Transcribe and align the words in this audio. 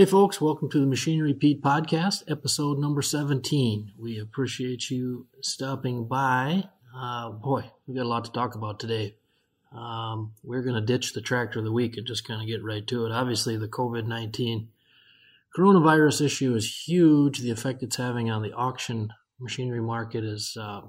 Hey, 0.00 0.06
folks, 0.06 0.40
welcome 0.40 0.70
to 0.70 0.80
the 0.80 0.86
Machinery 0.86 1.34
Pete 1.34 1.60
podcast, 1.60 2.22
episode 2.26 2.78
number 2.78 3.02
17. 3.02 3.92
We 3.98 4.18
appreciate 4.18 4.90
you 4.90 5.26
stopping 5.42 6.06
by. 6.06 6.64
Uh, 6.96 7.28
boy, 7.32 7.70
we 7.86 7.96
got 7.96 8.06
a 8.06 8.08
lot 8.08 8.24
to 8.24 8.32
talk 8.32 8.54
about 8.54 8.80
today. 8.80 9.16
Um, 9.76 10.32
we're 10.42 10.62
going 10.62 10.76
to 10.76 10.80
ditch 10.80 11.12
the 11.12 11.20
tractor 11.20 11.58
of 11.58 11.66
the 11.66 11.70
week 11.70 11.98
and 11.98 12.06
just 12.06 12.26
kind 12.26 12.40
of 12.40 12.48
get 12.48 12.64
right 12.64 12.86
to 12.86 13.04
it. 13.04 13.12
Obviously, 13.12 13.58
the 13.58 13.68
COVID 13.68 14.06
19 14.06 14.68
coronavirus 15.54 16.24
issue 16.24 16.54
is 16.54 16.86
huge. 16.88 17.40
The 17.40 17.50
effect 17.50 17.82
it's 17.82 17.96
having 17.96 18.30
on 18.30 18.40
the 18.40 18.54
auction 18.54 19.12
machinery 19.38 19.82
market 19.82 20.24
is, 20.24 20.56
uh, 20.58 20.80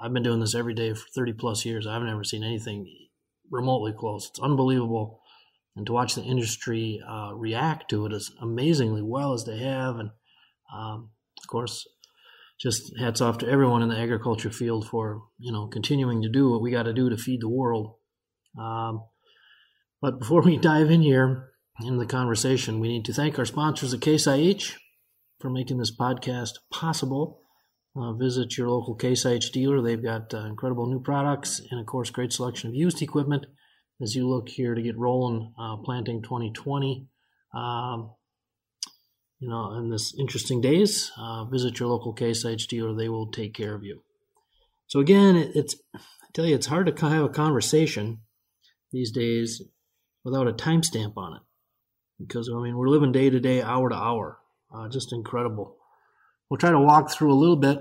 I've 0.00 0.12
been 0.12 0.22
doing 0.22 0.38
this 0.38 0.54
every 0.54 0.74
day 0.74 0.94
for 0.94 1.08
30 1.12 1.32
plus 1.32 1.64
years. 1.64 1.88
I've 1.88 2.02
never 2.02 2.22
seen 2.22 2.44
anything 2.44 2.86
remotely 3.50 3.92
close. 3.92 4.28
It's 4.28 4.38
unbelievable 4.38 5.21
and 5.76 5.86
to 5.86 5.92
watch 5.92 6.14
the 6.14 6.22
industry 6.22 7.00
uh, 7.08 7.32
react 7.34 7.88
to 7.90 8.06
it 8.06 8.12
as 8.12 8.30
amazingly 8.40 9.02
well 9.02 9.32
as 9.32 9.44
they 9.44 9.58
have. 9.58 9.96
And 9.96 10.10
um, 10.74 11.10
of 11.42 11.48
course, 11.48 11.86
just 12.60 12.92
hats 12.98 13.20
off 13.20 13.38
to 13.38 13.48
everyone 13.48 13.82
in 13.82 13.88
the 13.88 13.98
agriculture 13.98 14.50
field 14.50 14.86
for 14.86 15.22
you 15.38 15.52
know 15.52 15.66
continuing 15.66 16.22
to 16.22 16.28
do 16.28 16.50
what 16.50 16.62
we 16.62 16.70
got 16.70 16.84
to 16.84 16.92
do 16.92 17.10
to 17.10 17.16
feed 17.16 17.40
the 17.40 17.48
world. 17.48 17.94
Um, 18.58 19.04
but 20.00 20.18
before 20.18 20.42
we 20.42 20.56
dive 20.58 20.90
in 20.90 21.02
here 21.02 21.50
in 21.80 21.98
the 21.98 22.06
conversation, 22.06 22.80
we 22.80 22.88
need 22.88 23.04
to 23.06 23.14
thank 23.14 23.38
our 23.38 23.44
sponsors 23.44 23.94
at 23.94 24.00
Case 24.00 24.26
IH 24.26 24.76
for 25.40 25.50
making 25.50 25.78
this 25.78 25.94
podcast 25.94 26.52
possible. 26.70 27.40
Uh, 27.94 28.12
visit 28.14 28.56
your 28.56 28.70
local 28.70 28.94
Case 28.94 29.26
IH 29.26 29.50
dealer. 29.52 29.82
They've 29.82 30.02
got 30.02 30.32
uh, 30.32 30.46
incredible 30.46 30.86
new 30.86 31.00
products 31.00 31.60
and, 31.70 31.78
of 31.78 31.86
course, 31.86 32.08
great 32.08 32.32
selection 32.32 32.70
of 32.70 32.74
used 32.74 33.02
equipment 33.02 33.46
as 34.02 34.16
you 34.16 34.28
look 34.28 34.48
here 34.48 34.74
to 34.74 34.82
get 34.82 34.98
rolling 34.98 35.54
uh, 35.58 35.76
planting 35.76 36.22
2020. 36.22 37.06
Um, 37.54 38.10
you 39.38 39.48
know, 39.48 39.74
in 39.74 39.90
this 39.90 40.14
interesting 40.18 40.60
days, 40.60 41.10
uh, 41.16 41.44
visit 41.44 41.78
your 41.78 41.88
local 41.88 42.12
Case 42.12 42.44
IH 42.44 42.66
dealer. 42.68 42.94
They 42.94 43.08
will 43.08 43.30
take 43.30 43.54
care 43.54 43.74
of 43.74 43.84
you. 43.84 44.02
So 44.88 45.00
again, 45.00 45.36
it, 45.36 45.52
it's 45.54 45.76
I 45.94 46.00
tell 46.32 46.46
you, 46.46 46.54
it's 46.54 46.66
hard 46.66 46.94
to 46.94 47.08
have 47.08 47.24
a 47.24 47.28
conversation 47.28 48.20
these 48.90 49.10
days 49.10 49.62
without 50.24 50.48
a 50.48 50.52
timestamp 50.52 51.16
on 51.16 51.36
it, 51.36 51.42
because 52.18 52.50
I 52.52 52.60
mean 52.60 52.76
we're 52.76 52.88
living 52.88 53.12
day 53.12 53.30
to 53.30 53.40
day, 53.40 53.62
hour 53.62 53.88
to 53.88 53.96
hour, 53.96 54.38
uh, 54.74 54.88
just 54.88 55.12
incredible. 55.12 55.76
We'll 56.48 56.58
try 56.58 56.70
to 56.70 56.80
walk 56.80 57.10
through 57.10 57.32
a 57.32 57.34
little 57.34 57.56
bit 57.56 57.78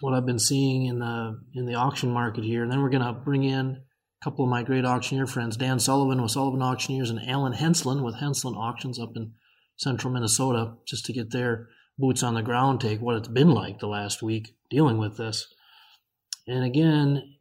what 0.00 0.12
I've 0.12 0.26
been 0.26 0.38
seeing 0.38 0.86
in 0.86 0.98
the 0.98 1.40
in 1.54 1.66
the 1.66 1.74
auction 1.74 2.10
market 2.10 2.44
here, 2.44 2.62
and 2.62 2.70
then 2.70 2.82
we're 2.82 2.90
going 2.90 3.04
to 3.04 3.12
bring 3.12 3.44
in 3.44 3.83
couple 4.24 4.42
of 4.42 4.50
my 4.50 4.62
great 4.62 4.86
auctioneer 4.86 5.26
friends, 5.26 5.54
Dan 5.54 5.78
Sullivan 5.78 6.22
with 6.22 6.30
Sullivan 6.30 6.62
Auctioneers 6.62 7.10
and 7.10 7.20
Alan 7.28 7.52
Henslin 7.52 8.02
with 8.02 8.14
Henslin 8.14 8.54
Auctions 8.54 8.98
up 8.98 9.14
in 9.16 9.32
central 9.76 10.10
Minnesota, 10.14 10.72
just 10.86 11.04
to 11.04 11.12
get 11.12 11.30
their 11.30 11.68
boots 11.98 12.22
on 12.22 12.32
the 12.32 12.40
ground 12.40 12.80
take, 12.80 13.02
what 13.02 13.16
it's 13.16 13.28
been 13.28 13.50
like 13.50 13.80
the 13.80 13.86
last 13.86 14.22
week 14.22 14.56
dealing 14.70 14.96
with 14.96 15.18
this. 15.18 15.46
And 16.46 16.64
again, 16.64 17.34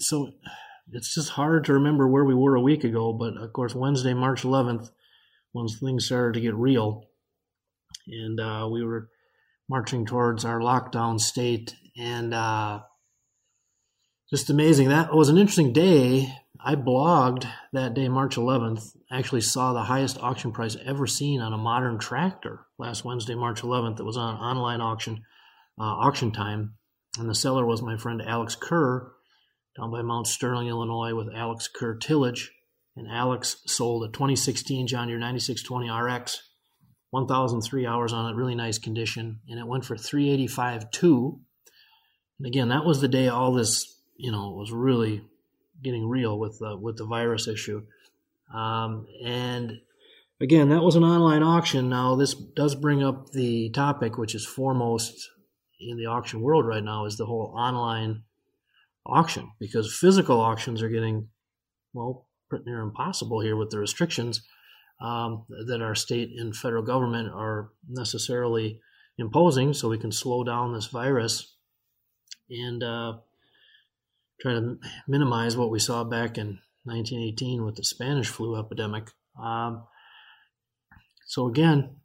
so 0.00 0.32
it's 0.92 1.14
just 1.14 1.30
hard 1.30 1.64
to 1.64 1.72
remember 1.72 2.06
where 2.06 2.24
we 2.24 2.34
were 2.34 2.56
a 2.56 2.60
week 2.60 2.84
ago, 2.84 3.14
but 3.14 3.38
of 3.42 3.50
course, 3.54 3.74
Wednesday, 3.74 4.12
March 4.12 4.42
11th, 4.42 4.90
once 5.54 5.78
things 5.78 6.04
started 6.04 6.34
to 6.34 6.42
get 6.42 6.54
real, 6.54 7.06
and 8.06 8.38
uh, 8.38 8.68
we 8.70 8.84
were 8.84 9.08
marching 9.66 10.04
towards 10.04 10.44
our 10.44 10.60
lockdown 10.60 11.18
state, 11.18 11.74
and 11.96 12.34
uh, 12.34 12.80
just 14.32 14.48
amazing. 14.48 14.88
That 14.88 15.14
was 15.14 15.28
an 15.28 15.36
interesting 15.36 15.74
day. 15.74 16.34
I 16.58 16.74
blogged 16.74 17.46
that 17.74 17.92
day, 17.92 18.08
March 18.08 18.36
11th. 18.36 18.96
Actually, 19.10 19.42
saw 19.42 19.74
the 19.74 19.82
highest 19.82 20.16
auction 20.22 20.52
price 20.52 20.74
ever 20.86 21.06
seen 21.06 21.42
on 21.42 21.52
a 21.52 21.58
modern 21.58 21.98
tractor 21.98 22.60
last 22.78 23.04
Wednesday, 23.04 23.34
March 23.34 23.60
11th. 23.60 24.00
It 24.00 24.04
was 24.04 24.16
on 24.16 24.36
online 24.36 24.80
auction, 24.80 25.24
uh, 25.78 25.82
auction 25.82 26.32
time, 26.32 26.76
and 27.18 27.28
the 27.28 27.34
seller 27.34 27.66
was 27.66 27.82
my 27.82 27.98
friend 27.98 28.22
Alex 28.22 28.56
Kerr 28.58 29.12
down 29.76 29.90
by 29.90 30.00
Mount 30.00 30.26
Sterling, 30.26 30.68
Illinois, 30.68 31.14
with 31.14 31.28
Alex 31.34 31.68
Kerr 31.68 31.94
Tillage. 31.96 32.52
And 32.96 33.08
Alex 33.10 33.58
sold 33.66 34.02
a 34.04 34.08
2016 34.08 34.86
John 34.86 35.08
Deere 35.08 35.18
9620 35.18 35.90
RX, 35.90 36.42
1,003 37.10 37.86
hours 37.86 38.14
on 38.14 38.32
it, 38.32 38.36
really 38.36 38.54
nice 38.54 38.78
condition, 38.78 39.40
and 39.46 39.58
it 39.58 39.66
went 39.66 39.84
for 39.84 39.94
385.2. 39.94 41.38
And 42.38 42.46
again, 42.46 42.70
that 42.70 42.86
was 42.86 43.02
the 43.02 43.08
day 43.08 43.28
all 43.28 43.52
this 43.52 43.92
you 44.22 44.30
know 44.30 44.50
it 44.50 44.56
was 44.56 44.70
really 44.70 45.24
getting 45.82 46.08
real 46.08 46.38
with 46.38 46.60
the, 46.60 46.76
with 46.76 46.96
the 46.96 47.04
virus 47.04 47.48
issue. 47.48 47.82
Um, 48.54 49.06
and 49.24 49.80
again, 50.40 50.68
that 50.68 50.82
was 50.82 50.94
an 50.94 51.02
online 51.02 51.42
auction. 51.42 51.88
Now 51.88 52.14
this 52.14 52.32
does 52.34 52.76
bring 52.76 53.02
up 53.02 53.32
the 53.32 53.70
topic, 53.70 54.16
which 54.16 54.36
is 54.36 54.46
foremost 54.46 55.28
in 55.80 55.96
the 55.96 56.06
auction 56.06 56.40
world 56.40 56.66
right 56.66 56.84
now, 56.84 57.04
is 57.04 57.16
the 57.16 57.26
whole 57.26 57.52
online 57.56 58.22
auction 59.04 59.50
because 59.58 59.92
physical 59.92 60.40
auctions 60.40 60.82
are 60.82 60.88
getting 60.88 61.28
well 61.92 62.28
pretty 62.48 62.64
near 62.66 62.80
impossible 62.80 63.40
here 63.40 63.56
with 63.56 63.70
the 63.70 63.78
restrictions 63.78 64.42
um, 65.00 65.44
that 65.66 65.82
our 65.82 65.96
state 65.96 66.30
and 66.38 66.54
federal 66.54 66.84
government 66.84 67.28
are 67.34 67.70
necessarily 67.88 68.78
imposing, 69.18 69.74
so 69.74 69.88
we 69.88 69.98
can 69.98 70.12
slow 70.12 70.44
down 70.44 70.72
this 70.72 70.86
virus 70.86 71.56
and 72.48 72.84
uh, 72.84 73.14
try 74.42 74.54
to 74.54 74.76
minimize 75.06 75.56
what 75.56 75.70
we 75.70 75.78
saw 75.78 76.02
back 76.02 76.36
in 76.36 76.58
1918 76.84 77.64
with 77.64 77.76
the 77.76 77.84
Spanish 77.84 78.28
flu 78.28 78.58
epidemic. 78.58 79.08
Um, 79.40 79.84
so 81.26 81.46
again, 81.46 81.96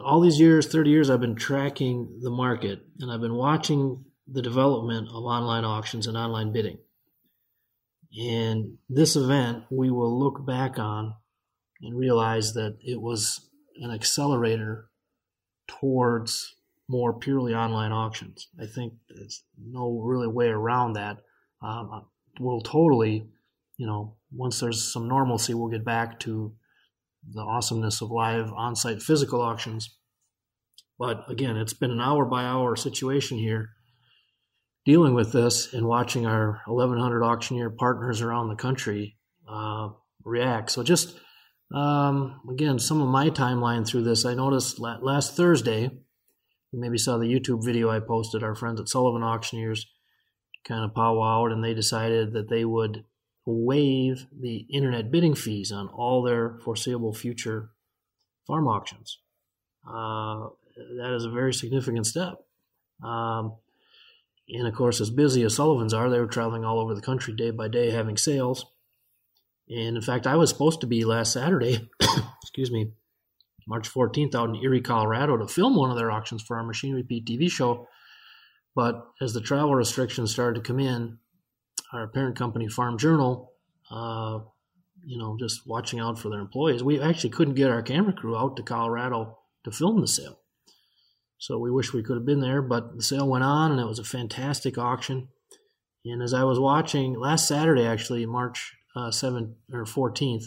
all 0.00 0.20
these 0.20 0.40
years, 0.40 0.66
30 0.66 0.90
years, 0.90 1.08
I've 1.08 1.20
been 1.20 1.36
tracking 1.36 2.18
the 2.20 2.30
market 2.30 2.80
and 2.98 3.12
I've 3.12 3.20
been 3.20 3.36
watching 3.36 4.04
the 4.26 4.42
development 4.42 5.08
of 5.08 5.22
online 5.24 5.64
auctions 5.64 6.08
and 6.08 6.16
online 6.16 6.52
bidding. 6.52 6.78
And 8.18 8.78
this 8.88 9.16
event 9.16 9.64
we 9.70 9.90
will 9.90 10.18
look 10.18 10.44
back 10.44 10.78
on 10.78 11.14
and 11.80 11.96
realize 11.96 12.54
that 12.54 12.78
it 12.82 13.00
was 13.00 13.48
an 13.76 13.90
accelerator 13.90 14.88
towards 15.68 16.56
more 16.88 17.12
purely 17.12 17.54
online 17.54 17.92
auctions. 17.92 18.48
I 18.60 18.66
think 18.66 18.94
there's 19.08 19.42
no 19.58 20.00
really 20.00 20.28
way 20.28 20.48
around 20.48 20.94
that 20.94 21.18
um, 21.64 22.06
we'll 22.40 22.60
totally, 22.60 23.26
you 23.76 23.86
know, 23.86 24.16
once 24.30 24.60
there's 24.60 24.92
some 24.92 25.08
normalcy, 25.08 25.54
we'll 25.54 25.70
get 25.70 25.84
back 25.84 26.20
to 26.20 26.54
the 27.32 27.40
awesomeness 27.40 28.02
of 28.02 28.10
live 28.10 28.52
on-site 28.52 29.02
physical 29.02 29.40
auctions. 29.40 29.96
But 30.98 31.24
again, 31.30 31.56
it's 31.56 31.72
been 31.72 31.90
an 31.90 32.00
hour 32.00 32.24
by 32.24 32.44
hour 32.44 32.76
situation 32.76 33.38
here 33.38 33.70
dealing 34.84 35.14
with 35.14 35.32
this 35.32 35.72
and 35.72 35.86
watching 35.86 36.26
our 36.26 36.60
1,100 36.66 37.24
auctioneer 37.24 37.70
partners 37.70 38.20
around 38.20 38.48
the 38.48 38.54
country 38.54 39.16
uh, 39.48 39.88
react. 40.24 40.70
So 40.70 40.82
just 40.82 41.18
um, 41.74 42.40
again, 42.50 42.78
some 42.78 43.00
of 43.00 43.08
my 43.08 43.30
timeline 43.30 43.86
through 43.86 44.04
this, 44.04 44.26
I 44.26 44.34
noticed 44.34 44.78
last 44.78 45.36
Thursday, 45.36 45.84
you 46.72 46.80
maybe 46.80 46.98
saw 46.98 47.16
the 47.16 47.26
YouTube 47.26 47.64
video 47.64 47.90
I 47.90 48.00
posted, 48.00 48.42
our 48.42 48.54
friends 48.54 48.80
at 48.80 48.88
Sullivan 48.88 49.22
Auctioneers 49.22 49.86
kind 50.66 50.84
of 50.84 50.92
powwowed 50.92 51.52
and 51.52 51.62
they 51.62 51.74
decided 51.74 52.32
that 52.32 52.48
they 52.48 52.64
would 52.64 53.04
waive 53.46 54.26
the 54.32 54.66
internet 54.70 55.10
bidding 55.10 55.34
fees 55.34 55.70
on 55.70 55.88
all 55.88 56.22
their 56.22 56.58
foreseeable 56.64 57.12
future 57.12 57.70
farm 58.46 58.66
auctions. 58.66 59.18
Uh, 59.86 60.48
that 60.98 61.14
is 61.14 61.24
a 61.24 61.30
very 61.30 61.52
significant 61.52 62.06
step. 62.06 62.42
Um, 63.02 63.54
and 64.48 64.66
of 64.66 64.74
course, 64.74 65.00
as 65.00 65.10
busy 65.10 65.42
as 65.42 65.54
Sullivan's 65.54 65.94
are, 65.94 66.10
they 66.10 66.20
were 66.20 66.26
traveling 66.26 66.64
all 66.64 66.78
over 66.78 66.94
the 66.94 67.00
country 67.00 67.34
day 67.34 67.50
by 67.50 67.68
day 67.68 67.90
having 67.90 68.16
sales. 68.16 68.66
And 69.68 69.96
in 69.96 70.02
fact, 70.02 70.26
I 70.26 70.36
was 70.36 70.50
supposed 70.50 70.80
to 70.82 70.86
be 70.86 71.04
last 71.04 71.32
Saturday, 71.32 71.88
excuse 72.42 72.70
me, 72.70 72.92
March 73.66 73.92
14th, 73.92 74.34
out 74.34 74.50
in 74.50 74.56
Erie, 74.56 74.82
Colorado 74.82 75.38
to 75.38 75.48
film 75.48 75.74
one 75.74 75.90
of 75.90 75.96
their 75.96 76.10
auctions 76.10 76.42
for 76.42 76.58
our 76.58 76.62
Machinery 76.62 77.02
Pete 77.02 77.26
TV 77.26 77.50
show. 77.50 77.88
But 78.74 79.06
as 79.20 79.32
the 79.32 79.40
travel 79.40 79.74
restrictions 79.74 80.32
started 80.32 80.62
to 80.62 80.66
come 80.66 80.80
in, 80.80 81.18
our 81.92 82.08
parent 82.08 82.36
company, 82.36 82.68
Farm 82.68 82.98
Journal, 82.98 83.52
uh, 83.90 84.40
you 85.04 85.18
know, 85.18 85.36
just 85.38 85.66
watching 85.66 86.00
out 86.00 86.18
for 86.18 86.28
their 86.28 86.40
employees, 86.40 86.82
we 86.82 87.00
actually 87.00 87.30
couldn't 87.30 87.54
get 87.54 87.70
our 87.70 87.82
camera 87.82 88.12
crew 88.12 88.36
out 88.36 88.56
to 88.56 88.62
Colorado 88.62 89.38
to 89.64 89.70
film 89.70 90.00
the 90.00 90.08
sale. 90.08 90.40
So 91.38 91.58
we 91.58 91.70
wish 91.70 91.92
we 91.92 92.02
could 92.02 92.16
have 92.16 92.26
been 92.26 92.40
there, 92.40 92.62
but 92.62 92.96
the 92.96 93.02
sale 93.02 93.28
went 93.28 93.44
on 93.44 93.70
and 93.70 93.80
it 93.80 93.86
was 93.86 93.98
a 93.98 94.04
fantastic 94.04 94.78
auction. 94.78 95.28
And 96.04 96.22
as 96.22 96.34
I 96.34 96.44
was 96.44 96.58
watching 96.58 97.18
last 97.18 97.46
Saturday, 97.46 97.86
actually, 97.86 98.26
March 98.26 98.74
uh, 98.96 99.08
7th 99.10 99.54
or 99.72 99.84
14th, 99.84 100.46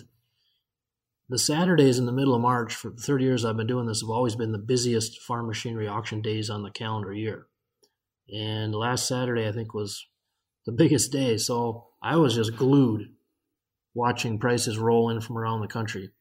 the 1.29 1.37
Saturdays 1.37 1.99
in 1.99 2.05
the 2.05 2.11
middle 2.11 2.33
of 2.33 2.41
March 2.41 2.73
for 2.73 2.89
the 2.89 3.01
30 3.01 3.25
years 3.25 3.43
I've 3.43 3.57
been 3.57 3.67
doing 3.67 3.85
this 3.85 4.01
have 4.01 4.09
always 4.09 4.35
been 4.35 4.53
the 4.53 4.57
busiest 4.57 5.21
farm 5.21 5.47
machinery 5.47 5.87
auction 5.87 6.21
days 6.21 6.49
on 6.49 6.63
the 6.63 6.71
calendar 6.71 7.13
year. 7.13 7.47
And 8.33 8.75
last 8.75 9.07
Saturday, 9.07 9.47
I 9.47 9.51
think, 9.51 9.73
was 9.73 10.05
the 10.65 10.71
biggest 10.71 11.11
day. 11.11 11.37
So 11.37 11.87
I 12.01 12.17
was 12.17 12.35
just 12.35 12.55
glued 12.55 13.09
watching 13.93 14.39
prices 14.39 14.77
roll 14.77 15.09
in 15.09 15.21
from 15.21 15.37
around 15.37 15.61
the 15.61 15.67
country. 15.67 16.11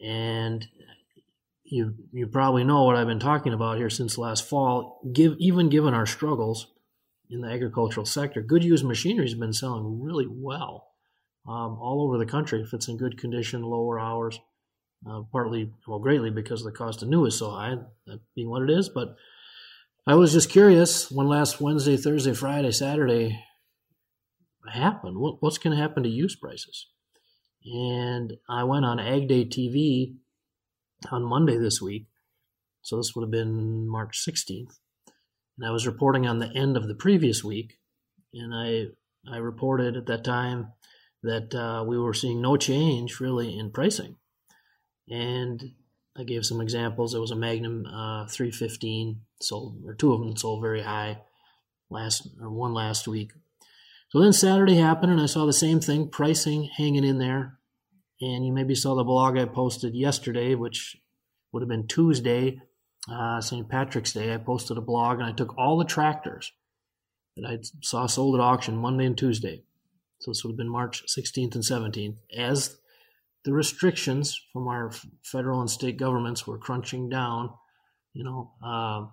And 0.00 0.66
you 1.64 1.94
you 2.12 2.26
probably 2.26 2.64
know 2.64 2.84
what 2.84 2.96
I've 2.96 3.06
been 3.06 3.18
talking 3.18 3.54
about 3.54 3.78
here 3.78 3.88
since 3.88 4.18
last 4.18 4.48
fall. 4.48 5.00
Give 5.12 5.34
even 5.38 5.68
given 5.70 5.94
our 5.94 6.06
struggles 6.06 6.66
in 7.30 7.40
the 7.40 7.48
agricultural 7.48 8.04
sector, 8.04 8.42
good 8.42 8.62
used 8.62 8.84
machinery 8.84 9.26
has 9.26 9.34
been 9.34 9.54
selling 9.54 10.02
really 10.02 10.26
well 10.28 10.88
um, 11.48 11.78
all 11.80 12.02
over 12.02 12.18
the 12.18 12.30
country 12.30 12.60
if 12.60 12.74
it's 12.74 12.88
in 12.88 12.98
good 12.98 13.18
condition, 13.18 13.62
lower 13.62 13.98
hours. 13.98 14.38
Uh, 15.08 15.22
partly, 15.32 15.72
well, 15.88 15.98
greatly 15.98 16.30
because 16.30 16.62
the 16.62 16.70
cost 16.70 17.02
of 17.02 17.08
new 17.08 17.24
is 17.24 17.36
so 17.36 17.50
high, 17.50 17.74
that 18.06 18.20
being 18.36 18.48
what 18.48 18.62
it 18.62 18.70
is. 18.70 18.88
But 18.88 19.16
I 20.04 20.16
was 20.16 20.32
just 20.32 20.50
curious 20.50 21.12
when 21.12 21.28
last 21.28 21.60
Wednesday, 21.60 21.96
Thursday, 21.96 22.34
Friday, 22.34 22.72
Saturday 22.72 23.38
happened. 24.68 25.18
What, 25.18 25.36
what's 25.40 25.58
going 25.58 25.76
to 25.76 25.80
happen 25.80 26.02
to 26.02 26.08
use 26.08 26.34
prices? 26.34 26.88
And 27.64 28.32
I 28.50 28.64
went 28.64 28.84
on 28.84 28.98
Ag 28.98 29.28
Day 29.28 29.44
TV 29.44 30.16
on 31.12 31.22
Monday 31.22 31.56
this 31.56 31.80
week. 31.80 32.06
So 32.82 32.96
this 32.96 33.14
would 33.14 33.22
have 33.22 33.30
been 33.30 33.88
March 33.88 34.20
16th. 34.28 34.76
And 35.56 35.68
I 35.68 35.70
was 35.70 35.86
reporting 35.86 36.26
on 36.26 36.40
the 36.40 36.50
end 36.52 36.76
of 36.76 36.88
the 36.88 36.96
previous 36.96 37.44
week. 37.44 37.74
And 38.34 38.52
I, 38.52 38.86
I 39.32 39.36
reported 39.36 39.96
at 39.96 40.06
that 40.06 40.24
time 40.24 40.72
that 41.22 41.54
uh, 41.54 41.84
we 41.86 41.96
were 41.96 42.14
seeing 42.14 42.42
no 42.42 42.56
change 42.56 43.20
really 43.20 43.56
in 43.56 43.70
pricing. 43.70 44.16
And 45.08 45.62
I 46.16 46.24
gave 46.24 46.44
some 46.44 46.60
examples. 46.60 47.12
There 47.12 47.20
was 47.20 47.30
a 47.30 47.36
Magnum 47.36 47.86
uh, 47.86 48.26
315 48.26 49.20
sold, 49.40 49.82
or 49.86 49.94
two 49.94 50.12
of 50.12 50.20
them 50.20 50.36
sold 50.36 50.60
very 50.60 50.82
high 50.82 51.20
last, 51.90 52.28
or 52.40 52.50
one 52.50 52.74
last 52.74 53.08
week. 53.08 53.32
So 54.10 54.20
then 54.20 54.32
Saturday 54.32 54.76
happened, 54.76 55.12
and 55.12 55.20
I 55.20 55.26
saw 55.26 55.46
the 55.46 55.52
same 55.54 55.80
thing, 55.80 56.08
pricing 56.08 56.64
hanging 56.76 57.04
in 57.04 57.18
there. 57.18 57.58
And 58.20 58.44
you 58.44 58.52
maybe 58.52 58.74
saw 58.74 58.94
the 58.94 59.04
blog 59.04 59.38
I 59.38 59.46
posted 59.46 59.94
yesterday, 59.94 60.54
which 60.54 60.96
would 61.50 61.62
have 61.62 61.68
been 61.68 61.86
Tuesday, 61.86 62.60
uh, 63.10 63.40
St. 63.40 63.68
Patrick's 63.68 64.12
Day. 64.12 64.32
I 64.32 64.36
posted 64.36 64.76
a 64.76 64.82
blog 64.82 65.18
and 65.18 65.26
I 65.26 65.32
took 65.32 65.56
all 65.58 65.78
the 65.78 65.84
tractors 65.84 66.52
that 67.36 67.48
I 67.48 67.58
saw 67.82 68.06
sold 68.06 68.34
at 68.34 68.40
auction 68.40 68.76
Monday 68.76 69.06
and 69.06 69.16
Tuesday. 69.16 69.64
So 70.20 70.30
this 70.30 70.44
would 70.44 70.52
have 70.52 70.56
been 70.56 70.68
March 70.68 71.02
16th 71.06 71.54
and 71.54 71.64
17th 71.64 72.18
as 72.36 72.78
the 73.44 73.52
restrictions 73.52 74.40
from 74.52 74.68
our 74.68 74.92
federal 75.22 75.60
and 75.60 75.70
state 75.70 75.96
governments 75.96 76.46
were 76.46 76.58
crunching 76.58 77.08
down, 77.08 77.50
you 78.12 78.24
know, 78.24 78.52
uh, 78.64 79.06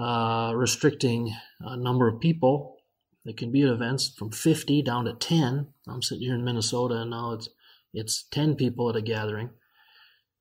uh, 0.00 0.52
restricting 0.54 1.34
a 1.60 1.76
number 1.76 2.08
of 2.08 2.20
people 2.20 2.76
that 3.24 3.36
can 3.36 3.50
be 3.50 3.62
at 3.62 3.68
events 3.68 4.14
from 4.16 4.30
50 4.30 4.82
down 4.82 5.04
to 5.04 5.14
10. 5.14 5.68
I'm 5.88 6.02
sitting 6.02 6.24
here 6.24 6.34
in 6.34 6.44
Minnesota 6.44 6.96
and 6.96 7.10
now 7.10 7.32
it's 7.32 7.48
it's 7.94 8.24
10 8.30 8.56
people 8.56 8.90
at 8.90 8.96
a 8.96 9.00
gathering. 9.00 9.48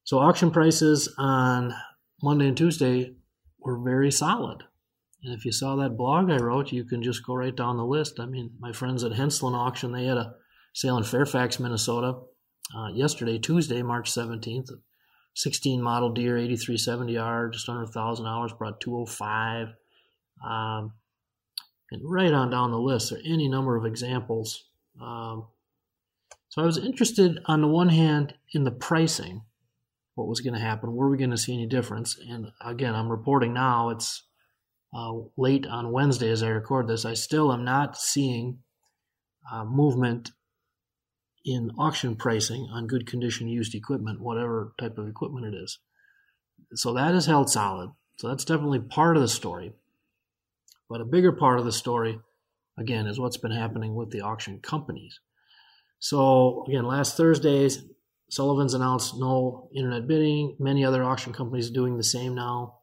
So 0.04 0.20
auction 0.20 0.52
prices 0.52 1.14
on 1.18 1.74
Monday 2.22 2.48
and 2.48 2.58
Tuesday 2.58 3.16
were 3.60 3.80
very 3.80 4.12
solid. 4.12 4.64
And 5.24 5.34
if 5.34 5.46
you 5.46 5.54
saw 5.54 5.78
that 5.78 5.96
blog 5.96 6.30
I 6.30 6.38
wrote, 6.38 6.74
you 6.74 6.84
can 6.84 7.02
just 7.02 7.26
go 7.26 7.34
right 7.34 7.56
down 7.56 7.78
the 7.78 7.86
list. 7.86 8.20
I 8.20 8.26
mean, 8.26 8.52
my 8.60 8.74
friends 8.74 9.04
at 9.06 9.14
Henslin 9.14 9.56
Auction, 9.56 9.94
they 9.94 10.06
had 10.06 10.18
a 10.18 10.36
sale 10.76 10.98
in 10.98 11.04
Fairfax, 11.04 11.60
Minnesota 11.60 12.20
uh, 12.78 12.88
yesterday, 12.94 13.40
Tuesday, 13.40 13.82
March 13.82 14.12
17th. 14.12 14.70
16 15.38 15.82
model 15.82 16.12
Deere, 16.12 16.38
8370R, 16.38 17.52
just 17.52 17.68
under 17.68 17.84
1,000 17.84 18.26
hours, 18.26 18.54
brought 18.54 18.80
205. 18.80 19.68
Um, 20.46 20.94
and 21.92 22.02
right 22.04 22.32
on 22.32 22.50
down 22.50 22.72
the 22.72 22.80
list, 22.80 23.10
there 23.10 23.20
are 23.20 23.22
any 23.26 23.50
number 23.50 23.76
of 23.76 23.86
examples. 23.86 24.64
Um, 25.02 25.48
so 26.48 26.62
I 26.62 26.66
was 26.66 26.78
interested, 26.78 27.40
on 27.48 27.60
the 27.62 27.68
one 27.68 27.90
hand, 27.90 28.34
in 28.54 28.64
the 28.64 28.72
pricing, 28.72 29.42
what 30.16 30.30
was 30.30 30.40
going 30.40 30.54
to 30.54 30.60
happen, 30.60 30.96
were 30.96 31.10
we 31.10 31.18
going 31.18 31.32
to 31.32 31.38
see 31.38 31.54
any 31.54 31.68
difference? 31.68 32.18
And 32.30 32.52
again, 32.62 32.96
I'm 32.96 33.10
reporting 33.10 33.54
now, 33.54 33.90
it's 33.90 34.24
uh, 34.96 35.12
late 35.36 35.68
on 35.68 35.92
Wednesday 35.92 36.32
as 36.32 36.44
I 36.44 36.48
record 36.48 36.88
this. 36.88 37.04
I 37.04 37.14
still 37.14 37.52
am 37.52 37.66
not 37.66 37.98
seeing 37.98 38.60
uh, 39.52 39.66
movement 39.66 40.32
in 41.46 41.72
auction 41.78 42.16
pricing 42.16 42.68
on 42.72 42.88
good 42.88 43.06
condition 43.06 43.48
used 43.48 43.76
equipment, 43.76 44.20
whatever 44.20 44.74
type 44.80 44.98
of 44.98 45.08
equipment 45.08 45.46
it 45.46 45.58
is. 45.58 45.78
So 46.74 46.94
that 46.94 47.14
is 47.14 47.28
held 47.28 47.50
solid. 47.50 47.92
So 48.18 48.28
that's 48.28 48.46
definitely 48.46 48.80
part 48.80 49.16
of 49.16 49.22
the 49.22 49.28
story. 49.28 49.74
But 50.90 51.02
a 51.02 51.06
bigger 51.06 51.32
part 51.32 51.60
of 51.60 51.66
the 51.66 51.72
story, 51.72 52.20
again, 52.78 53.08
is 53.08 53.20
what's 53.20 53.38
been 53.38 53.52
happening 53.52 53.96
with 53.96 54.12
the 54.12 54.22
auction 54.22 54.60
companies. 54.60 55.20
So, 56.00 56.66
again, 56.68 56.86
last 56.86 57.18
Thursday, 57.18 57.70
Sullivan's 58.30 58.74
announced 58.74 59.16
no 59.18 59.70
internet 59.76 60.08
bidding. 60.08 60.56
Many 60.60 60.86
other 60.86 61.04
auction 61.04 61.34
companies 61.34 61.70
are 61.70 61.74
doing 61.74 61.98
the 61.98 62.04
same 62.04 62.36
now. 62.36 62.80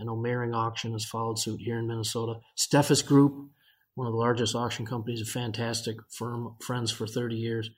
I 0.00 0.04
know 0.04 0.16
Mehring 0.16 0.54
Auction 0.54 0.92
has 0.92 1.04
followed 1.04 1.38
suit 1.38 1.60
here 1.60 1.78
in 1.78 1.86
Minnesota. 1.86 2.40
Steffes 2.56 3.04
Group, 3.04 3.50
one 3.94 4.06
of 4.06 4.12
the 4.12 4.18
largest 4.18 4.54
auction 4.54 4.86
companies, 4.86 5.20
a 5.20 5.26
fantastic 5.26 5.96
firm, 6.10 6.56
friends 6.60 6.90
for 6.90 7.06
30 7.06 7.36
years. 7.36 7.70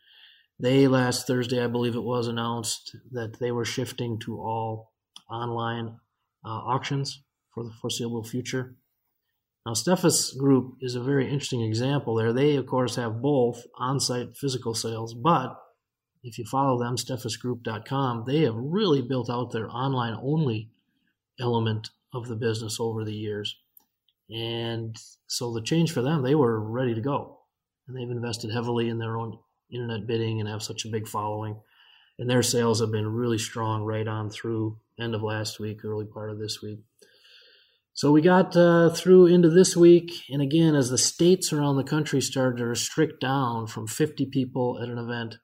They 0.59 0.87
last 0.87 1.27
Thursday, 1.27 1.63
I 1.63 1.67
believe 1.67 1.97
it 1.97 2.03
was, 2.03 2.29
announced 2.29 2.97
that 3.11 3.39
they 3.41 3.51
were 3.51 3.65
shifting 3.65 4.19
to 4.21 4.39
all 4.39 4.93
online 5.29 5.97
uh, 6.45 6.49
auctions 6.49 7.23
for 7.53 7.65
the 7.65 7.73
foreseeable 7.81 8.25
future. 8.25 8.77
Now, 9.67 9.73
Steffes 9.73 10.37
Group 10.37 10.77
is 10.81 10.95
a 10.95 11.03
very 11.03 11.25
interesting 11.25 11.63
example 11.63 12.15
there. 12.15 12.33
They, 12.33 12.57
of 12.57 12.67
course, 12.67 12.97
have 12.97 13.23
both 13.23 13.65
on 13.77 13.99
site 13.99 14.37
physical 14.37 14.75
sales, 14.75 15.15
but 15.15 15.59
if 16.23 16.39
you 16.39 16.45
follow 16.45 16.79
them, 16.79 16.97
steffesgroup.com, 16.97 18.25
they 18.27 18.41
have 18.41 18.55
really 18.57 19.03
built 19.03 19.31
out 19.31 19.53
their 19.53 19.69
online 19.71 20.17
only 20.23 20.71
element 21.41 21.91
of 22.13 22.29
the 22.29 22.37
business 22.37 22.79
over 22.79 23.05
the 23.05 23.13
years. 23.13 23.57
And 24.31 24.97
so 25.27 25.53
the 25.53 25.63
change 25.63 25.93
for 25.93 26.03
them, 26.03 26.23
they 26.23 26.35
were 26.35 26.59
ready 26.61 26.95
to 26.95 27.01
go. 27.01 27.41
And 27.87 27.97
they've 27.97 28.11
invested 28.11 28.53
heavily 28.53 28.89
in 28.89 28.99
their 28.99 29.19
own 29.19 29.39
internet 29.75 30.07
bidding 30.07 30.41
and 30.41 30.49
have 30.49 30.63
such 30.63 30.85
a 30.85 30.89
big 30.89 31.09
following. 31.09 31.57
And 32.19 32.31
their 32.31 32.43
sales 32.43 32.81
have 32.81 32.93
been 32.93 33.13
really 33.13 33.39
strong 33.39 33.83
right 33.83 34.07
on 34.07 34.31
through 34.31 34.79
end 34.99 35.15
of 35.15 35.23
last 35.23 35.59
week, 35.59 35.85
early 35.85 36.07
part 36.07 36.31
of 36.31 36.39
this 36.39 36.63
week. 36.63 36.81
So 37.93 38.11
we 38.11 38.23
got 38.23 38.57
uh, 38.57 38.91
through 38.91 39.27
into 39.27 39.49
this 39.49 39.77
week, 39.77 40.25
and 40.29 40.43
again, 40.43 40.75
as 40.75 40.91
the 40.91 40.99
states 40.99 41.53
around 41.53 41.77
the 41.77 41.85
country 41.85 42.21
started 42.21 42.59
to 42.59 42.67
restrict 42.67 43.21
down 43.21 43.69
from 43.69 43.87
50 43.87 44.27
people 44.27 44.81
at 44.83 44.89
an 44.89 44.99
event 44.99 45.37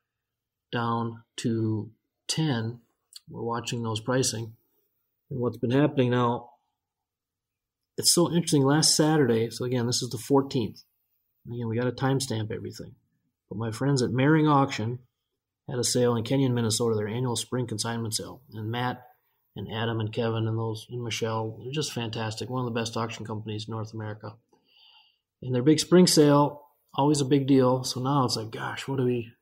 down 0.73 1.23
to 1.37 1.90
10, 2.26 2.81
we're 3.28 3.43
watching 3.43 3.85
those 3.85 4.00
pricing. 4.00 4.54
And 5.31 5.38
what's 5.38 5.59
been 5.59 5.71
happening 5.71 6.11
now, 6.11 6.50
it's 7.97 8.12
so 8.12 8.28
interesting. 8.33 8.64
Last 8.64 8.97
Saturday, 8.97 9.50
so 9.50 9.64
again, 9.64 9.87
this 9.87 10.02
is 10.02 10.11
the 10.11 10.19
14th. 10.19 10.83
Again, 11.47 11.69
we 11.69 11.76
got 11.78 11.85
to 11.85 11.93
timestamp 11.93 12.50
everything. 12.50 12.97
But 13.50 13.59
my 13.59 13.71
friends 13.71 14.00
at 14.00 14.11
Mehring 14.11 14.50
Auction 14.50 15.00
had 15.69 15.78
a 15.78 15.85
sale 15.85 16.16
in 16.16 16.25
Kenyon, 16.25 16.54
Minnesota, 16.54 16.97
their 16.97 17.09
annual 17.09 17.37
spring 17.37 17.66
consignment 17.66 18.14
sale. 18.14 18.40
And 18.54 18.71
Matt 18.71 19.02
and 19.57 19.69
Adam 19.73 20.00
and 20.00 20.12
Kevin 20.12 20.47
and 20.47 20.59
those 20.59 20.87
and 20.90 21.02
Michelle. 21.02 21.59
They're 21.62 21.73
just 21.73 21.92
fantastic. 21.92 22.49
One 22.49 22.64
of 22.64 22.73
the 22.73 22.78
best 22.78 22.97
auction 22.97 23.26
companies 23.26 23.66
in 23.66 23.73
North 23.73 23.92
America. 23.92 24.37
And 25.42 25.54
their 25.54 25.62
big 25.62 25.80
spring 25.80 26.07
sale, 26.07 26.62
always 26.95 27.21
a 27.21 27.25
big 27.25 27.47
deal. 27.47 27.85
So 27.85 28.00
now 28.00 28.25
it's 28.25 28.37
like, 28.37 28.50
gosh, 28.50 28.87
what 28.87 28.99
do 28.99 29.04
we, 29.04 29.33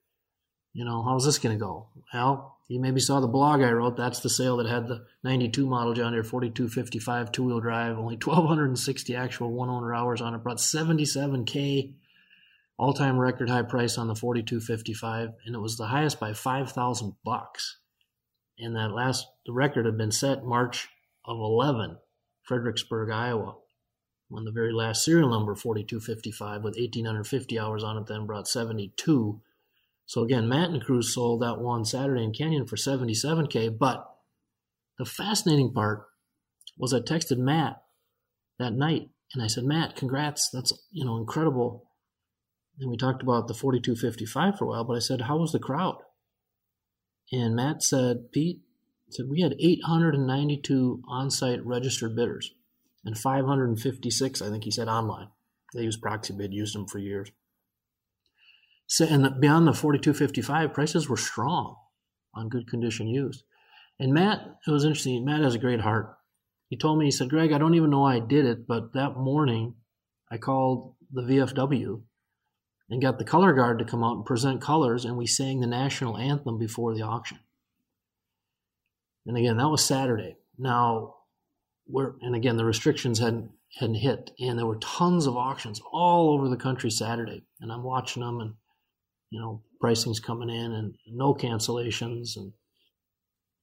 you 0.73 0.85
know, 0.85 1.03
how's 1.03 1.25
this 1.25 1.39
going 1.39 1.57
to 1.57 1.63
go? 1.63 1.89
Well, 2.15 2.57
you 2.69 2.81
maybe 2.81 3.01
saw 3.01 3.21
the 3.21 3.27
blog 3.27 3.63
I 3.63 3.73
wrote. 3.73 3.97
That's 3.97 4.21
the 4.21 4.29
sale 4.29 4.59
that 4.59 4.69
had 4.69 4.89
the 4.89 5.07
92 5.25 5.67
model 5.67 5.95
John 5.95 6.13
Deere 6.13 6.23
4255 6.23 7.33
two 7.33 7.45
wheel 7.45 7.61
drive, 7.61 7.99
only 7.99 8.17
1,260 8.17 9.17
actual 9.17 9.53
one 9.53 9.71
owner 9.71 9.95
hours 9.95 10.21
on 10.21 10.35
it, 10.35 10.43
brought 10.43 10.59
77K 10.59 11.95
all 12.79 12.95
time 12.95 13.19
record 13.19 13.51
high 13.51 13.63
price 13.63 13.99
on 13.99 14.09
the 14.09 14.15
4255, 14.15 15.31
and 15.45 15.55
it 15.55 15.59
was 15.59 15.77
the 15.77 15.89
highest 15.89 16.19
by 16.19 16.33
5,000 16.33 17.15
bucks 17.25 17.79
and 18.59 18.75
that 18.77 18.93
last 18.93 19.27
the 19.47 19.53
record 19.53 19.87
had 19.87 19.97
been 19.97 20.11
set 20.11 20.45
March 20.45 20.89
of 21.25 21.39
11, 21.39 21.99
Fredericksburg, 22.43 23.11
Iowa, 23.11 23.57
when 24.29 24.45
the 24.45 24.51
very 24.51 24.73
last 24.73 25.05
serial 25.05 25.31
number 25.31 25.55
4255 25.55 26.63
with 26.63 26.77
1850 26.77 27.59
hours 27.59 27.85
on 27.85 27.97
it 27.97 28.07
then 28.07 28.27
brought 28.27 28.49
72. 28.49 29.41
So 30.07 30.23
again, 30.23 30.49
Matt 30.49 30.71
and 30.71 30.83
Cruz 30.83 31.15
sold 31.15 31.43
that 31.43 31.59
one 31.59 31.85
Saturday 31.85 32.25
in 32.25 32.33
Kenyon 32.33 32.67
for 32.67 32.77
77k. 32.77 33.79
But 33.79 34.09
the 34.99 35.05
fascinating 35.05 35.73
part 35.73 36.07
was 36.77 36.93
I 36.95 37.01
texted 37.01 37.39
Matt 37.39 37.83
that 38.59 38.73
night 38.73 39.11
and 39.35 39.43
I 39.43 39.47
said, 39.47 39.65
Matt, 39.65 39.97
congrats, 39.97 40.49
that's 40.49 40.73
you 40.91 41.05
know 41.05 41.17
incredible. 41.17 41.88
And 42.81 42.91
we 42.91 42.97
talked 42.97 43.23
about 43.23 43.49
the 43.49 43.55
4255 43.55 44.59
for 44.59 44.65
a 44.65 44.69
while, 44.69 44.85
but 44.85 44.97
I 44.97 45.01
said, 45.01 45.23
how 45.23 45.39
was 45.39 45.53
the 45.53 45.59
crowd? 45.59 45.99
And 47.33 47.57
Matt 47.57 47.83
said, 47.83 48.31
Pete 48.33 48.61
said 49.11 49.27
we 49.29 49.41
had 49.41 49.57
892 49.59 51.03
on-site 51.09 51.65
registered 51.65 52.15
bidders 52.15 52.53
and 53.05 53.19
556, 53.19 54.43
I 54.43 54.49
think 54.49 54.65
he 54.65 54.71
said, 54.71 54.89
online. 54.89 55.29
They 55.75 55.83
used 55.83 56.01
proxy 56.01 56.35
bid, 56.35 56.53
used 56.53 56.75
them 56.75 56.87
for 56.87 56.99
years. 56.99 57.31
So, 58.87 59.05
and 59.05 59.41
beyond 59.41 59.67
the 59.67 59.75
4255, 59.75 60.73
prices 60.73 61.09
were 61.09 61.17
strong 61.17 61.77
on 62.35 62.49
good 62.49 62.69
condition 62.69 63.09
used. 63.09 63.43
And 63.99 64.15
Matt, 64.15 64.41
it 64.67 64.71
was 64.71 64.85
interesting. 64.85 65.25
Matt 65.25 65.43
has 65.43 65.55
a 65.55 65.59
great 65.59 65.81
heart. 65.81 66.17
He 66.69 66.77
told 66.77 66.99
me, 66.99 67.07
he 67.07 67.11
said, 67.11 67.29
Greg, 67.29 67.53
I 67.53 67.59
don't 67.59 67.75
even 67.75 67.91
know 67.91 68.01
why 68.01 68.17
I 68.17 68.21
did 68.21 68.47
it, 68.47 68.67
but 68.67 68.93
that 68.95 69.17
morning 69.17 69.75
I 70.31 70.39
called 70.39 70.95
the 71.13 71.23
VFW 71.23 72.03
and 72.91 73.03
got 73.03 73.19
the 73.19 73.25
color 73.25 73.53
guard 73.53 73.79
to 73.79 73.85
come 73.85 74.03
out 74.03 74.17
and 74.17 74.25
present 74.25 74.61
colors, 74.61 75.05
and 75.05 75.17
we 75.17 75.27
sang 75.27 75.61
the 75.61 75.67
national 75.67 76.17
anthem 76.17 76.59
before 76.59 76.95
the 76.95 77.03
auction. 77.03 77.39
And 79.27 79.37
again, 79.37 79.59
that 79.59 79.69
was 79.69 79.85
Saturday. 79.85 80.37
Now, 80.57 81.17
we're, 81.87 82.15
and 82.23 82.35
again, 82.35 82.57
the 82.57 82.65
restrictions 82.65 83.19
hadn't 83.19 83.51
hadn't 83.79 83.97
hit, 83.97 84.31
and 84.41 84.59
there 84.59 84.67
were 84.67 84.79
tons 84.79 85.27
of 85.27 85.37
auctions 85.37 85.81
all 85.93 86.31
over 86.31 86.49
the 86.49 86.57
country 86.57 86.91
Saturday, 86.91 87.45
and 87.61 87.71
I'm 87.71 87.83
watching 87.83 88.23
them, 88.23 88.41
and 88.41 88.55
you 89.31 89.39
know, 89.41 89.63
pricing's 89.81 90.21
coming 90.21 90.49
in, 90.49 90.73
and 90.73 90.95
no 91.07 91.35
cancellations, 91.35 92.37
and 92.37 92.53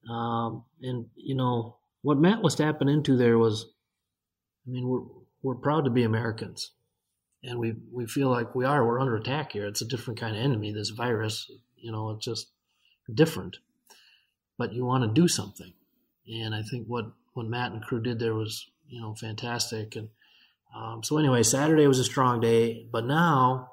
um, 0.10 0.66
and 0.82 1.08
you 1.16 1.36
know 1.36 1.78
what 2.04 2.20
Matt 2.20 2.44
was 2.44 2.54
tapping 2.54 2.88
into 2.88 3.18
there 3.18 3.40
was, 3.40 3.66
I 4.68 4.72
mean, 4.72 4.88
we're 4.88 5.02
we're 5.42 5.56
proud 5.56 5.86
to 5.86 5.92
be 5.92 6.04
Americans, 6.04 6.72
and 7.46 7.60
we 7.60 7.76
we 7.92 8.06
feel 8.08 8.30
like 8.30 8.56
we 8.56 8.66
are. 8.66 8.86
We're 8.86 9.00
under 9.00 9.16
attack 9.16 9.52
here. 9.52 9.68
It's 9.68 9.82
a 9.82 9.88
different 9.88 10.20
kind 10.20 10.36
of 10.36 10.42
enemy. 10.42 10.72
This 10.72 10.90
virus, 10.90 11.52
you 11.78 11.92
know, 11.92 12.12
it's 12.12 12.26
just 12.26 12.48
different. 13.14 13.58
But 14.58 14.74
you 14.74 14.86
want 14.86 15.04
to 15.04 15.22
do 15.22 15.28
something, 15.28 15.74
and 16.28 16.56
I 16.56 16.64
think 16.64 16.88
what 16.88 17.06
what 17.34 17.46
Matt 17.46 17.72
and 17.72 17.82
crew 17.82 18.02
did 18.02 18.20
there 18.20 18.34
was 18.34 18.70
you 18.88 19.02
know 19.02 19.16
fantastic. 19.16 19.96
And 19.96 20.10
um, 20.76 21.04
so 21.04 21.18
anyway, 21.18 21.44
Saturday 21.44 21.88
was 21.88 22.00
a 22.00 22.04
strong 22.04 22.40
day, 22.40 22.88
but 22.92 23.06
now 23.06 23.72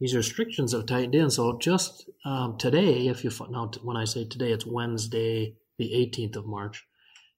these 0.00 0.16
restrictions 0.16 0.72
have 0.72 0.86
tightened 0.86 1.14
in. 1.14 1.30
So 1.30 1.58
just 1.58 2.10
um, 2.24 2.58
today, 2.58 3.08
if 3.08 3.22
you 3.22 3.30
now 3.50 3.70
when 3.82 3.96
I 3.96 4.04
say 4.04 4.24
today, 4.24 4.50
it's 4.50 4.66
Wednesday, 4.66 5.54
the 5.78 5.90
18th 5.90 6.36
of 6.36 6.46
March. 6.46 6.86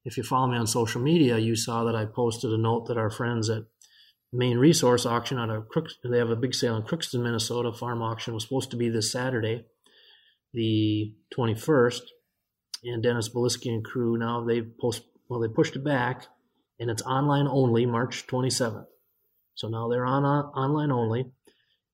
If 0.05 0.17
you 0.17 0.23
follow 0.23 0.47
me 0.47 0.57
on 0.57 0.69
social 0.69 1.01
media, 1.01 1.37
you 1.37 1.57
saw 1.57 1.83
that 1.85 1.97
I 1.97 2.05
posted 2.05 2.53
a 2.53 2.57
note 2.57 2.87
that 2.87 2.97
our 2.97 3.11
friends 3.11 3.51
at 3.51 3.65
Main 4.33 4.59
Resource 4.59 5.07
Auction 5.07 5.39
out 5.39 5.51
of 5.51 5.69
Crooks, 5.69 5.97
they 6.05 6.19
have 6.19 6.31
a 6.31 6.37
big 6.37 6.55
sale 6.55 6.77
in 6.77 6.83
Crookston, 6.83 7.23
Minnesota. 7.23 7.73
Farm 7.73 8.03
auction 8.03 8.35
was 8.35 8.43
supposed 8.43 8.71
to 8.73 8.77
be 8.77 8.89
this 8.89 9.13
Saturday, 9.13 9.65
the 10.53 11.15
21st, 11.37 12.01
and 12.85 13.03
Dennis 13.03 13.29
Beliski 13.29 13.69
and 13.69 13.85
crew 13.85 14.17
now 14.17 14.45
they 14.45 14.63
post 14.63 15.03
well 15.29 15.41
they 15.41 15.49
pushed 15.49 15.77
it 15.77 15.85
back, 15.85 16.27
and 16.79 16.91
it's 16.91 17.03
online 17.03 17.47
only, 17.47 17.87
March 17.87 18.27
27th. 18.27 18.87
So 19.55 19.69
now 19.69 19.89
they're 19.89 20.05
on 20.05 20.25
uh, 20.25 20.49
online 20.49 20.91
only. 20.91 21.33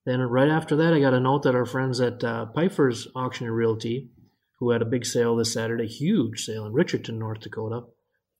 Then 0.04 0.20
right 0.20 0.48
after 0.48 0.74
that, 0.76 0.92
I 0.92 1.00
got 1.00 1.14
a 1.14 1.20
note 1.20 1.44
that 1.44 1.54
our 1.54 1.66
friends 1.66 2.00
at 2.00 2.24
uh, 2.24 2.46
Piper's 2.46 3.06
Auction 3.14 3.46
and 3.46 3.54
Realty, 3.54 4.10
who 4.58 4.70
had 4.70 4.82
a 4.82 4.86
big 4.86 5.06
sale 5.06 5.36
this 5.36 5.52
Saturday, 5.52 5.86
huge 5.86 6.44
sale 6.44 6.66
in 6.66 6.72
Richardton, 6.72 7.18
North 7.18 7.40
Dakota, 7.40 7.82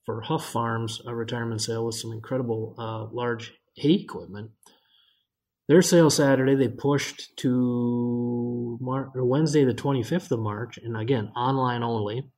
for 0.05 0.21
Huff 0.21 0.45
Farms, 0.45 1.01
a 1.05 1.15
retirement 1.15 1.61
sale 1.61 1.85
with 1.85 1.95
some 1.95 2.11
incredible 2.11 2.75
uh, 2.77 3.05
large 3.15 3.53
hay 3.73 3.93
equipment. 3.93 4.51
Their 5.67 5.81
sale 5.81 6.09
Saturday 6.09 6.55
they 6.55 6.67
pushed 6.67 7.35
to 7.37 8.77
Mar- 8.81 9.11
Wednesday 9.15 9.63
the 9.63 9.73
25th 9.73 10.31
of 10.31 10.39
March, 10.39 10.77
and 10.77 10.97
again 10.97 11.31
online 11.35 11.83
only. 11.83 12.29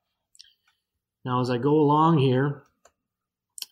Now, 1.24 1.40
as 1.40 1.50
I 1.50 1.58
go 1.58 1.74
along 1.74 2.18
here, 2.18 2.62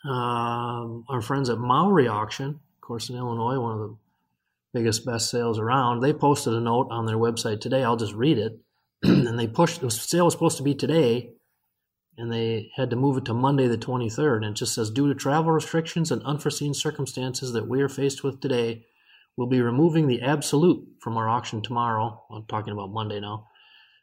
um, 0.05 1.05
our 1.09 1.23
friends 1.23 1.49
at 1.49 1.59
Maori 1.59 2.09
Auction, 2.09 2.49
of 2.49 2.81
course 2.81 3.09
in 3.09 3.17
Illinois, 3.17 3.61
one 3.61 3.73
of 3.73 3.79
the 3.79 3.97
biggest 4.73 5.07
best 5.07 5.31
sales 5.31 5.59
around, 5.59 6.01
they 6.01 6.13
posted 6.13 6.53
a 6.53 6.61
note 6.61 6.89
on 6.91 7.07
their 7.07 7.17
website 7.17 7.61
today. 7.61 7.85
I'll 7.85 7.97
just 7.97 8.15
read 8.15 8.39
it. 8.39 8.59
and 9.05 9.39
they 9.39 9.47
pushed 9.47 9.81
the 9.81 9.91
sale 9.91 10.25
was 10.25 10.35
supposed 10.35 10.57
to 10.57 10.63
be 10.63 10.75
today, 10.75 11.34
and 12.17 12.33
they 12.33 12.71
had 12.77 12.91
to 12.91 12.97
move 12.97 13.17
it 13.17 13.25
to 13.27 13.35
Monday 13.35 13.67
the 13.67 13.79
23rd. 13.79 14.37
And 14.37 14.45
it 14.47 14.55
just 14.55 14.75
says, 14.75 14.91
due 14.91 15.09
to 15.09 15.15
travel 15.15 15.51
restrictions 15.51 16.11
and 16.11 16.23
unforeseen 16.23 16.75
circumstances 16.75 17.53
that 17.53 17.69
we 17.69 17.81
are 17.81 17.89
faced 17.89 18.23
with 18.23 18.41
today, 18.41 18.87
we'll 19.37 19.49
be 19.49 19.61
removing 19.61 20.07
the 20.07 20.23
absolute 20.23 20.87
from 21.01 21.17
our 21.17 21.29
auction 21.29 21.63
tomorrow. 21.63 22.25
I'm 22.31 22.47
talking 22.47 22.73
about 22.73 22.93
Monday 22.93 23.21
now. 23.21 23.49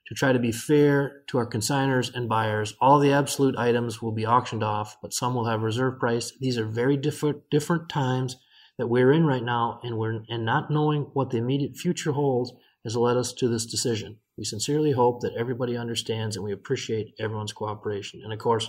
To 0.08 0.16
try 0.16 0.34
to 0.34 0.40
be 0.40 0.52
fair 0.52 1.24
to 1.28 1.38
our 1.38 1.48
consigners 1.48 2.14
and 2.14 2.28
buyers, 2.28 2.76
all 2.82 3.00
the 3.00 3.14
absolute 3.14 3.58
items 3.58 4.02
will 4.02 4.12
be 4.12 4.26
auctioned 4.26 4.64
off, 4.64 4.98
but 5.02 5.14
some 5.14 5.34
will 5.36 5.46
have 5.46 5.62
reserve 5.62 6.00
price. 6.00 6.34
These 6.40 6.58
are 6.58 6.66
very 6.66 6.98
different 6.98 7.50
different 7.50 7.88
times 7.88 8.36
that 8.78 8.88
we're 8.88 9.14
in 9.14 9.26
right 9.26 9.44
now, 9.44 9.80
and 9.84 9.98
we're 9.98 10.24
and 10.28 10.44
not 10.44 10.70
knowing 10.72 11.04
what 11.14 11.30
the 11.30 11.38
immediate 11.38 11.78
future 11.78 12.12
holds 12.12 12.52
has 12.84 12.98
led 12.98 13.16
us 13.16 13.32
to 13.34 13.48
this 13.48 13.66
decision. 13.66 14.18
We 14.42 14.46
sincerely 14.46 14.92
hope 14.92 15.22
that 15.22 15.36
everybody 15.38 15.78
understands 15.78 16.36
and 16.36 16.44
we 16.44 16.52
appreciate 16.52 17.14
everyone's 17.20 17.54
cooperation. 17.54 18.22
And 18.24 18.34
of 18.34 18.40
course, 18.40 18.68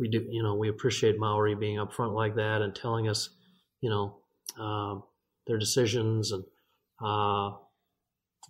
we 0.00 0.08
do, 0.08 0.24
you 0.30 0.42
know, 0.42 0.54
we 0.54 0.70
appreciate 0.70 1.18
Maori 1.18 1.54
being 1.54 1.76
upfront 1.76 2.14
like 2.14 2.36
that 2.36 2.62
and 2.62 2.74
telling 2.74 3.06
us, 3.06 3.28
you 3.82 3.90
know, 3.90 4.16
uh, 4.58 4.98
their 5.46 5.58
decisions 5.58 6.32
and, 6.32 6.42
uh, 7.04 7.54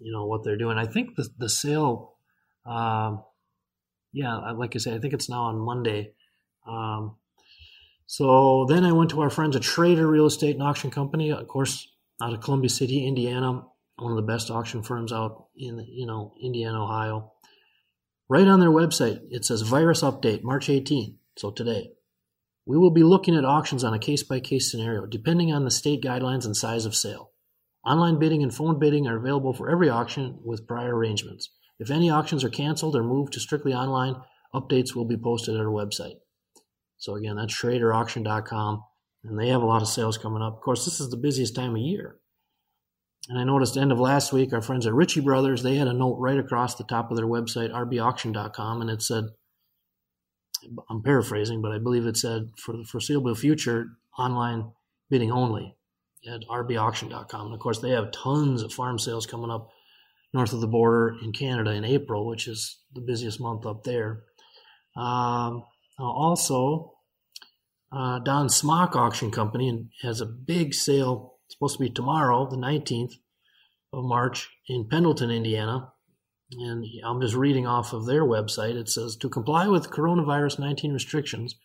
you 0.00 0.12
know, 0.12 0.26
what 0.26 0.44
they're 0.44 0.56
doing. 0.56 0.78
I 0.78 0.86
think 0.86 1.16
the, 1.16 1.28
the 1.38 1.48
sale, 1.48 2.14
um, 2.64 3.24
yeah, 4.12 4.36
like 4.52 4.76
I 4.76 4.78
say, 4.78 4.94
I 4.94 5.00
think 5.00 5.14
it's 5.14 5.28
now 5.28 5.42
on 5.42 5.58
Monday. 5.58 6.12
Um, 6.68 7.16
so 8.06 8.64
then 8.68 8.84
I 8.84 8.92
went 8.92 9.10
to 9.10 9.22
our 9.22 9.30
friends 9.30 9.56
at 9.56 9.64
Schrader 9.64 10.06
Real 10.06 10.26
Estate 10.26 10.54
and 10.54 10.62
Auction 10.62 10.92
Company, 10.92 11.32
of 11.32 11.48
course, 11.48 11.88
out 12.22 12.32
of 12.32 12.40
Columbia 12.42 12.70
City, 12.70 13.08
Indiana 13.08 13.64
one 13.98 14.12
of 14.12 14.16
the 14.16 14.32
best 14.32 14.50
auction 14.50 14.82
firms 14.82 15.12
out 15.12 15.46
in 15.56 15.84
you 15.88 16.06
know 16.06 16.34
Indiana, 16.42 16.84
Ohio. 16.84 17.32
Right 18.28 18.46
on 18.46 18.60
their 18.60 18.70
website, 18.70 19.20
it 19.30 19.44
says 19.44 19.62
virus 19.62 20.02
update 20.02 20.42
March 20.42 20.68
18, 20.68 21.18
so 21.36 21.50
today. 21.50 21.92
We 22.66 22.76
will 22.76 22.90
be 22.90 23.02
looking 23.02 23.34
at 23.34 23.46
auctions 23.46 23.82
on 23.82 23.94
a 23.94 23.98
case 23.98 24.22
by 24.22 24.40
case 24.40 24.70
scenario, 24.70 25.06
depending 25.06 25.52
on 25.52 25.64
the 25.64 25.70
state 25.70 26.02
guidelines 26.02 26.44
and 26.44 26.54
size 26.54 26.84
of 26.84 26.94
sale. 26.94 27.32
Online 27.86 28.18
bidding 28.18 28.42
and 28.42 28.54
phone 28.54 28.78
bidding 28.78 29.06
are 29.06 29.16
available 29.16 29.54
for 29.54 29.70
every 29.70 29.88
auction 29.88 30.38
with 30.44 30.66
prior 30.66 30.94
arrangements. 30.94 31.48
If 31.78 31.90
any 31.90 32.10
auctions 32.10 32.44
are 32.44 32.50
canceled 32.50 32.94
or 32.94 33.02
moved 33.02 33.32
to 33.32 33.40
strictly 33.40 33.72
online, 33.72 34.16
updates 34.54 34.94
will 34.94 35.06
be 35.06 35.16
posted 35.16 35.54
at 35.54 35.60
our 35.60 35.66
website. 35.66 36.16
So 36.98 37.14
again, 37.14 37.36
that's 37.36 37.54
schraderauction.com, 37.54 38.82
and 39.24 39.38
they 39.38 39.48
have 39.48 39.62
a 39.62 39.66
lot 39.66 39.80
of 39.80 39.88
sales 39.88 40.18
coming 40.18 40.42
up. 40.42 40.56
Of 40.56 40.60
course, 40.60 40.84
this 40.84 41.00
is 41.00 41.08
the 41.08 41.16
busiest 41.16 41.54
time 41.54 41.76
of 41.76 41.80
year. 41.80 42.16
And 43.28 43.38
I 43.38 43.44
noticed 43.44 43.76
end 43.76 43.92
of 43.92 44.00
last 44.00 44.32
week, 44.32 44.52
our 44.52 44.62
friends 44.62 44.86
at 44.86 44.94
Ritchie 44.94 45.20
Brothers, 45.20 45.62
they 45.62 45.76
had 45.76 45.86
a 45.86 45.92
note 45.92 46.16
right 46.18 46.38
across 46.38 46.76
the 46.76 46.84
top 46.84 47.10
of 47.10 47.16
their 47.16 47.26
website, 47.26 47.70
rbauction.com, 47.70 48.80
and 48.80 48.90
it 48.90 49.02
said, 49.02 49.24
I'm 50.88 51.02
paraphrasing, 51.02 51.60
but 51.60 51.72
I 51.72 51.78
believe 51.78 52.06
it 52.06 52.16
said, 52.16 52.50
for 52.56 52.76
the 52.76 52.84
foreseeable 52.84 53.34
future, 53.34 53.86
online 54.18 54.72
bidding 55.10 55.30
only 55.30 55.76
at 56.26 56.40
rbauction.com. 56.50 57.46
And 57.46 57.54
of 57.54 57.60
course, 57.60 57.80
they 57.80 57.90
have 57.90 58.10
tons 58.12 58.62
of 58.62 58.72
farm 58.72 58.98
sales 58.98 59.26
coming 59.26 59.50
up 59.50 59.68
north 60.32 60.52
of 60.52 60.60
the 60.60 60.66
border 60.66 61.16
in 61.22 61.32
Canada 61.32 61.72
in 61.72 61.84
April, 61.84 62.26
which 62.26 62.48
is 62.48 62.78
the 62.94 63.00
busiest 63.00 63.40
month 63.40 63.66
up 63.66 63.84
there. 63.84 64.24
Um, 64.96 65.64
also, 65.98 66.94
uh, 67.92 68.18
Don 68.20 68.48
Smock 68.48 68.96
Auction 68.96 69.30
Company 69.30 69.88
has 70.02 70.20
a 70.20 70.26
big 70.26 70.74
sale 70.74 71.37
supposed 71.58 71.78
to 71.78 71.84
be 71.84 71.90
tomorrow, 71.90 72.48
the 72.48 72.56
19th 72.56 73.14
of 73.92 74.04
March, 74.04 74.48
in 74.68 74.88
Pendleton, 74.88 75.30
Indiana. 75.30 75.92
And 76.52 76.84
I'm 77.04 77.20
just 77.20 77.34
reading 77.34 77.66
off 77.66 77.92
of 77.92 78.06
their 78.06 78.22
website. 78.22 78.76
It 78.76 78.88
says 78.88 79.16
to 79.16 79.28
comply 79.28 79.66
with 79.66 79.90
coronavirus 79.90 80.60
19 80.60 80.92
restrictions 80.92 81.56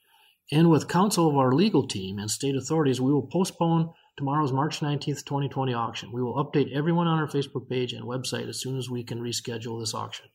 and 0.52 0.70
with 0.70 0.88
counsel 0.88 1.30
of 1.30 1.38
our 1.38 1.54
legal 1.54 1.88
team 1.88 2.18
and 2.18 2.30
state 2.30 2.56
authorities, 2.56 3.00
we 3.00 3.14
will 3.14 3.28
postpone 3.28 3.94
tomorrow's 4.18 4.52
March 4.52 4.80
19th, 4.80 5.26
2020 5.26 5.74
auction. 5.74 6.12
We 6.12 6.22
will 6.22 6.44
update 6.44 6.76
everyone 6.76 7.08
on 7.08 7.20
our 7.20 7.28
Facebook 7.28 7.70
page 7.70 7.94
and 7.94 8.06
website 8.06 8.50
as 8.50 8.60
soon 8.60 8.78
as 8.78 8.90
we 8.90 9.04
can 9.04 9.20
reschedule 9.20 9.80
this 9.80 9.94
auction. 9.94 10.26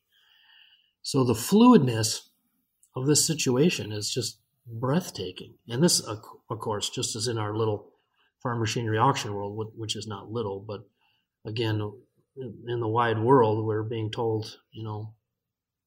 So 1.03 1.25
the 1.25 1.35
fluidness 1.35 2.21
of 2.97 3.07
this 3.07 3.27
situation 3.27 3.93
is 3.93 4.11
just 4.11 4.39
breathtaking. 4.67 5.55
And 5.69 5.83
this, 5.83 6.01
of 6.01 6.23
course, 6.59 6.89
just 6.89 7.17
as 7.17 7.29
in 7.29 7.39
our 7.39 7.55
little 7.57 7.93
farm 8.43 8.61
machinery 8.61 8.99
auction 8.99 9.35
world, 9.35 9.73
which 9.77 9.97
is 9.97 10.07
not 10.07 10.31
little, 10.31 10.61
but 10.61 10.83
again, 11.47 11.81
in 12.37 12.81
the 12.81 12.89
wide 12.89 13.19
world, 13.19 13.65
we're 13.65 13.83
being 13.83 14.11
told, 14.11 14.59
you 14.71 14.85
know, 14.85 15.15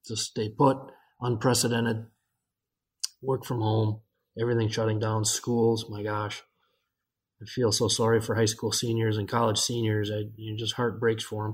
to 0.06 0.16
stay 0.16 0.50
put, 0.50 0.78
unprecedented, 1.22 2.06
work 3.22 3.46
from 3.46 3.62
home, 3.62 4.02
everything 4.40 4.68
shutting 4.68 5.00
down, 5.00 5.24
schools. 5.24 5.86
My 5.90 6.04
gosh, 6.04 6.44
I 7.42 7.46
feel 7.46 7.72
so 7.72 7.88
sorry 7.88 8.20
for 8.22 8.36
high 8.36 8.46
school 8.46 8.72
seniors 8.72 9.18
and 9.18 9.30
college 9.30 9.58
seniors. 9.58 10.12
I 10.12 10.24
you 10.36 10.52
know, 10.52 10.58
just 10.58 10.76
heart 10.76 11.00
breaks 11.00 11.24
for 11.24 11.44
them. 11.44 11.54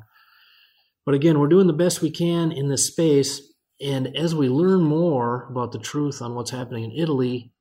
But 1.06 1.16
again, 1.16 1.40
we're 1.40 1.48
doing 1.48 1.68
the 1.68 1.74
best 1.74 2.02
we 2.02 2.12
can 2.12 2.52
in 2.52 2.70
this 2.70 2.88
space. 2.88 3.42
And 3.80 4.18
as 4.18 4.34
we 4.34 4.50
learn 4.50 4.84
more 4.84 5.48
about 5.50 5.72
the 5.72 5.80
truth 5.80 6.22
on 6.22 6.34
what's 6.36 6.52
happening 6.52 6.84
in 6.84 6.92
Italy 6.92 7.54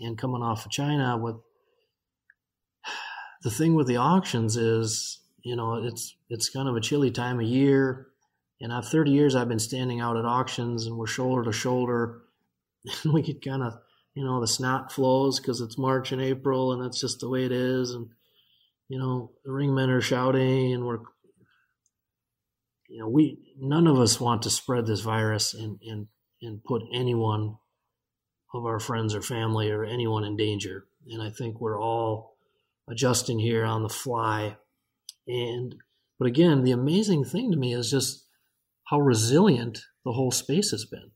and 0.00 0.18
coming 0.18 0.42
off 0.42 0.66
of 0.66 0.70
China 0.70 1.16
with 1.16 1.36
the 3.42 3.50
thing 3.50 3.74
with 3.74 3.86
the 3.86 3.96
auctions 3.96 4.56
is, 4.56 5.20
you 5.42 5.56
know, 5.56 5.84
it's 5.84 6.16
it's 6.28 6.50
kind 6.50 6.68
of 6.68 6.76
a 6.76 6.80
chilly 6.80 7.10
time 7.10 7.40
of 7.40 7.46
year. 7.46 8.08
And 8.60 8.72
I've 8.72 8.88
30 8.88 9.12
years 9.12 9.36
I've 9.36 9.48
been 9.48 9.60
standing 9.60 10.00
out 10.00 10.16
at 10.16 10.24
auctions 10.24 10.86
and 10.86 10.96
we're 10.96 11.06
shoulder 11.06 11.44
to 11.44 11.52
shoulder 11.52 12.22
And 13.04 13.12
we 13.12 13.22
get 13.22 13.44
kind 13.44 13.62
of, 13.62 13.74
you 14.14 14.24
know, 14.24 14.40
the 14.40 14.46
snot 14.46 14.92
flows 14.92 15.40
because 15.40 15.60
it's 15.60 15.78
March 15.78 16.12
and 16.12 16.22
April 16.22 16.72
and 16.72 16.82
that's 16.82 17.00
just 17.00 17.20
the 17.20 17.28
way 17.28 17.44
it 17.44 17.52
is. 17.52 17.90
And, 17.90 18.08
you 18.88 18.98
know, 18.98 19.32
the 19.44 19.52
ringmen 19.52 19.90
are 19.90 20.00
shouting 20.00 20.72
and 20.72 20.84
we're, 20.84 21.00
you 22.88 23.00
know, 23.00 23.08
we, 23.08 23.38
none 23.58 23.86
of 23.86 23.98
us 23.98 24.20
want 24.20 24.42
to 24.42 24.50
spread 24.50 24.86
this 24.86 25.00
virus 25.00 25.54
and, 25.54 25.78
and, 25.86 26.06
and 26.40 26.64
put 26.64 26.82
anyone 26.92 27.56
of 28.54 28.64
our 28.64 28.80
friends 28.80 29.14
or 29.14 29.20
family 29.20 29.70
or 29.70 29.84
anyone 29.84 30.24
in 30.24 30.36
danger. 30.36 30.86
And 31.06 31.22
I 31.22 31.30
think 31.30 31.60
we're 31.60 31.80
all 31.80 32.37
adjusting 32.90 33.38
here 33.38 33.64
on 33.64 33.82
the 33.82 33.88
fly. 33.88 34.56
And, 35.26 35.74
but 36.18 36.26
again, 36.26 36.64
the 36.64 36.72
amazing 36.72 37.24
thing 37.24 37.50
to 37.50 37.56
me 37.56 37.74
is 37.74 37.90
just 37.90 38.26
how 38.88 39.00
resilient 39.00 39.80
the 40.04 40.12
whole 40.12 40.30
space 40.30 40.70
has 40.70 40.84
been. 40.84 41.10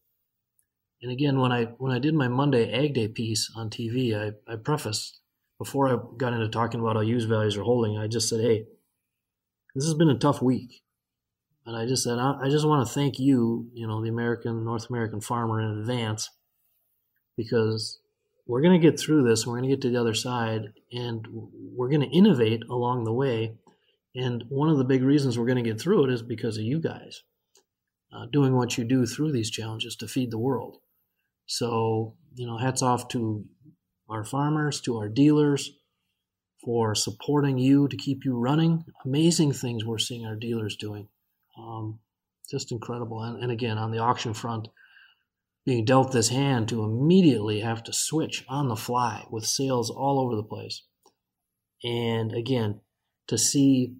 And 1.02 1.10
again, 1.10 1.40
when 1.40 1.50
I 1.50 1.64
when 1.78 1.90
I 1.90 1.98
did 1.98 2.14
my 2.14 2.28
Monday 2.28 2.72
Ag 2.72 2.94
Day 2.94 3.08
piece 3.08 3.50
on 3.56 3.70
TV, 3.70 4.14
I, 4.14 4.52
I 4.52 4.56
prefaced 4.56 5.20
before 5.58 5.88
I 5.88 5.96
got 6.16 6.32
into 6.32 6.48
talking 6.48 6.80
about 6.80 6.96
how 6.96 7.02
use 7.02 7.24
values 7.24 7.56
are 7.56 7.62
holding, 7.62 7.98
I 7.98 8.06
just 8.06 8.28
said, 8.28 8.40
"Hey, 8.40 8.66
this 9.74 9.84
has 9.84 9.94
been 9.94 10.10
a 10.10 10.18
tough 10.18 10.40
week," 10.40 10.82
and 11.66 11.76
I 11.76 11.86
just 11.86 12.04
said, 12.04 12.18
"I, 12.18 12.42
I 12.42 12.48
just 12.48 12.66
want 12.66 12.86
to 12.86 12.92
thank 12.92 13.18
you, 13.18 13.68
you 13.72 13.86
know, 13.86 14.00
the 14.00 14.10
American 14.10 14.64
North 14.64 14.88
American 14.90 15.20
farmer 15.20 15.60
in 15.60 15.80
advance, 15.80 16.30
because 17.36 18.00
we're 18.46 18.62
going 18.62 18.80
to 18.80 18.90
get 18.90 18.98
through 18.98 19.22
this. 19.22 19.46
We're 19.46 19.54
going 19.54 19.68
to 19.68 19.74
get 19.74 19.82
to 19.82 19.90
the 19.90 20.00
other 20.00 20.14
side, 20.14 20.72
and 20.92 21.26
we're 21.30 21.88
going 21.88 22.00
to 22.00 22.16
innovate 22.16 22.62
along 22.70 23.04
the 23.04 23.12
way. 23.12 23.54
And 24.14 24.44
one 24.48 24.68
of 24.68 24.78
the 24.78 24.84
big 24.84 25.02
reasons 25.02 25.38
we're 25.38 25.46
going 25.46 25.62
to 25.62 25.70
get 25.70 25.80
through 25.80 26.04
it 26.04 26.12
is 26.12 26.22
because 26.22 26.56
of 26.56 26.64
you 26.64 26.80
guys." 26.80 27.22
uh, 28.12 28.26
doing 28.26 28.54
what 28.54 28.76
you 28.76 28.84
do 28.84 29.06
through 29.06 29.32
these 29.32 29.50
challenges 29.50 29.96
to 29.96 30.08
feed 30.08 30.30
the 30.30 30.38
world. 30.38 30.78
So, 31.46 32.14
you 32.34 32.46
know, 32.46 32.58
hats 32.58 32.82
off 32.82 33.08
to 33.08 33.44
our 34.08 34.24
farmers, 34.24 34.80
to 34.82 34.98
our 34.98 35.08
dealers 35.08 35.70
for 36.64 36.94
supporting 36.94 37.58
you 37.58 37.88
to 37.88 37.96
keep 37.96 38.24
you 38.24 38.36
running. 38.36 38.84
Amazing 39.04 39.52
things 39.52 39.84
we're 39.84 39.98
seeing 39.98 40.26
our 40.26 40.36
dealers 40.36 40.76
doing. 40.76 41.08
Um, 41.58 41.98
just 42.50 42.72
incredible. 42.72 43.22
And, 43.22 43.42
and 43.42 43.50
again, 43.50 43.78
on 43.78 43.90
the 43.90 43.98
auction 43.98 44.34
front, 44.34 44.68
being 45.64 45.84
dealt 45.84 46.12
this 46.12 46.28
hand 46.28 46.68
to 46.68 46.82
immediately 46.82 47.60
have 47.60 47.82
to 47.84 47.92
switch 47.92 48.44
on 48.48 48.68
the 48.68 48.76
fly 48.76 49.24
with 49.30 49.44
sales 49.44 49.90
all 49.90 50.20
over 50.20 50.34
the 50.34 50.42
place. 50.42 50.82
And 51.84 52.32
again, 52.32 52.80
to 53.28 53.38
see 53.38 53.94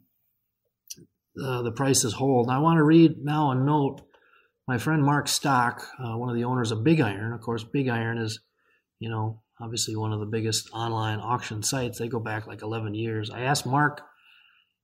uh, 1.40 1.62
the 1.62 1.73
prices 1.73 2.14
hold. 2.14 2.50
I 2.50 2.59
want 2.59 2.78
to 2.78 2.85
read 2.85 3.25
now 3.25 3.50
a 3.50 3.54
note. 3.54 4.02
My 4.69 4.78
friend 4.78 5.02
Mark 5.02 5.28
Stock, 5.28 5.87
uh, 5.99 6.16
one 6.16 6.28
of 6.28 6.37
the 6.37 6.45
owners 6.45 6.71
of 6.71 6.85
Big 6.85 7.00
Iron, 7.00 7.33
of 7.33 7.40
course, 7.40 7.64
Big 7.64 7.88
Iron 7.88 8.19
is, 8.19 8.40
you 8.99 9.09
know, 9.09 9.42
obviously 9.61 9.97
one 9.97 10.12
of 10.12 10.21
the 10.21 10.26
biggest 10.26 10.71
online 10.73 11.21
auction 11.21 11.62
sites. 11.62 11.99
They 11.99 12.09
go 12.09 12.21
back 12.21 12.47
like 12.47 12.62
11 12.62 12.95
years. 12.95 13.31
I 13.31 13.40
asked 13.40 13.66
Mark 13.66 14.02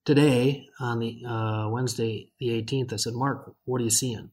today 0.04 0.66
on 0.80 1.00
the 1.00 1.22
uh, 1.26 1.68
Wednesday, 1.70 2.32
the 2.40 2.48
18th. 2.62 2.92
I 2.92 2.96
said, 2.96 3.12
Mark, 3.14 3.52
what 3.64 3.80
are 3.80 3.84
you 3.84 3.90
seeing? 3.90 4.30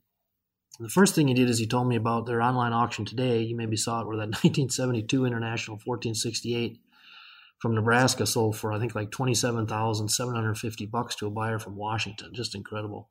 The 0.80 0.90
first 0.90 1.16
thing 1.16 1.28
he 1.28 1.34
did 1.34 1.50
is 1.50 1.58
he 1.58 1.68
told 1.68 1.88
me 1.88 1.96
about 1.96 2.26
their 2.26 2.42
online 2.42 2.74
auction 2.74 3.06
today. 3.06 3.42
You 3.42 3.56
maybe 3.56 3.78
saw 3.78 4.02
it 4.02 4.08
where 4.08 4.18
that 4.18 4.30
1972 4.44 5.26
International 5.26 5.76
1468 5.76 6.82
from 7.60 7.76
Nebraska 7.76 8.26
sold 8.26 8.58
for 8.58 8.74
I 8.74 8.80
think 8.80 8.94
like 8.94 9.12
twenty 9.12 9.34
seven 9.34 9.66
thousand 9.66 10.10
seven 10.10 10.36
hundred 10.36 10.58
fifty 10.58 10.86
bucks 10.86 11.16
to 11.16 11.28
a 11.28 11.32
buyer 11.32 11.60
from 11.60 11.78
Washington. 11.78 12.34
Just 12.34 12.56
incredible. 12.56 13.10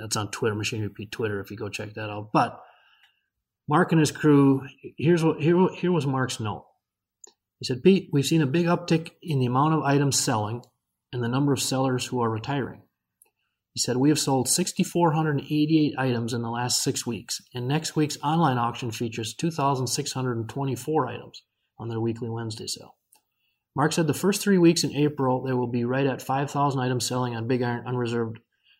That's 0.00 0.16
on 0.16 0.30
Twitter, 0.30 0.54
Machinery 0.54 0.88
Pete 0.88 1.12
Twitter, 1.12 1.40
if 1.40 1.50
you 1.50 1.56
go 1.56 1.68
check 1.68 1.94
that 1.94 2.10
out. 2.10 2.30
But 2.32 2.60
Mark 3.68 3.92
and 3.92 4.00
his 4.00 4.10
crew, 4.10 4.66
here's 4.96 5.24
what 5.24 5.40
here, 5.40 5.68
here 5.74 5.92
was 5.92 6.06
Mark's 6.06 6.40
note. 6.40 6.66
He 7.58 7.64
said, 7.64 7.82
Pete, 7.82 8.10
we've 8.12 8.26
seen 8.26 8.42
a 8.42 8.46
big 8.46 8.66
uptick 8.66 9.12
in 9.22 9.38
the 9.38 9.46
amount 9.46 9.74
of 9.74 9.82
items 9.82 10.18
selling 10.18 10.62
and 11.12 11.22
the 11.22 11.28
number 11.28 11.52
of 11.52 11.60
sellers 11.60 12.06
who 12.06 12.20
are 12.20 12.28
retiring. 12.28 12.82
He 13.76 13.80
said, 13.80 13.98
We 13.98 14.08
have 14.08 14.18
sold 14.18 14.48
6,488 14.48 15.94
items 15.98 16.32
in 16.32 16.40
the 16.40 16.48
last 16.48 16.82
six 16.82 17.06
weeks, 17.06 17.42
and 17.52 17.68
next 17.68 17.94
week's 17.94 18.16
online 18.24 18.56
auction 18.56 18.90
features 18.90 19.34
2,624 19.34 21.06
items 21.06 21.42
on 21.78 21.90
their 21.90 22.00
weekly 22.00 22.30
Wednesday 22.30 22.68
sale. 22.68 22.96
Mark 23.74 23.92
said 23.92 24.06
the 24.06 24.14
first 24.14 24.40
three 24.40 24.56
weeks 24.56 24.82
in 24.82 24.96
April, 24.96 25.42
they 25.42 25.52
will 25.52 25.66
be 25.66 25.84
right 25.84 26.06
at 26.06 26.22
5,000 26.22 26.80
items 26.80 27.06
selling 27.06 27.36
on 27.36 27.46
Big 27.46 27.60
Iron 27.60 27.86
Unreserved 27.86 28.38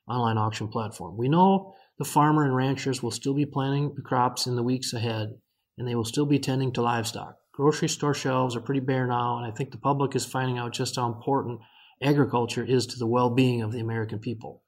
online 0.09 0.39
auction 0.39 0.69
platform. 0.69 1.19
We 1.19 1.29
know 1.29 1.75
the 1.99 2.07
farmer 2.07 2.45
and 2.45 2.57
ranchers 2.57 3.03
will 3.03 3.11
still 3.11 3.35
be 3.35 3.45
planting 3.45 3.93
the 3.97 4.01
crops 4.01 4.47
in 4.47 4.57
the 4.57 4.63
weeks 4.63 4.95
ahead, 4.95 5.29
and 5.77 5.87
they 5.87 5.95
will 5.95 6.07
still 6.07 6.25
be 6.25 6.39
tending 6.39 6.73
to 6.73 6.81
livestock. 6.81 7.37
Grocery 7.53 7.91
store 7.91 8.15
shelves 8.15 8.57
are 8.57 8.63
pretty 8.63 8.81
bare 8.81 9.07
now, 9.07 9.37
and 9.37 9.47
I 9.47 9.55
think 9.55 9.73
the 9.73 9.77
public 9.77 10.17
is 10.17 10.25
finding 10.25 10.57
out 10.57 10.73
just 10.73 10.97
how 10.97 11.05
important 11.07 11.61
agriculture 12.03 12.65
is 12.65 12.87
to 12.87 12.99
the 12.99 13.07
well 13.07 13.29
being 13.29 13.61
of 13.61 13.73
the 13.73 13.81
American 13.81 14.21
people. 14.21 14.63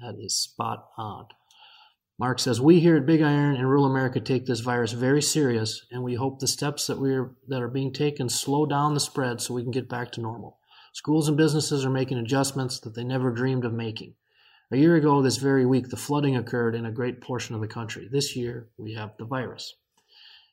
That 0.00 0.16
is 0.18 0.36
spot 0.36 0.88
on. 0.96 1.26
Mark 2.18 2.38
says, 2.38 2.60
We 2.60 2.80
here 2.80 2.96
at 2.96 3.06
Big 3.06 3.22
Iron 3.22 3.56
in 3.56 3.66
rural 3.66 3.86
America 3.86 4.20
take 4.20 4.46
this 4.46 4.60
virus 4.60 4.92
very 4.92 5.20
serious, 5.22 5.84
and 5.90 6.02
we 6.02 6.14
hope 6.14 6.38
the 6.38 6.46
steps 6.46 6.86
that, 6.86 7.00
we're, 7.00 7.34
that 7.48 7.60
are 7.60 7.68
being 7.68 7.92
taken 7.92 8.28
slow 8.28 8.66
down 8.66 8.94
the 8.94 9.00
spread 9.00 9.40
so 9.40 9.54
we 9.54 9.62
can 9.62 9.72
get 9.72 9.88
back 9.88 10.12
to 10.12 10.20
normal. 10.20 10.58
Schools 10.92 11.26
and 11.26 11.36
businesses 11.36 11.84
are 11.84 11.90
making 11.90 12.18
adjustments 12.18 12.78
that 12.80 12.94
they 12.94 13.02
never 13.02 13.32
dreamed 13.32 13.64
of 13.64 13.72
making. 13.72 14.14
A 14.70 14.76
year 14.76 14.94
ago, 14.94 15.22
this 15.22 15.38
very 15.38 15.66
week, 15.66 15.88
the 15.88 15.96
flooding 15.96 16.36
occurred 16.36 16.74
in 16.74 16.86
a 16.86 16.92
great 16.92 17.20
portion 17.20 17.54
of 17.54 17.60
the 17.60 17.66
country. 17.66 18.08
This 18.10 18.36
year, 18.36 18.68
we 18.76 18.94
have 18.94 19.16
the 19.18 19.24
virus. 19.24 19.74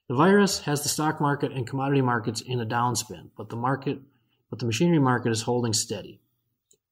The 0.07 0.15
virus 0.15 0.59
has 0.61 0.81
the 0.81 0.89
stock 0.89 1.21
market 1.21 1.51
and 1.51 1.67
commodity 1.67 2.01
markets 2.01 2.41
in 2.41 2.59
a 2.59 2.65
downspin, 2.65 3.29
but 3.37 3.49
the 3.49 3.55
market, 3.55 3.99
but 4.49 4.59
the 4.59 4.65
machinery 4.65 4.99
market 4.99 5.31
is 5.31 5.43
holding 5.43 5.73
steady. 5.73 6.20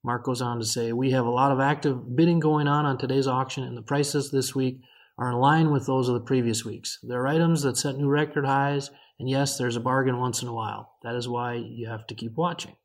Mark 0.03 0.23
goes 0.23 0.41
on 0.41 0.59
to 0.59 0.65
say, 0.65 0.93
We 0.93 1.12
have 1.12 1.25
a 1.25 1.31
lot 1.31 1.51
of 1.51 1.59
active 1.59 2.15
bidding 2.15 2.39
going 2.39 2.67
on 2.67 2.85
on 2.85 2.97
today's 2.97 3.27
auction, 3.27 3.63
and 3.63 3.75
the 3.75 3.81
prices 3.81 4.31
this 4.31 4.55
week 4.55 4.81
are 5.17 5.29
in 5.29 5.38
line 5.38 5.71
with 5.71 5.85
those 5.85 6.07
of 6.07 6.13
the 6.13 6.21
previous 6.21 6.63
weeks. 6.63 6.99
There 7.03 7.21
are 7.21 7.27
items 7.27 7.63
that 7.63 7.77
set 7.77 7.97
new 7.97 8.07
record 8.07 8.45
highs, 8.45 8.89
and 9.19 9.29
yes, 9.29 9.57
there's 9.57 9.75
a 9.75 9.81
bargain 9.81 10.17
once 10.17 10.41
in 10.41 10.47
a 10.47 10.53
while. 10.53 10.93
That 11.03 11.15
is 11.15 11.27
why 11.27 11.55
you 11.55 11.89
have 11.89 12.07
to 12.07 12.15
keep 12.15 12.35
watching. 12.35 12.77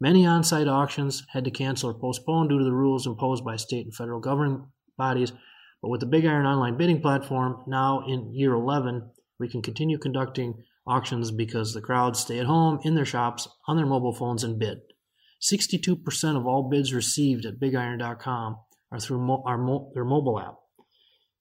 Many 0.00 0.24
on 0.24 0.42
site 0.42 0.68
auctions 0.68 1.24
had 1.32 1.44
to 1.44 1.50
cancel 1.50 1.90
or 1.90 1.94
postpone 1.94 2.48
due 2.48 2.58
to 2.58 2.64
the 2.64 2.72
rules 2.72 3.06
imposed 3.06 3.44
by 3.44 3.56
state 3.56 3.84
and 3.84 3.94
federal 3.94 4.20
governing 4.20 4.68
bodies, 4.96 5.32
but 5.82 5.90
with 5.90 6.00
the 6.00 6.06
Big 6.06 6.24
Iron 6.24 6.46
online 6.46 6.76
bidding 6.78 7.02
platform, 7.02 7.62
now 7.66 8.04
in 8.06 8.34
year 8.34 8.54
11, 8.54 9.10
we 9.38 9.48
can 9.48 9.60
continue 9.60 9.98
conducting 9.98 10.64
auctions 10.86 11.30
because 11.30 11.74
the 11.74 11.82
crowds 11.82 12.20
stay 12.20 12.38
at 12.38 12.46
home, 12.46 12.80
in 12.82 12.94
their 12.94 13.04
shops, 13.04 13.48
on 13.66 13.76
their 13.76 13.86
mobile 13.86 14.14
phones, 14.14 14.42
and 14.42 14.58
bid. 14.58 14.80
62% 15.40 16.36
of 16.36 16.46
all 16.46 16.68
bids 16.68 16.92
received 16.92 17.44
at 17.44 17.60
bigiron.com 17.60 18.56
are 18.90 19.00
through 19.00 19.20
mo- 19.20 19.42
our 19.46 19.58
mo- 19.58 19.90
their 19.94 20.04
mobile 20.04 20.40
app. 20.40 20.56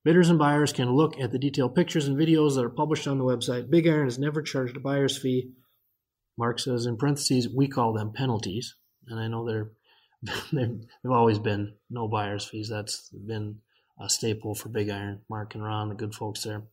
Bidders 0.04 0.30
and 0.30 0.40
buyers 0.40 0.72
can 0.72 0.92
look 0.92 1.20
at 1.20 1.32
the 1.32 1.40
detailed 1.40 1.76
pictures 1.76 2.08
and 2.08 2.18
videos 2.18 2.56
that 2.56 2.64
are 2.64 2.70
published 2.70 3.08
on 3.08 3.18
the 3.18 3.26
website. 3.26 3.70
Big 3.70 3.88
Iron 3.88 4.06
has 4.06 4.20
never 4.20 4.42
charged 4.42 4.78
a 4.78 4.80
buyer's 4.80 5.18
fee. 5.18 5.52
Mark 6.38 6.60
says 6.60 6.86
in 6.86 6.98
parentheses, 6.98 7.50
we 7.50 7.68
call 7.68 7.94
them 7.94 8.14
penalties. 8.14 8.76
And 9.08 9.20
I 9.20 9.28
know 9.28 9.46
they're, 9.46 9.72
they've 10.54 11.12
always 11.12 11.40
been 11.40 11.74
no 11.90 12.08
buyer's 12.08 12.46
fees. 12.46 12.70
That's 12.70 13.10
been 13.10 13.58
a 14.00 14.10
staple 14.10 14.56
for 14.56 14.70
Big 14.70 14.90
Iron. 14.90 15.22
Mark 15.30 15.56
and 15.56 15.64
Ron, 15.64 15.90
the 15.90 15.96
good 15.96 16.14
folks 16.14 16.44
there. 16.44 16.64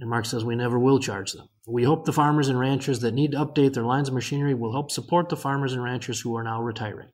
And 0.00 0.08
Mark 0.08 0.26
says 0.26 0.44
we 0.44 0.54
never 0.54 0.78
will 0.78 1.00
charge 1.00 1.32
them. 1.32 1.48
We 1.66 1.84
hope 1.84 2.04
the 2.04 2.12
farmers 2.12 2.48
and 2.48 2.58
ranchers 2.58 3.00
that 3.00 3.14
need 3.14 3.32
to 3.32 3.38
update 3.38 3.74
their 3.74 3.84
lines 3.84 4.08
of 4.08 4.14
machinery 4.14 4.54
will 4.54 4.72
help 4.72 4.90
support 4.90 5.28
the 5.28 5.36
farmers 5.36 5.72
and 5.72 5.82
ranchers 5.82 6.20
who 6.20 6.36
are 6.36 6.44
now 6.44 6.62
retiring. 6.62 7.08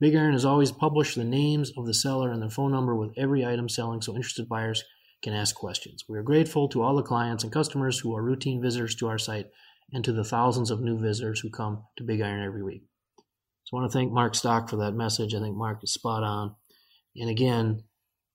Big 0.00 0.14
Iron 0.14 0.32
has 0.32 0.44
always 0.44 0.72
published 0.72 1.16
the 1.16 1.24
names 1.24 1.72
of 1.76 1.86
the 1.86 1.94
seller 1.94 2.30
and 2.30 2.42
their 2.42 2.50
phone 2.50 2.72
number 2.72 2.94
with 2.94 3.12
every 3.16 3.44
item 3.44 3.68
selling 3.68 4.00
so 4.00 4.14
interested 4.14 4.48
buyers 4.48 4.84
can 5.22 5.32
ask 5.32 5.54
questions. 5.54 6.04
We 6.08 6.18
are 6.18 6.22
grateful 6.22 6.68
to 6.70 6.82
all 6.82 6.96
the 6.96 7.02
clients 7.02 7.44
and 7.44 7.52
customers 7.52 8.00
who 8.00 8.16
are 8.16 8.22
routine 8.22 8.60
visitors 8.60 8.94
to 8.96 9.08
our 9.08 9.18
site 9.18 9.46
and 9.92 10.04
to 10.04 10.12
the 10.12 10.24
thousands 10.24 10.70
of 10.70 10.80
new 10.80 10.98
visitors 10.98 11.40
who 11.40 11.50
come 11.50 11.84
to 11.96 12.04
Big 12.04 12.20
Iron 12.20 12.44
every 12.44 12.62
week. 12.62 12.82
So 13.64 13.76
I 13.76 13.80
want 13.80 13.92
to 13.92 13.96
thank 13.96 14.12
Mark 14.12 14.34
Stock 14.34 14.68
for 14.68 14.76
that 14.76 14.92
message. 14.92 15.34
I 15.34 15.40
think 15.40 15.56
Mark 15.56 15.78
is 15.84 15.92
spot 15.92 16.22
on. 16.22 16.56
And 17.14 17.30
again, 17.30 17.84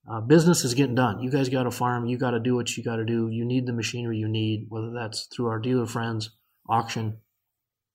uh, 0.10 0.22
business 0.22 0.64
is 0.64 0.74
getting 0.74 0.96
done. 0.96 1.22
You 1.22 1.30
guys 1.30 1.50
got 1.50 1.64
to 1.64 1.72
farm. 1.72 2.06
You 2.06 2.18
got 2.18 2.32
to 2.32 2.40
do 2.40 2.56
what 2.56 2.76
you 2.78 2.84
got 2.84 2.96
to 2.96 3.06
do. 3.06 3.30
You 3.30 3.44
need 3.44 3.66
the 3.66 3.74
machinery 3.74 4.18
you 4.18 4.28
need, 4.28 4.68
whether 4.70 4.92
that's 4.92 5.28
through 5.28 5.48
our 5.48 5.60
dealer 5.60 5.86
friends, 5.86 6.30
auction. 6.70 7.18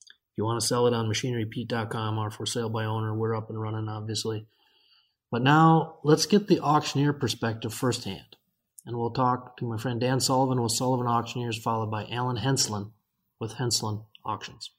If 0.04 0.38
you 0.38 0.44
want 0.44 0.60
to 0.60 0.66
sell 0.66 0.86
it 0.86 0.94
on 0.94 1.08
machinerypete.com 1.08 2.18
or 2.18 2.30
for 2.30 2.44
sale 2.44 2.68
by 2.68 2.84
owner, 2.84 3.14
we're 3.14 3.36
up 3.36 3.48
and 3.48 3.60
running, 3.60 3.88
obviously. 3.88 4.46
But 5.30 5.42
now 5.42 5.96
let's 6.04 6.26
get 6.26 6.48
the 6.48 6.60
auctioneer 6.60 7.14
perspective 7.14 7.72
firsthand. 7.72 8.36
And 8.84 8.96
we'll 8.96 9.10
talk 9.10 9.56
to 9.58 9.64
my 9.64 9.78
friend 9.78 10.00
Dan 10.00 10.20
Sullivan 10.20 10.60
with 10.60 10.72
Sullivan 10.72 11.06
Auctioneers, 11.06 11.58
followed 11.58 11.90
by 11.90 12.06
Alan 12.10 12.36
Henslin 12.36 12.90
with 13.40 13.54
Henslin 13.54 14.02
Auctions. 14.24 14.70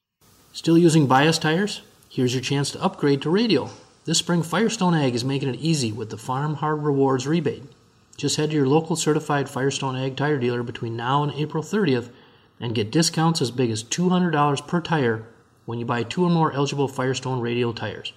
Still 0.51 0.77
using 0.77 1.07
bias 1.07 1.39
tires? 1.39 1.81
Here's 2.09 2.33
your 2.33 2.43
chance 2.43 2.69
to 2.71 2.83
upgrade 2.83 3.23
to 3.23 3.29
radial. 3.31 3.71
This 4.05 4.17
spring, 4.17 4.43
Firestone 4.43 4.95
Ag 4.95 5.15
is 5.15 5.23
making 5.23 5.47
it 5.47 5.61
easy 5.61 5.93
with 5.93 6.09
the 6.09 6.17
Farm 6.17 6.55
Hard 6.55 6.83
Rewards 6.83 7.25
rebate. 7.25 7.63
Just 8.17 8.35
head 8.35 8.49
to 8.49 8.55
your 8.55 8.67
local 8.67 8.97
certified 8.97 9.47
Firestone 9.47 9.95
Ag 9.95 10.17
tire 10.17 10.37
dealer 10.37 10.61
between 10.61 10.97
now 10.97 11.23
and 11.23 11.31
April 11.31 11.63
30th 11.63 12.09
and 12.59 12.75
get 12.75 12.91
discounts 12.91 13.41
as 13.41 13.49
big 13.49 13.71
as 13.71 13.81
$200 13.81 14.67
per 14.67 14.81
tire 14.81 15.25
when 15.65 15.79
you 15.79 15.85
buy 15.85 16.03
two 16.03 16.25
or 16.25 16.29
more 16.29 16.51
eligible 16.51 16.89
Firestone 16.89 17.39
radial 17.39 17.73
tires. 17.73 18.11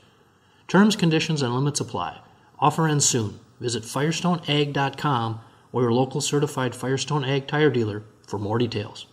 Terms, 0.66 0.96
conditions, 0.96 1.40
and 1.40 1.54
limits 1.54 1.78
apply. 1.78 2.18
Offer 2.58 2.88
ends 2.88 3.04
soon. 3.04 3.38
Visit 3.60 3.84
firestoneag.com 3.84 5.40
or 5.70 5.82
your 5.82 5.92
local 5.92 6.20
certified 6.20 6.74
Firestone 6.74 7.24
Ag 7.24 7.46
tire 7.46 7.70
dealer 7.70 8.02
for 8.26 8.40
more 8.40 8.58
details. 8.58 9.06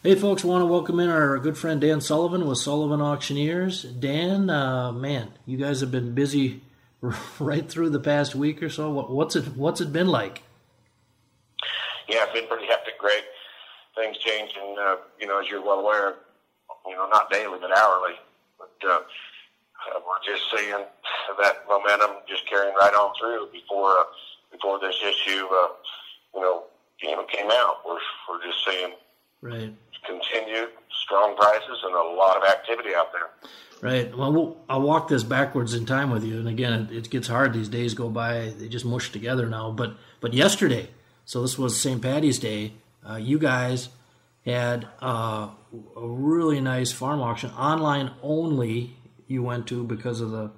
Hey, 0.00 0.14
folks, 0.14 0.44
want 0.44 0.62
to 0.62 0.66
welcome 0.66 1.00
in 1.00 1.08
our 1.08 1.36
good 1.40 1.58
friend 1.58 1.80
Dan 1.80 2.00
Sullivan 2.00 2.46
with 2.46 2.58
Sullivan 2.58 3.02
Auctioneers. 3.02 3.82
Dan, 3.82 4.48
uh, 4.48 4.92
man, 4.92 5.32
you 5.44 5.58
guys 5.58 5.80
have 5.80 5.90
been 5.90 6.14
busy 6.14 6.60
right 7.40 7.68
through 7.68 7.90
the 7.90 7.98
past 7.98 8.36
week 8.36 8.62
or 8.62 8.70
so. 8.70 8.92
What's 8.92 9.34
it 9.34 9.56
What's 9.56 9.80
it 9.80 9.92
been 9.92 10.06
like? 10.06 10.44
Yeah, 12.08 12.22
it's 12.22 12.32
been 12.32 12.46
pretty 12.46 12.66
hectic, 12.66 12.96
Greg. 13.00 13.24
Things 13.96 14.16
change, 14.18 14.52
and 14.62 14.78
uh, 14.78 14.96
you 15.18 15.26
know, 15.26 15.40
as 15.40 15.48
you're 15.48 15.64
well 15.64 15.80
aware, 15.80 16.14
you 16.86 16.94
know, 16.94 17.08
not 17.08 17.28
daily 17.32 17.58
but 17.60 17.76
hourly. 17.76 18.14
But 18.56 18.88
uh, 18.88 19.00
we're 20.06 20.32
just 20.32 20.44
seeing 20.56 20.84
that 21.42 21.64
momentum 21.68 22.18
just 22.28 22.48
carrying 22.48 22.74
right 22.76 22.94
on 22.94 23.12
through 23.18 23.48
before 23.50 23.98
uh, 23.98 24.04
before 24.52 24.78
this 24.78 24.94
issue, 25.02 25.44
uh, 25.46 25.68
you 26.36 26.40
know, 26.40 26.62
you 27.02 27.16
know, 27.16 27.24
came 27.24 27.50
out. 27.50 27.78
We're 27.84 27.98
we're 28.28 28.44
just 28.46 28.64
seeing 28.64 28.92
right 29.42 29.72
continued 30.06 30.70
strong 31.04 31.36
prices 31.36 31.78
and 31.84 31.94
a 31.94 32.02
lot 32.16 32.36
of 32.36 32.44
activity 32.48 32.94
out 32.94 33.12
there. 33.12 33.30
Right. 33.80 34.16
Well, 34.16 34.56
I'll 34.68 34.82
walk 34.82 35.08
this 35.08 35.22
backwards 35.22 35.72
in 35.74 35.86
time 35.86 36.10
with 36.10 36.24
you. 36.24 36.38
And 36.38 36.48
again, 36.48 36.72
it, 36.90 36.96
it, 36.96 37.10
gets 37.10 37.28
hard. 37.28 37.52
These 37.52 37.68
days 37.68 37.94
go 37.94 38.08
by; 38.08 38.52
they 38.58 38.68
just 38.68 38.84
mush 38.84 39.12
together 39.12 39.48
now. 39.48 39.70
But 39.70 39.94
but 40.20 40.34
yesterday, 40.34 40.90
so 41.24 41.42
this 41.42 41.56
was 41.56 41.80
St. 41.80 42.02
Patty's 42.02 42.40
Day. 42.40 42.72
Uh, 43.08 43.16
you 43.16 43.38
guys 43.38 43.88
had 44.44 44.88
uh, 45.00 45.50
a 45.96 46.06
really 46.06 46.60
nice 46.60 46.90
farm 46.90 47.20
auction, 47.20 47.50
online 47.50 48.10
only. 48.22 48.96
You 49.28 49.42
went 49.44 49.68
to 49.68 49.84
because 49.84 50.20
of 50.20 50.32
the 50.32 50.50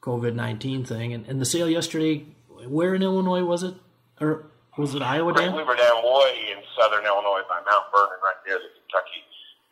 COVID 0.00 0.34
nineteen 0.34 0.84
thing, 0.84 1.12
and, 1.12 1.24
and 1.26 1.40
the 1.40 1.46
sale 1.46 1.68
yesterday. 1.68 2.26
Where 2.66 2.94
in 2.94 3.02
Illinois 3.02 3.44
was 3.44 3.62
it, 3.62 3.74
or 4.20 4.46
was 4.76 4.94
it 4.94 5.02
Iowa? 5.02 5.32
Dan? 5.32 5.54
We 5.54 5.62
were 5.62 5.76
down 5.76 6.02
way 6.02 6.48
in 6.50 6.62
southern 6.76 7.04
Illinois 7.04 7.42
by 7.48 7.60
Mount 7.70 7.86
Vernon, 7.92 8.18
right 8.22 8.40
near 8.46 8.58
the 8.58 8.83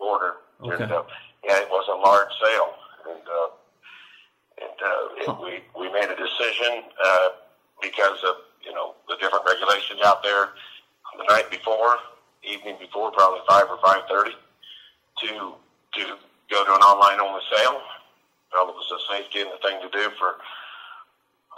Border. 0.02 0.42
Okay. 0.66 0.82
And, 0.82 0.90
uh, 0.90 1.06
yeah, 1.46 1.62
it 1.62 1.70
was 1.70 1.86
a 1.86 1.94
large 1.94 2.30
sale, 2.42 2.74
and 3.06 3.22
uh, 3.22 3.48
and 4.58 4.78
uh, 4.82 5.22
it, 5.22 5.30
we 5.38 5.62
we 5.78 5.86
made 5.94 6.10
a 6.10 6.18
decision 6.18 6.82
uh, 6.98 7.28
because 7.80 8.18
of 8.26 8.42
you 8.66 8.74
know 8.74 8.98
the 9.06 9.14
different 9.22 9.46
regulations 9.46 10.02
out 10.04 10.22
there 10.22 10.50
the 11.18 11.26
night 11.30 11.50
before, 11.50 11.98
evening 12.42 12.76
before, 12.82 13.12
probably 13.12 13.40
five 13.48 13.70
or 13.70 13.78
five 13.78 14.02
thirty, 14.10 14.34
to 15.22 15.54
to 15.94 16.02
go 16.50 16.64
to 16.66 16.72
an 16.74 16.82
online 16.82 17.20
only 17.22 17.42
sale. 17.54 17.78
Felt 18.50 18.68
it 18.68 18.74
was 18.74 18.90
the 18.90 19.00
safety 19.14 19.40
and 19.40 19.50
the 19.54 19.62
thing 19.62 19.78
to 19.82 19.90
do 19.94 20.10
for 20.18 20.42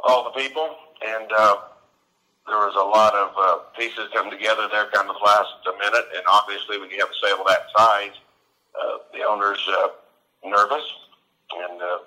all 0.05 0.25
the 0.25 0.37
people, 0.37 0.77
and. 1.01 1.33
Uh, 1.33 1.57
there 2.47 2.61
was 2.61 2.77
a 2.77 2.85
lot 2.85 3.17
of 3.17 3.33
uh, 3.41 3.65
pieces 3.73 4.13
come 4.13 4.29
together 4.29 4.69
there 4.71 4.85
kind 4.93 5.09
of 5.09 5.17
last 5.25 5.65
a 5.65 5.73
minute, 5.81 6.05
and 6.15 6.23
obviously 6.29 6.77
when 6.77 6.91
you 6.91 7.01
have 7.01 7.09
a 7.09 7.27
sale 7.27 7.41
of 7.41 7.47
that 7.49 7.73
size, 7.75 8.13
uh, 8.75 8.99
the 9.13 9.25
owner's 9.25 9.63
uh, 9.69 9.89
nervous, 10.45 10.85
and 11.57 11.81
uh, 11.81 11.99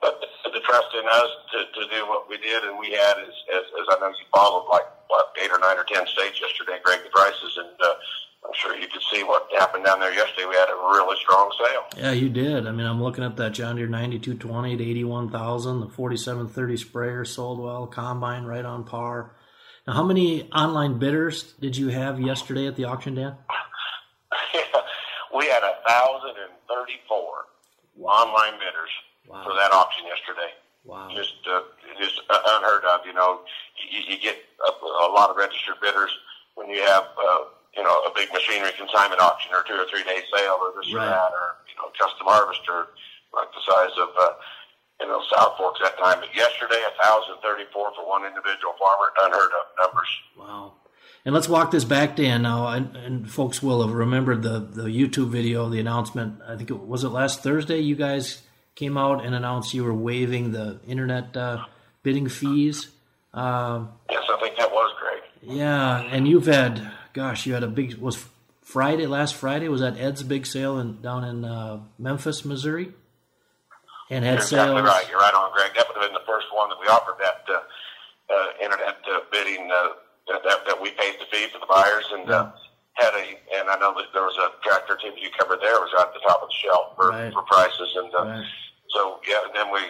but 0.00 0.20
the 0.52 0.60
trust 0.60 0.90
in 0.98 1.06
us 1.06 1.30
to, 1.52 1.58
to 1.80 1.88
do 1.88 2.06
what 2.08 2.28
we 2.28 2.36
did, 2.38 2.64
and 2.64 2.78
we 2.78 2.90
had, 2.90 3.18
as, 3.22 3.34
as, 3.54 3.64
as 3.80 3.86
I 3.90 4.00
know 4.00 4.08
you 4.08 4.26
followed, 4.34 4.68
like 4.68 4.82
what 5.08 5.32
eight 5.42 5.50
or 5.50 5.58
nine 5.58 5.78
or 5.78 5.84
ten 5.84 6.06
states 6.06 6.40
yesterday, 6.40 6.78
Greg, 6.82 7.00
the 7.04 7.10
prices, 7.10 7.56
and 7.56 7.76
uh, 7.80 7.94
I'm 8.44 8.50
sure 8.54 8.76
you 8.76 8.88
could 8.88 9.02
see 9.12 9.22
what 9.22 9.46
happened 9.56 9.84
down 9.84 10.00
there 10.00 10.12
yesterday. 10.12 10.46
We 10.48 10.56
had 10.56 10.68
a 10.68 10.74
really 10.74 11.16
strong 11.22 11.52
sale. 11.58 11.84
Yeah, 11.96 12.12
you 12.12 12.28
did. 12.28 12.66
I 12.66 12.72
mean, 12.72 12.86
I'm 12.86 13.02
looking 13.02 13.22
at 13.22 13.36
that 13.36 13.52
John 13.52 13.76
Deere 13.76 13.86
9220 13.86 14.76
to 14.76 14.90
81,000. 14.90 15.80
The 15.80 15.88
4730 15.88 16.76
sprayer 16.76 17.24
sold 17.24 17.60
well. 17.60 17.86
Combine 17.86 18.44
right 18.44 18.64
on 18.64 18.84
par. 18.84 19.36
Now, 19.86 19.94
how 19.94 20.02
many 20.02 20.50
online 20.52 20.98
bidders 20.98 21.52
did 21.60 21.76
you 21.76 21.88
have 21.88 22.20
yesterday 22.20 22.66
at 22.66 22.76
the 22.76 22.84
auction, 22.84 23.14
Dan? 23.14 23.36
we 25.34 25.46
had 25.48 25.62
a 25.62 25.80
thousand 25.88 26.36
and 26.36 26.52
thirty-four 26.68 27.48
wow. 27.96 28.10
online 28.10 28.58
bidders 28.60 28.92
wow. 29.28 29.42
for 29.44 29.52
that 29.54 29.72
auction 29.72 30.06
yesterday. 30.06 30.52
Wow! 30.84 31.08
Just, 31.14 31.38
uh, 31.46 31.62
just 31.98 32.20
unheard 32.28 32.84
of. 32.84 33.06
You 33.06 33.14
know, 33.14 33.40
you, 33.78 34.00
you 34.14 34.16
get 34.18 34.36
a, 34.66 34.70
a 35.06 35.10
lot 35.14 35.30
of 35.30 35.36
registered 35.36 35.78
bidders 35.80 36.10
when 36.54 36.68
you 36.68 36.82
have, 36.82 37.06
uh, 37.16 37.46
you 37.76 37.82
know, 37.82 38.02
a 38.04 38.10
big 38.14 38.32
machinery 38.32 38.74
consignment 38.76 39.20
auction 39.20 39.54
or 39.54 39.62
two 39.62 39.78
or 39.78 39.86
three 39.86 40.02
day 40.02 40.20
sale 40.34 40.58
or 40.58 40.74
this 40.74 40.92
right. 40.92 41.06
or 41.06 41.10
that 41.10 41.30
or 41.32 41.62
you 41.70 41.76
know, 41.78 41.88
custom 41.94 42.26
harvester 42.26 42.92
like 43.32 43.48
the 43.54 43.62
size 43.64 43.94
of. 43.98 44.10
Uh, 44.18 44.34
you 45.00 45.08
know, 45.08 45.18
South 45.34 45.58
Forks 45.58 45.80
that 45.82 45.98
time. 45.98 46.22
But 46.22 46.30
yesterday, 46.30 46.78
1,034 46.94 47.74
for 47.74 48.06
one 48.06 48.22
individual 48.22 48.78
farmer, 48.78 49.10
unheard 49.26 49.50
of 49.50 49.66
numbers. 49.74 50.12
Wow. 50.38 50.78
And 51.24 51.34
let's 51.34 51.48
walk 51.48 51.70
this 51.70 51.84
back, 51.84 52.16
Dan. 52.16 52.42
Now, 52.42 52.66
and, 52.68 52.96
and, 52.96 53.30
folks 53.30 53.62
will 53.62 53.86
have 53.86 53.94
remembered 53.94 54.42
the, 54.42 54.58
the 54.58 54.84
YouTube 54.84 55.28
video, 55.28 55.68
the 55.68 55.78
announcement. 55.78 56.40
I 56.46 56.56
think 56.56 56.70
it 56.70 56.80
was 56.80 57.04
it 57.04 57.10
last 57.10 57.42
Thursday. 57.42 57.78
You 57.78 57.94
guys 57.94 58.42
came 58.74 58.98
out 58.98 59.24
and 59.24 59.34
announced 59.34 59.72
you 59.72 59.84
were 59.84 59.94
waiving 59.94 60.50
the 60.50 60.80
internet 60.86 61.36
uh, 61.36 61.64
bidding 62.02 62.28
fees. 62.28 62.88
Uh, 63.32 63.84
yes, 64.10 64.24
I 64.28 64.40
think 64.40 64.56
that 64.56 64.72
was 64.72 64.94
great. 65.00 65.56
Yeah, 65.56 66.00
and 66.00 66.26
you've 66.26 66.46
had, 66.46 66.90
gosh, 67.12 67.46
you 67.46 67.54
had 67.54 67.62
a 67.62 67.68
big 67.68 67.94
was 67.94 68.24
Friday 68.62 69.06
last 69.06 69.34
Friday 69.34 69.68
was 69.68 69.80
that 69.80 69.98
Ed's 69.98 70.22
big 70.22 70.44
sale 70.44 70.78
in 70.78 71.00
down 71.02 71.24
in 71.24 71.44
uh, 71.44 71.80
Memphis, 71.98 72.44
Missouri 72.44 72.92
and 74.12 74.24
had 74.24 74.34
You're 74.34 74.42
sales. 74.42 74.68
Exactly 74.68 74.82
right. 74.82 75.08
You're 75.08 75.20
right 75.20 75.34
on, 75.34 75.52
Greg. 75.52 75.72
That 75.74 75.88
would 75.88 75.96
have 75.96 76.04
been 76.04 76.14
the 76.14 76.26
first 76.26 76.46
one 76.52 76.68
that 76.68 76.78
we 76.78 76.86
offered 76.86 77.16
that 77.18 77.44
uh, 77.48 77.60
uh, 78.28 78.46
internet 78.62 79.00
uh, 79.08 79.20
bidding 79.32 79.70
uh, 80.32 80.40
that, 80.42 80.64
that 80.66 80.80
we 80.80 80.90
paid 80.96 81.20
the 81.20 81.28
fee 81.28 81.46
for 81.52 81.60
the 81.60 81.68
buyers 81.68 82.08
and 82.12 82.30
uh, 82.30 82.50
had 82.94 83.12
a. 83.12 83.36
And 83.60 83.68
I 83.68 83.76
know 83.76 83.92
that 83.94 84.08
there 84.12 84.24
was 84.24 84.36
a 84.40 84.56
tractor 84.64 84.96
team 84.96 85.12
you 85.20 85.28
covered 85.38 85.60
there 85.60 85.76
was 85.76 85.92
right 85.92 86.08
at 86.08 86.14
the 86.16 86.24
top 86.24 86.42
of 86.42 86.48
the 86.48 86.58
shelf 86.58 86.96
for, 86.96 87.08
right. 87.10 87.32
for 87.32 87.42
prices 87.44 87.92
and 87.96 88.10
uh, 88.14 88.24
right. 88.24 88.46
so 88.90 89.20
yeah. 89.28 89.44
And 89.46 89.54
then 89.54 89.72
we. 89.72 89.80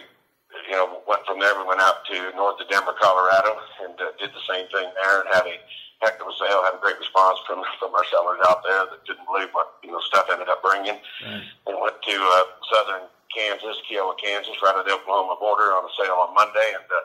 You 0.69 0.77
know, 0.77 1.01
went 1.09 1.25
from 1.25 1.41
there. 1.41 1.49
We 1.57 1.65
went 1.65 1.81
out 1.81 2.05
to 2.13 2.29
north 2.37 2.61
of 2.61 2.69
Denver, 2.69 2.93
Colorado, 3.01 3.57
and 3.81 3.97
uh, 3.97 4.13
did 4.21 4.29
the 4.37 4.45
same 4.45 4.69
thing 4.69 4.85
there, 4.85 5.25
and 5.25 5.27
had 5.33 5.49
a 5.49 5.57
heck 6.05 6.21
of 6.21 6.29
a 6.29 6.35
sale. 6.37 6.61
Had 6.61 6.77
a 6.77 6.83
great 6.83 7.01
response 7.01 7.41
from 7.49 7.65
from 7.81 7.89
our 7.97 8.05
sellers 8.13 8.37
out 8.45 8.61
there 8.61 8.85
that 8.85 9.01
didn't 9.01 9.25
believe 9.25 9.49
what 9.57 9.81
you 9.81 9.89
know 9.89 9.99
stuff 10.05 10.29
ended 10.29 10.53
up 10.53 10.61
bringing. 10.61 11.01
Right. 11.25 11.41
And 11.65 11.73
went 11.81 11.97
to 11.97 12.15
uh, 12.15 12.45
southern 12.69 13.09
Kansas, 13.33 13.81
Kiowa, 13.89 14.13
Kansas, 14.21 14.53
right 14.61 14.77
at 14.77 14.85
the 14.85 14.93
Oklahoma 14.93 15.35
border 15.41 15.73
on 15.73 15.89
a 15.89 15.91
sale 15.97 16.21
on 16.21 16.37
Monday. 16.37 16.69
And 16.77 16.85
uh, 16.85 17.01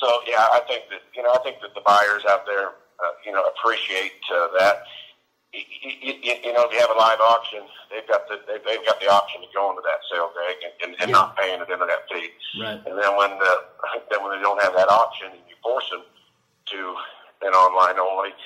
so, 0.00 0.06
yeah, 0.26 0.46
I 0.52 0.60
think 0.66 0.84
that 0.90 1.02
you 1.14 1.22
know, 1.22 1.32
I 1.34 1.38
think 1.42 1.60
that 1.62 1.74
the 1.74 1.82
buyers 1.84 2.22
out 2.28 2.46
there, 2.46 2.68
uh, 3.02 3.12
you 3.24 3.32
know, 3.32 3.42
appreciate 3.56 4.18
uh, 4.32 4.48
that. 4.58 4.82
You, 5.48 5.64
you, 6.04 6.34
you 6.44 6.52
know, 6.52 6.68
if 6.68 6.72
you 6.76 6.80
have 6.84 6.92
a 6.92 6.98
live 7.00 7.24
auction, 7.24 7.64
they've 7.88 8.04
got 8.06 8.28
the 8.28 8.36
they've, 8.44 8.60
they've 8.68 8.84
got 8.84 9.00
the 9.00 9.08
option 9.08 9.40
to 9.40 9.48
go 9.56 9.70
into 9.72 9.80
that 9.80 10.04
sale, 10.12 10.28
Greg, 10.36 10.60
and, 10.60 10.74
and, 10.84 10.92
and 11.00 11.08
Yeah. 11.08 11.16
not 11.24 11.40
paying 11.40 11.56
an 11.56 11.64
internet 11.72 12.04
fee. 12.12 12.28
Right. 12.60 12.76
And 12.84 12.92
then 13.00 13.16
when 13.16 13.32
the, 13.40 13.54
then 14.12 14.20
when 14.20 14.36
they 14.36 14.44
don't 14.44 14.60
have 14.60 14.76
that 14.76 14.92
option, 14.92 15.32
and 15.32 15.40
you 15.48 15.56
force 15.64 15.88
them 15.88 16.04
to 16.04 16.80
an 17.48 17.56
online 17.56 17.96
only, 17.96 18.36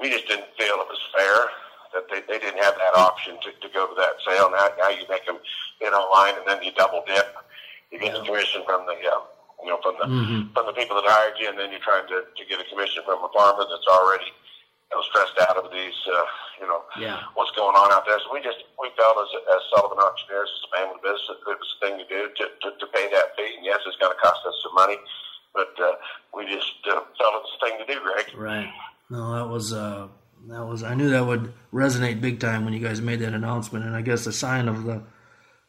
we 0.00 0.08
just 0.08 0.26
didn't 0.32 0.48
feel 0.56 0.80
it 0.80 0.88
was 0.88 1.02
fair 1.12 1.52
that 1.92 2.08
they, 2.08 2.24
they 2.24 2.40
didn't 2.40 2.62
have 2.64 2.74
that 2.80 2.96
option 2.96 3.36
to, 3.44 3.52
to 3.60 3.68
go 3.74 3.86
to 3.92 3.94
that 4.00 4.16
sale. 4.24 4.48
Now, 4.48 4.72
now 4.80 4.88
you 4.88 5.04
make 5.12 5.26
them 5.26 5.36
bid 5.78 5.92
online, 5.92 6.40
and 6.40 6.44
then 6.48 6.62
you 6.64 6.72
double 6.72 7.04
dip. 7.06 7.36
You 7.92 7.98
get 8.00 8.14
the 8.16 8.24
commission 8.24 8.62
from 8.64 8.86
the, 8.86 8.96
uh, 8.96 9.28
you 9.64 9.70
know, 9.70 9.78
from 9.82 9.96
the 10.00 10.06
Mhm. 10.06 10.52
from 10.54 10.66
the 10.66 10.72
people 10.72 10.96
that 11.00 11.06
hired 11.08 11.38
you, 11.38 11.48
and 11.48 11.58
then 11.58 11.70
you're 11.70 11.80
trying 11.84 12.06
to, 12.08 12.24
to 12.36 12.42
get 12.48 12.60
a 12.60 12.64
commission 12.70 13.02
from 13.04 13.22
a 13.24 13.28
farmer 13.32 13.64
that's 13.68 13.86
already 13.86 14.26
you 14.90 14.96
know, 14.98 15.02
stressed 15.06 15.38
out 15.48 15.56
of 15.56 15.70
these, 15.70 15.94
uh, 16.10 16.24
you 16.60 16.66
know, 16.66 16.82
Yeah. 16.98 17.22
what's 17.34 17.52
going 17.52 17.76
on 17.76 17.92
out 17.92 18.04
there. 18.06 18.18
So 18.20 18.32
we 18.34 18.40
just 18.40 18.58
we 18.80 18.90
felt 18.98 19.16
as 19.22 19.30
as 19.54 19.60
Sullivan 19.70 19.98
Auctioneers, 20.02 20.50
as 20.50 20.62
a 20.66 20.70
family 20.76 20.98
business, 21.02 21.30
it 21.30 21.46
was 21.46 21.76
the 21.78 21.86
thing 21.86 21.94
to 21.98 22.04
do 22.10 22.28
to, 22.28 22.44
to, 22.62 22.68
to 22.78 22.86
pay 22.90 23.06
that 23.14 23.36
fee. 23.36 23.54
And 23.56 23.64
yes, 23.64 23.78
it's 23.86 23.96
going 24.02 24.10
to 24.14 24.18
cost 24.20 24.42
us 24.46 24.54
some 24.64 24.74
money, 24.74 24.98
but 25.54 25.70
uh, 25.78 25.94
we 26.34 26.44
just 26.46 26.74
uh, 26.90 27.06
felt 27.18 27.34
it 27.38 27.42
was 27.46 27.52
the 27.60 27.66
thing 27.66 27.78
to 27.78 27.86
do, 27.86 28.00
Greg. 28.00 28.26
Right. 28.34 28.70
No, 29.10 29.32
that 29.36 29.48
was 29.48 29.72
uh, 29.72 30.08
that 30.48 30.64
was. 30.66 30.82
I 30.82 30.94
knew 30.94 31.10
that 31.10 31.24
would 31.24 31.52
resonate 31.72 32.20
big 32.20 32.40
time 32.40 32.64
when 32.64 32.74
you 32.74 32.80
guys 32.80 33.00
made 33.00 33.20
that 33.20 33.32
announcement, 33.34 33.84
and 33.84 33.94
I 33.94 34.02
guess 34.02 34.24
the 34.24 34.32
sign 34.32 34.66
of 34.68 34.82
the, 34.84 35.02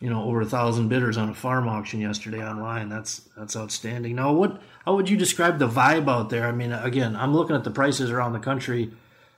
you 0.01 0.09
know, 0.09 0.23
over 0.23 0.41
a 0.41 0.45
thousand 0.45 0.89
bidders 0.89 1.15
on 1.15 1.29
a 1.29 1.33
farm 1.33 1.69
auction 1.69 2.01
yesterday 2.01 2.43
online. 2.43 2.89
That's 2.89 3.29
that's 3.37 3.55
outstanding. 3.55 4.15
Now, 4.15 4.33
what? 4.33 4.61
How 4.83 4.95
would 4.95 5.09
you 5.09 5.15
describe 5.15 5.59
the 5.59 5.69
vibe 5.69 6.09
out 6.09 6.31
there? 6.31 6.47
I 6.47 6.51
mean, 6.51 6.73
again, 6.73 7.15
I'm 7.15 7.35
looking 7.35 7.55
at 7.55 7.63
the 7.63 7.71
prices 7.71 8.09
around 8.09 8.33
the 8.33 8.39
country. 8.39 8.91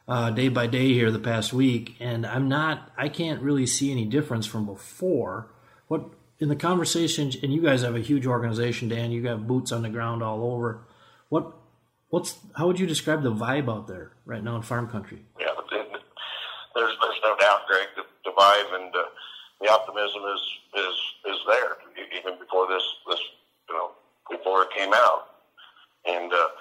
Uh, 0.06 0.30
day 0.32 0.50
by 0.50 0.68
day 0.68 0.92
here 0.94 1.12
the 1.12 1.20
past 1.20 1.54
week, 1.54 1.96
and 2.02 2.26
I'm 2.26 2.50
not. 2.50 2.92
I 2.98 3.08
can't 3.08 3.42
really 3.42 3.66
see 3.66 3.90
any 3.90 4.04
difference 4.04 4.46
from 4.46 4.66
before. 4.66 5.48
What 5.88 6.10
in 6.40 6.50
the 6.50 6.58
conversations, 6.58 7.38
and 7.42 7.54
you 7.54 7.62
guys 7.62 7.84
have 7.84 7.96
a 7.96 8.02
huge 8.02 8.26
organization, 8.26 8.90
Dan. 8.90 9.12
You 9.12 9.22
got 9.22 9.48
boots 9.48 9.72
on 9.72 9.82
the 9.82 9.90
ground 9.90 10.22
all 10.22 10.44
over. 10.44 10.86
What 11.30 11.54
what's 12.10 12.38
how 12.58 12.68
would 12.68 12.80
you 12.80 12.88
describe 12.88 13.24
the 13.24 13.32
vibe 13.32 13.70
out 13.74 13.88
there 13.88 14.12
right 14.26 14.44
now 14.44 14.58
in 14.58 14.62
farm 14.62 14.90
country? 14.90 15.24
Yeah, 15.40 15.48
there's 15.72 15.96
there's 16.76 17.20
no 17.24 17.36
doubt, 17.40 17.62
Greg. 17.68 17.88
The, 17.96 18.04
the 18.26 18.32
vibe 18.38 18.76
and 18.76 18.94
uh, 18.94 19.04
the 19.64 19.72
optimism 19.72 20.22
is 20.28 20.44
is 20.76 20.96
is 21.32 21.40
there 21.48 21.80
even 22.12 22.36
before 22.38 22.68
this 22.68 22.84
this 23.08 23.24
you 23.72 23.76
know 23.76 23.96
before 24.30 24.64
it 24.64 24.72
came 24.76 24.92
out. 24.92 25.40
And 26.04 26.28
uh, 26.32 26.52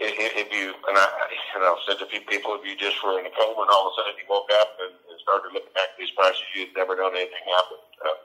if 0.00 0.48
you 0.48 0.72
and 0.88 0.96
I, 0.96 1.06
you 1.52 1.60
know, 1.60 1.76
said 1.84 2.00
to 2.00 2.08
a 2.08 2.10
few 2.10 2.24
people, 2.24 2.56
if 2.56 2.64
you 2.64 2.72
just 2.76 2.96
were 3.04 3.20
in 3.20 3.28
a 3.28 3.32
coma 3.36 3.68
and 3.68 3.70
all 3.70 3.92
of 3.92 3.92
a 3.92 4.00
sudden 4.00 4.16
you 4.16 4.24
woke 4.32 4.48
up 4.64 4.80
and, 4.80 4.96
and 5.12 5.16
started 5.20 5.52
looking 5.52 5.72
back 5.76 5.92
at 5.92 5.98
these 6.00 6.12
prices, 6.16 6.40
you'd 6.56 6.72
never 6.72 6.96
known 6.96 7.12
anything 7.12 7.44
happened. 7.52 7.84
Uh, 8.00 8.16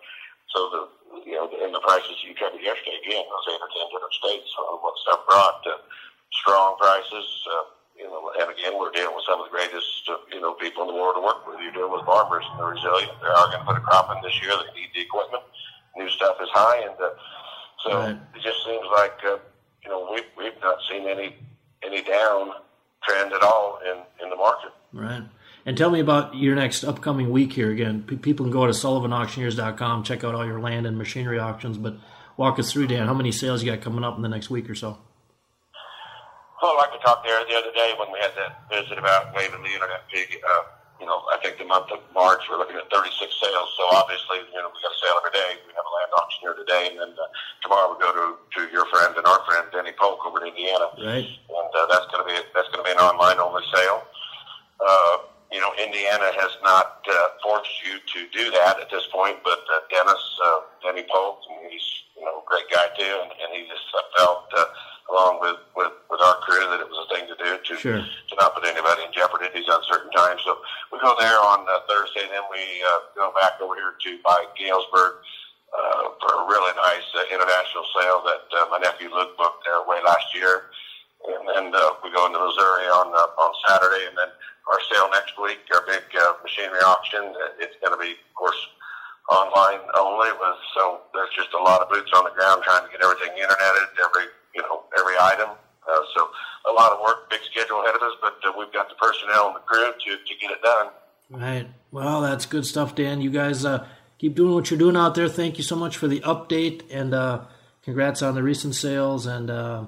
so 0.56 0.60
the 0.72 0.82
you 1.28 1.36
know, 1.36 1.52
and 1.52 1.76
the 1.76 1.84
prices 1.84 2.24
you 2.24 2.32
covered 2.32 2.64
yesterday 2.64 2.96
again, 3.04 3.28
those 3.28 3.48
eight 3.52 3.60
or 3.60 3.72
ten 3.76 3.92
different 3.92 4.16
states, 4.16 4.48
uh, 4.56 4.80
what 4.80 4.96
stuff 5.04 5.28
brought 5.28 5.60
uh, 5.68 5.84
strong 6.32 6.80
prices. 6.80 7.28
Uh, 7.44 7.77
you 7.98 8.06
know, 8.06 8.32
and 8.40 8.50
again, 8.52 8.78
we're 8.78 8.92
dealing 8.92 9.16
with 9.16 9.26
some 9.26 9.42
of 9.42 9.50
the 9.50 9.54
greatest, 9.54 10.06
uh, 10.08 10.22
you 10.32 10.40
know, 10.40 10.54
people 10.54 10.86
in 10.86 10.94
the 10.94 10.98
world 10.98 11.18
to 11.18 11.24
work 11.26 11.46
with. 11.48 11.60
You're 11.60 11.74
dealing 11.74 11.92
with 11.92 12.06
farmers 12.06 12.46
and 12.46 12.60
they're 12.60 12.78
resilient. 12.78 13.12
They 13.22 13.28
are 13.28 13.48
going 13.50 13.60
to 13.60 13.66
put 13.66 13.78
a 13.78 13.82
crop 13.82 14.14
in 14.16 14.22
this 14.22 14.38
year. 14.42 14.54
They 14.54 14.82
need 14.82 14.90
the 14.94 15.02
equipment. 15.02 15.44
New 15.98 16.10
stuff 16.10 16.38
is 16.42 16.50
high, 16.54 16.86
and 16.86 16.96
uh, 17.02 17.10
so 17.84 17.90
right. 17.98 18.18
it 18.36 18.42
just 18.42 18.64
seems 18.64 18.86
like 18.96 19.18
uh, 19.26 19.42
you 19.84 19.90
know 19.90 20.08
we've 20.14 20.30
we've 20.38 20.62
not 20.62 20.78
seen 20.88 21.08
any 21.10 21.36
any 21.82 22.04
down 22.04 22.52
trend 23.04 23.34
at 23.34 23.42
all 23.42 23.80
in 23.82 23.98
in 24.24 24.30
the 24.30 24.36
market. 24.36 24.70
Right. 24.94 25.24
And 25.66 25.78
tell 25.78 25.90
me 25.90 26.00
about 26.00 26.36
your 26.36 26.56
next 26.56 26.84
upcoming 26.84 27.30
week 27.30 27.52
here 27.54 27.72
again. 27.72 28.04
People 28.04 28.46
can 28.46 28.52
go 28.52 28.66
to 28.68 28.72
SullivanAuctioneers.com, 28.72 30.04
check 30.04 30.24
out 30.24 30.34
all 30.34 30.46
your 30.46 30.62
land 30.62 30.86
and 30.86 30.98
machinery 30.98 31.40
auctions, 31.40 31.78
but 31.78 31.98
walk 32.38 32.58
us 32.58 32.72
through, 32.72 32.88
Dan, 32.88 33.06
how 33.06 33.14
many 33.14 33.34
sales 33.34 33.62
you 33.62 33.70
got 33.70 33.82
coming 33.82 34.06
up 34.06 34.16
in 34.16 34.22
the 34.22 34.30
next 34.30 34.50
week 34.50 34.70
or 34.70 34.76
so? 34.76 34.98
Well, 36.62 36.74
like 36.78 36.90
we 36.90 36.98
talked 37.06 37.22
there 37.22 37.38
the 37.46 37.54
other 37.54 37.74
day 37.74 37.94
when 38.02 38.10
we 38.10 38.18
had 38.18 38.34
that 38.34 38.66
visit 38.74 38.98
about 38.98 39.34
waiving 39.38 39.62
the 39.62 39.74
internet 39.74 40.10
pig. 40.10 40.42
Uh, 40.42 40.78
you 40.98 41.06
know, 41.06 41.22
I 41.30 41.38
think 41.38 41.62
the 41.62 41.70
month 41.70 41.94
of 41.94 42.02
March 42.10 42.42
we're 42.50 42.58
looking 42.58 42.78
at 42.78 42.90
36 42.90 43.14
sales. 43.14 43.70
So 43.78 43.86
obviously, 43.94 44.42
you 44.50 44.58
know, 44.58 44.74
we 44.74 44.82
got 44.82 44.90
a 44.90 44.98
sale 44.98 45.22
every 45.22 45.38
day. 45.38 45.62
We 45.70 45.74
have 45.78 45.86
a 45.86 45.94
land 45.94 46.12
auction 46.18 46.42
here 46.42 46.58
today, 46.58 46.90
and 46.90 46.98
then 46.98 47.14
uh, 47.14 47.30
tomorrow 47.62 47.94
we 47.94 48.02
go 48.02 48.10
to 48.10 48.26
to 48.42 48.62
your 48.74 48.90
friend 48.90 49.14
and 49.14 49.26
our 49.30 49.46
friend 49.46 49.70
Denny 49.70 49.94
Polk 49.94 50.26
over 50.26 50.42
in 50.42 50.50
Indiana. 50.50 50.90
Right. 50.98 51.30
And 51.30 51.72
uh, 51.78 51.86
that's 51.94 52.10
going 52.10 52.26
to 52.26 52.28
be 52.28 52.38
that's 52.58 52.70
going 52.74 52.82
to 52.82 52.88
be 52.90 52.94
an 52.98 53.02
online 53.06 53.38
only 53.38 53.62
sale. 53.70 54.10
Uh, 54.82 55.30
you 55.54 55.62
know, 55.62 55.70
Indiana 55.78 56.34
has 56.34 56.58
not 56.66 57.06
uh, 57.06 57.38
forced 57.46 57.78
you 57.86 58.02
to 58.02 58.20
do 58.34 58.50
that 58.58 58.82
at 58.82 58.90
this 58.90 59.06
point, 59.14 59.38
but 59.46 59.62
uh, 59.70 59.86
Dennis, 59.94 60.24
uh, 60.44 60.66
Denny 60.82 61.06
Polk, 61.06 61.46
and 61.54 61.70
he's 61.70 61.86
you 62.18 62.26
know 62.26 62.42
a 62.42 62.46
great 62.50 62.66
guy 62.74 62.90
too, 62.98 63.14
and, 63.22 63.30
and 63.38 63.50
he 63.54 63.70
just 63.70 63.86
felt. 64.18 64.50
Uh, 64.50 64.66
along 65.10 65.40
with, 65.40 65.60
with, 65.76 65.94
with 66.12 66.22
our 66.22 66.38
crew 66.44 66.60
that 66.68 66.84
it 66.84 66.90
was 66.90 67.00
a 67.00 67.08
thing 67.12 67.26
to 67.32 67.38
do 67.40 67.52
to 67.56 67.74
sure. 67.80 68.02
to 68.04 68.34
not 68.36 68.56
put 68.56 68.68
anybody 68.68 69.08
in 69.08 69.12
jeopardy 69.16 69.48
at 69.48 69.54
these 69.56 69.68
uncertain 69.68 70.12
times. 70.12 70.44
So 70.44 70.60
we 70.92 71.00
go 71.00 71.16
there 71.20 71.40
on 71.40 71.64
uh, 71.64 71.88
Thursday, 71.88 72.28
and 72.28 72.32
then 72.32 72.46
we 72.52 72.64
uh, 72.84 73.12
go 73.16 73.32
back 73.40 73.60
over 73.64 73.76
here 73.76 73.96
to 73.96 74.12
by 74.24 74.48
Galesburg 74.60 75.24
uh, 75.72 76.04
for 76.20 76.32
a 76.32 76.44
really 76.48 76.74
nice 76.76 77.08
uh, 77.16 77.24
international 77.32 77.86
sale 77.96 78.20
that 78.28 78.46
uh, 78.52 78.68
my 78.72 78.80
nephew 78.84 79.08
Luke 79.12 79.36
booked 79.40 79.64
there 79.64 79.80
way 79.88 80.00
last 80.04 80.28
year, 80.36 80.72
and 81.32 81.44
then 81.48 81.66
uh, 81.72 81.96
we 82.04 82.12
go 82.12 82.28
into 82.28 82.40
Missouri 82.40 82.88
on 82.92 83.08
uh, 83.16 83.42
on 83.42 83.52
Saturday, 83.68 84.12
and 84.12 84.16
then 84.20 84.32
our 84.68 84.80
sale 84.92 85.08
next 85.16 85.40
week, 85.40 85.64
our 85.72 85.88
big 85.88 86.04
uh, 86.20 86.36
machinery 86.44 86.84
auction. 86.84 87.32
Uh, 87.32 87.64
it's 87.64 87.80
going 87.80 87.96
to 87.96 88.02
be, 88.02 88.12
of 88.12 88.34
course 88.36 88.60
online 89.28 89.84
only 90.00 90.32
with 90.40 90.60
so 90.72 91.04
there's 91.12 91.28
just 91.36 91.52
a 91.52 91.60
lot 91.60 91.84
of 91.84 91.92
boots 91.92 92.08
on 92.16 92.24
the 92.24 92.32
ground 92.32 92.64
trying 92.64 92.80
to 92.80 92.92
get 92.92 93.04
everything 93.04 93.36
interneted 93.36 93.92
every 94.00 94.32
you 94.58 94.64
know, 94.64 94.84
every 94.98 95.14
item. 95.22 95.50
Uh, 95.88 96.02
so 96.16 96.30
a 96.70 96.74
lot 96.74 96.92
of 96.92 97.00
work, 97.02 97.30
big 97.30 97.40
schedule 97.50 97.82
ahead 97.82 97.96
of 97.96 98.02
us, 98.02 98.14
but 98.22 98.36
uh, 98.46 98.52
we've 98.58 98.74
got 98.74 98.90
the 98.90 98.96
personnel 98.96 99.48
and 99.48 99.56
the 99.56 99.60
crew 99.60 99.92
to, 99.92 100.18
to 100.18 100.40
get 100.42 100.52
it 100.52 100.62
done. 100.62 100.88
Right. 101.30 101.68
Well, 101.92 102.22
that's 102.22 102.46
good 102.46 102.66
stuff, 102.66 102.96
Dan. 102.96 103.22
You 103.22 103.30
guys 103.30 103.64
uh, 103.64 103.86
keep 104.18 104.36
doing 104.36 104.54
what 104.54 104.70
you're 104.70 104.80
doing 104.80 104.98
out 104.98 105.16
there. 105.16 105.30
Thank 105.30 105.58
you 105.58 105.64
so 105.64 105.76
much 105.76 105.96
for 105.96 106.08
the 106.08 106.20
update 106.22 106.84
and 106.90 107.14
uh, 107.14 107.46
congrats 107.84 108.22
on 108.22 108.36
the 108.36 108.44
recent 108.44 108.76
sales. 108.76 109.26
And 109.26 109.50
uh, 109.50 109.86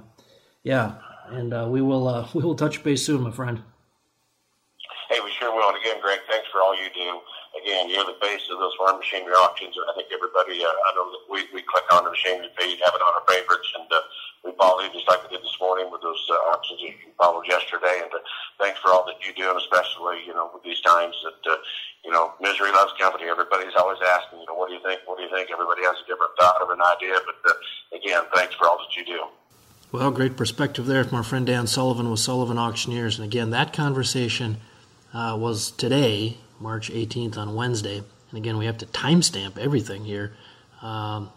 yeah, 0.64 0.96
and 1.28 1.54
uh, 1.54 1.68
we 1.70 1.82
will 1.82 2.08
uh, 2.08 2.28
we 2.34 2.44
will 2.44 2.56
touch 2.56 2.84
base 2.84 3.06
soon, 3.06 3.22
my 3.22 3.32
friend. 3.32 3.62
Hey, 5.10 5.20
we 5.24 5.32
sure 5.40 5.54
will. 5.54 5.68
And 5.70 5.78
again, 5.78 6.00
Greg, 6.02 6.20
thanks 6.30 6.48
for 6.52 6.62
all 6.62 6.76
you 6.76 6.90
do 6.94 7.20
again, 7.58 7.90
you're 7.90 8.06
the 8.06 8.18
base 8.22 8.46
of 8.52 8.60
those 8.60 8.74
farm 8.78 9.00
machinery 9.00 9.34
auctions, 9.34 9.76
and 9.76 9.86
I 9.90 9.94
think 9.96 10.10
everybody, 10.14 10.62
uh, 10.64 10.70
I 10.70 10.90
know 10.96 11.10
that 11.12 11.24
we, 11.30 11.46
we 11.54 11.62
click 11.66 11.86
on 11.92 12.04
the 12.04 12.12
machinery 12.12 12.50
Pete, 12.58 12.80
have 12.84 12.96
it 12.96 13.02
on 13.02 13.12
our 13.14 13.26
favorites, 13.28 13.70
and 13.76 13.90
uh, 13.92 14.02
we 14.44 14.52
follow 14.56 14.82
you 14.82 14.92
just 14.94 15.08
like 15.08 15.22
we 15.24 15.36
did 15.36 15.44
this 15.44 15.58
morning 15.60 15.92
with 15.92 16.02
those 16.02 16.20
uh, 16.32 16.52
auctions 16.52 16.80
that 16.80 16.88
you 16.88 17.12
followed 17.18 17.48
yesterday. 17.48 18.02
And 18.04 18.12
uh, 18.14 18.24
thanks 18.60 18.80
for 18.80 18.92
all 18.92 19.06
that 19.06 19.20
you 19.26 19.34
do, 19.34 19.50
and 19.50 19.58
especially, 19.58 20.24
you 20.26 20.34
know, 20.34 20.50
with 20.54 20.64
these 20.64 20.80
times 20.82 21.16
that, 21.24 21.52
uh, 21.52 21.58
you 22.06 22.12
know, 22.12 22.34
misery 22.40 22.72
loves 22.72 22.94
company. 23.00 23.30
Everybody's 23.30 23.76
always 23.76 24.00
asking, 24.16 24.40
you 24.40 24.48
know, 24.48 24.56
what 24.56 24.70
do 24.70 24.76
you 24.76 24.84
think? 24.84 25.02
What 25.06 25.18
do 25.18 25.24
you 25.24 25.32
think? 25.32 25.52
Everybody 25.52 25.84
has 25.84 26.00
a 26.00 26.08
different 26.08 26.32
thought 26.40 26.62
of 26.62 26.70
an 26.70 26.80
idea, 26.80 27.20
but 27.26 27.38
uh, 27.52 27.98
again, 27.98 28.24
thanks 28.34 28.56
for 28.56 28.68
all 28.68 28.78
that 28.80 28.96
you 28.96 29.06
do. 29.06 29.24
Well, 29.92 30.12
great 30.12 30.38
perspective 30.38 30.86
there 30.86 31.04
from 31.04 31.18
our 31.18 31.24
friend 31.24 31.48
Dan 31.48 31.66
Sullivan 31.66 32.12
with 32.12 32.20
Sullivan 32.20 32.60
Auctioneers. 32.60 33.18
And 33.18 33.26
again, 33.26 33.50
that 33.50 33.74
conversation 33.74 34.58
uh, 35.14 35.36
was 35.40 35.72
today 35.72 36.38
March 36.60 36.92
18th 36.92 37.38
on 37.38 37.56
Wednesday. 37.56 37.98
And 38.30 38.38
again, 38.38 38.58
we 38.58 38.68
have 38.68 38.78
to 38.80 38.86
timestamp 38.86 39.58
everything 39.58 40.06
here. 40.06 40.34
Um, 40.82 41.32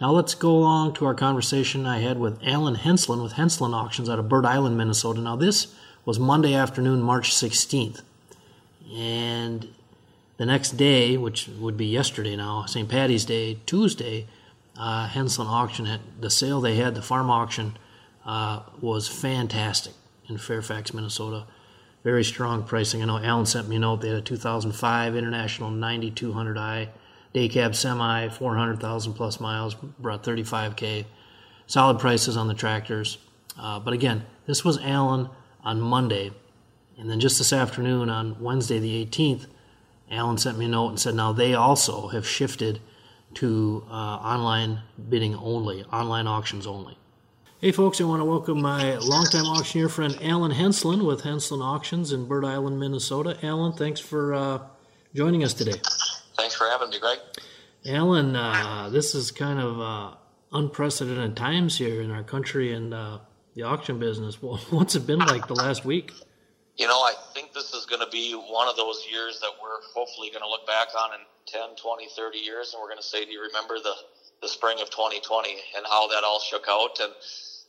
now 0.00 0.10
let's 0.10 0.34
go 0.34 0.50
along 0.50 0.94
to 0.94 1.06
our 1.06 1.14
conversation 1.14 1.86
I 1.86 1.98
had 1.98 2.18
with 2.18 2.40
Alan 2.44 2.76
Henslin 2.76 3.22
with 3.22 3.32
Henslin 3.32 3.74
Auctions 3.74 4.08
out 4.08 4.18
of 4.18 4.28
Bird 4.28 4.46
Island, 4.46 4.76
Minnesota. 4.76 5.20
Now 5.20 5.36
this 5.36 5.74
was 6.04 6.18
Monday 6.18 6.54
afternoon, 6.54 7.02
March 7.02 7.34
16th. 7.34 8.02
And 8.94 9.68
the 10.36 10.46
next 10.46 10.72
day, 10.72 11.16
which 11.16 11.48
would 11.48 11.76
be 11.76 11.86
yesterday 11.86 12.36
now, 12.36 12.66
St. 12.66 12.88
Patty's 12.88 13.24
Day, 13.24 13.58
Tuesday, 13.66 14.26
uh, 14.78 15.08
Henslin 15.08 15.48
Auction, 15.48 15.86
had, 15.86 16.00
the 16.20 16.30
sale 16.30 16.60
they 16.60 16.76
had, 16.76 16.94
the 16.94 17.02
farm 17.02 17.30
auction, 17.30 17.76
uh, 18.24 18.60
was 18.80 19.08
fantastic 19.08 19.94
in 20.28 20.38
Fairfax, 20.38 20.92
Minnesota 20.94 21.46
very 22.06 22.22
strong 22.22 22.62
pricing. 22.62 23.02
I 23.02 23.06
know 23.06 23.18
Alan 23.18 23.46
sent 23.46 23.66
me 23.66 23.74
a 23.74 23.78
note. 23.80 24.00
They 24.00 24.10
had 24.10 24.18
a 24.18 24.22
2005 24.22 25.16
International 25.16 25.72
9200i 25.72 26.86
day 27.36 27.48
cab 27.48 27.74
semi, 27.76 28.30
400,000 28.30 29.12
plus 29.12 29.40
miles, 29.40 29.74
brought 29.74 30.24
35k. 30.24 31.04
Solid 31.66 31.98
prices 31.98 32.34
on 32.34 32.48
the 32.48 32.54
tractors. 32.54 33.18
Uh, 33.60 33.78
but 33.78 33.92
again, 33.92 34.24
this 34.46 34.64
was 34.64 34.78
Alan 34.78 35.28
on 35.62 35.78
Monday. 35.78 36.30
And 36.96 37.10
then 37.10 37.20
just 37.20 37.36
this 37.36 37.52
afternoon 37.52 38.08
on 38.08 38.40
Wednesday, 38.40 38.78
the 38.78 39.04
18th, 39.04 39.48
Alan 40.10 40.38
sent 40.38 40.56
me 40.56 40.64
a 40.64 40.68
note 40.68 40.88
and 40.88 40.98
said 40.98 41.14
now 41.14 41.32
they 41.32 41.52
also 41.52 42.08
have 42.08 42.26
shifted 42.26 42.80
to 43.34 43.84
uh, 43.90 43.92
online 43.92 44.80
bidding 45.10 45.34
only, 45.34 45.84
online 45.92 46.26
auctions 46.26 46.66
only. 46.66 46.96
Hey, 47.60 47.70
folks, 47.70 48.00
I 48.00 48.04
want 48.04 48.20
to 48.20 48.24
welcome 48.24 48.62
my 48.62 48.96
longtime 48.96 49.44
auctioneer 49.44 49.90
friend 49.90 50.16
Alan 50.22 50.52
Henslin 50.52 51.04
with 51.04 51.20
Henslin 51.20 51.60
Auctions 51.60 52.12
in 52.12 52.24
Bird 52.26 52.46
Island, 52.46 52.80
Minnesota. 52.80 53.36
Alan, 53.42 53.74
thanks 53.74 54.00
for 54.00 54.32
uh, 54.32 54.60
joining 55.14 55.44
us 55.44 55.52
today. 55.52 55.78
Thanks 56.36 56.54
for 56.54 56.68
having 56.68 56.90
me, 56.90 56.98
Greg. 57.00 57.18
Alan, 57.86 58.36
uh, 58.36 58.88
this 58.90 59.14
is 59.14 59.30
kind 59.30 59.58
of 59.58 59.80
uh, 59.80 60.16
unprecedented 60.52 61.36
times 61.36 61.78
here 61.78 62.02
in 62.02 62.10
our 62.10 62.22
country 62.22 62.72
and 62.72 62.92
uh, 62.92 63.18
the 63.54 63.62
auction 63.62 63.98
business. 63.98 64.42
Well, 64.42 64.56
what's 64.70 64.94
it 64.94 65.06
been 65.06 65.20
like 65.20 65.46
the 65.46 65.54
last 65.54 65.84
week? 65.84 66.12
You 66.76 66.86
know, 66.86 66.98
I 66.98 67.14
think 67.32 67.54
this 67.54 67.72
is 67.72 67.86
going 67.86 68.04
to 68.04 68.10
be 68.10 68.32
one 68.32 68.68
of 68.68 68.76
those 68.76 69.06
years 69.10 69.40
that 69.40 69.50
we're 69.62 69.80
hopefully 69.94 70.28
going 70.28 70.42
to 70.42 70.48
look 70.48 70.66
back 70.66 70.88
on 70.98 71.14
in 71.14 71.20
10, 71.46 71.76
20, 71.76 72.08
30 72.14 72.38
years, 72.38 72.74
and 72.74 72.82
we're 72.82 72.88
going 72.88 73.00
to 73.00 73.06
say, 73.06 73.24
do 73.24 73.30
you 73.30 73.42
remember 73.42 73.78
the, 73.78 73.94
the 74.42 74.48
spring 74.48 74.78
of 74.82 74.90
2020 74.90 75.56
and 75.76 75.86
how 75.88 76.06
that 76.08 76.22
all 76.22 76.40
shook 76.40 76.66
out? 76.68 76.98
And 77.00 77.12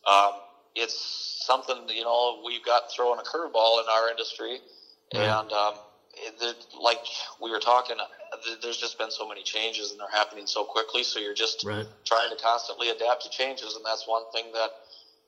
um, 0.05 0.41
it's 0.75 1.43
something 1.45 1.77
you 1.89 2.03
know 2.03 2.41
we've 2.45 2.65
got 2.65 2.91
throwing 2.91 3.19
a 3.19 3.23
curveball 3.23 3.81
in 3.81 3.85
our 3.89 4.09
industry, 4.09 4.59
yeah. 5.13 5.39
and 5.39 5.51
um, 5.53 5.73
it, 6.13 6.65
like 6.81 7.03
we 7.41 7.51
were 7.51 7.59
talking, 7.59 7.97
there's 8.61 8.77
just 8.77 8.97
been 8.97 9.11
so 9.11 9.27
many 9.27 9.43
changes 9.43 9.91
and 9.91 9.99
they're 9.99 10.09
happening 10.11 10.47
so 10.47 10.63
quickly. 10.63 11.03
So 11.03 11.19
you're 11.19 11.33
just 11.33 11.63
right. 11.65 11.85
trying 12.05 12.29
to 12.29 12.41
constantly 12.41 12.89
adapt 12.89 13.23
to 13.23 13.29
changes, 13.29 13.75
and 13.75 13.85
that's 13.85 14.07
one 14.07 14.23
thing 14.31 14.51
that 14.53 14.69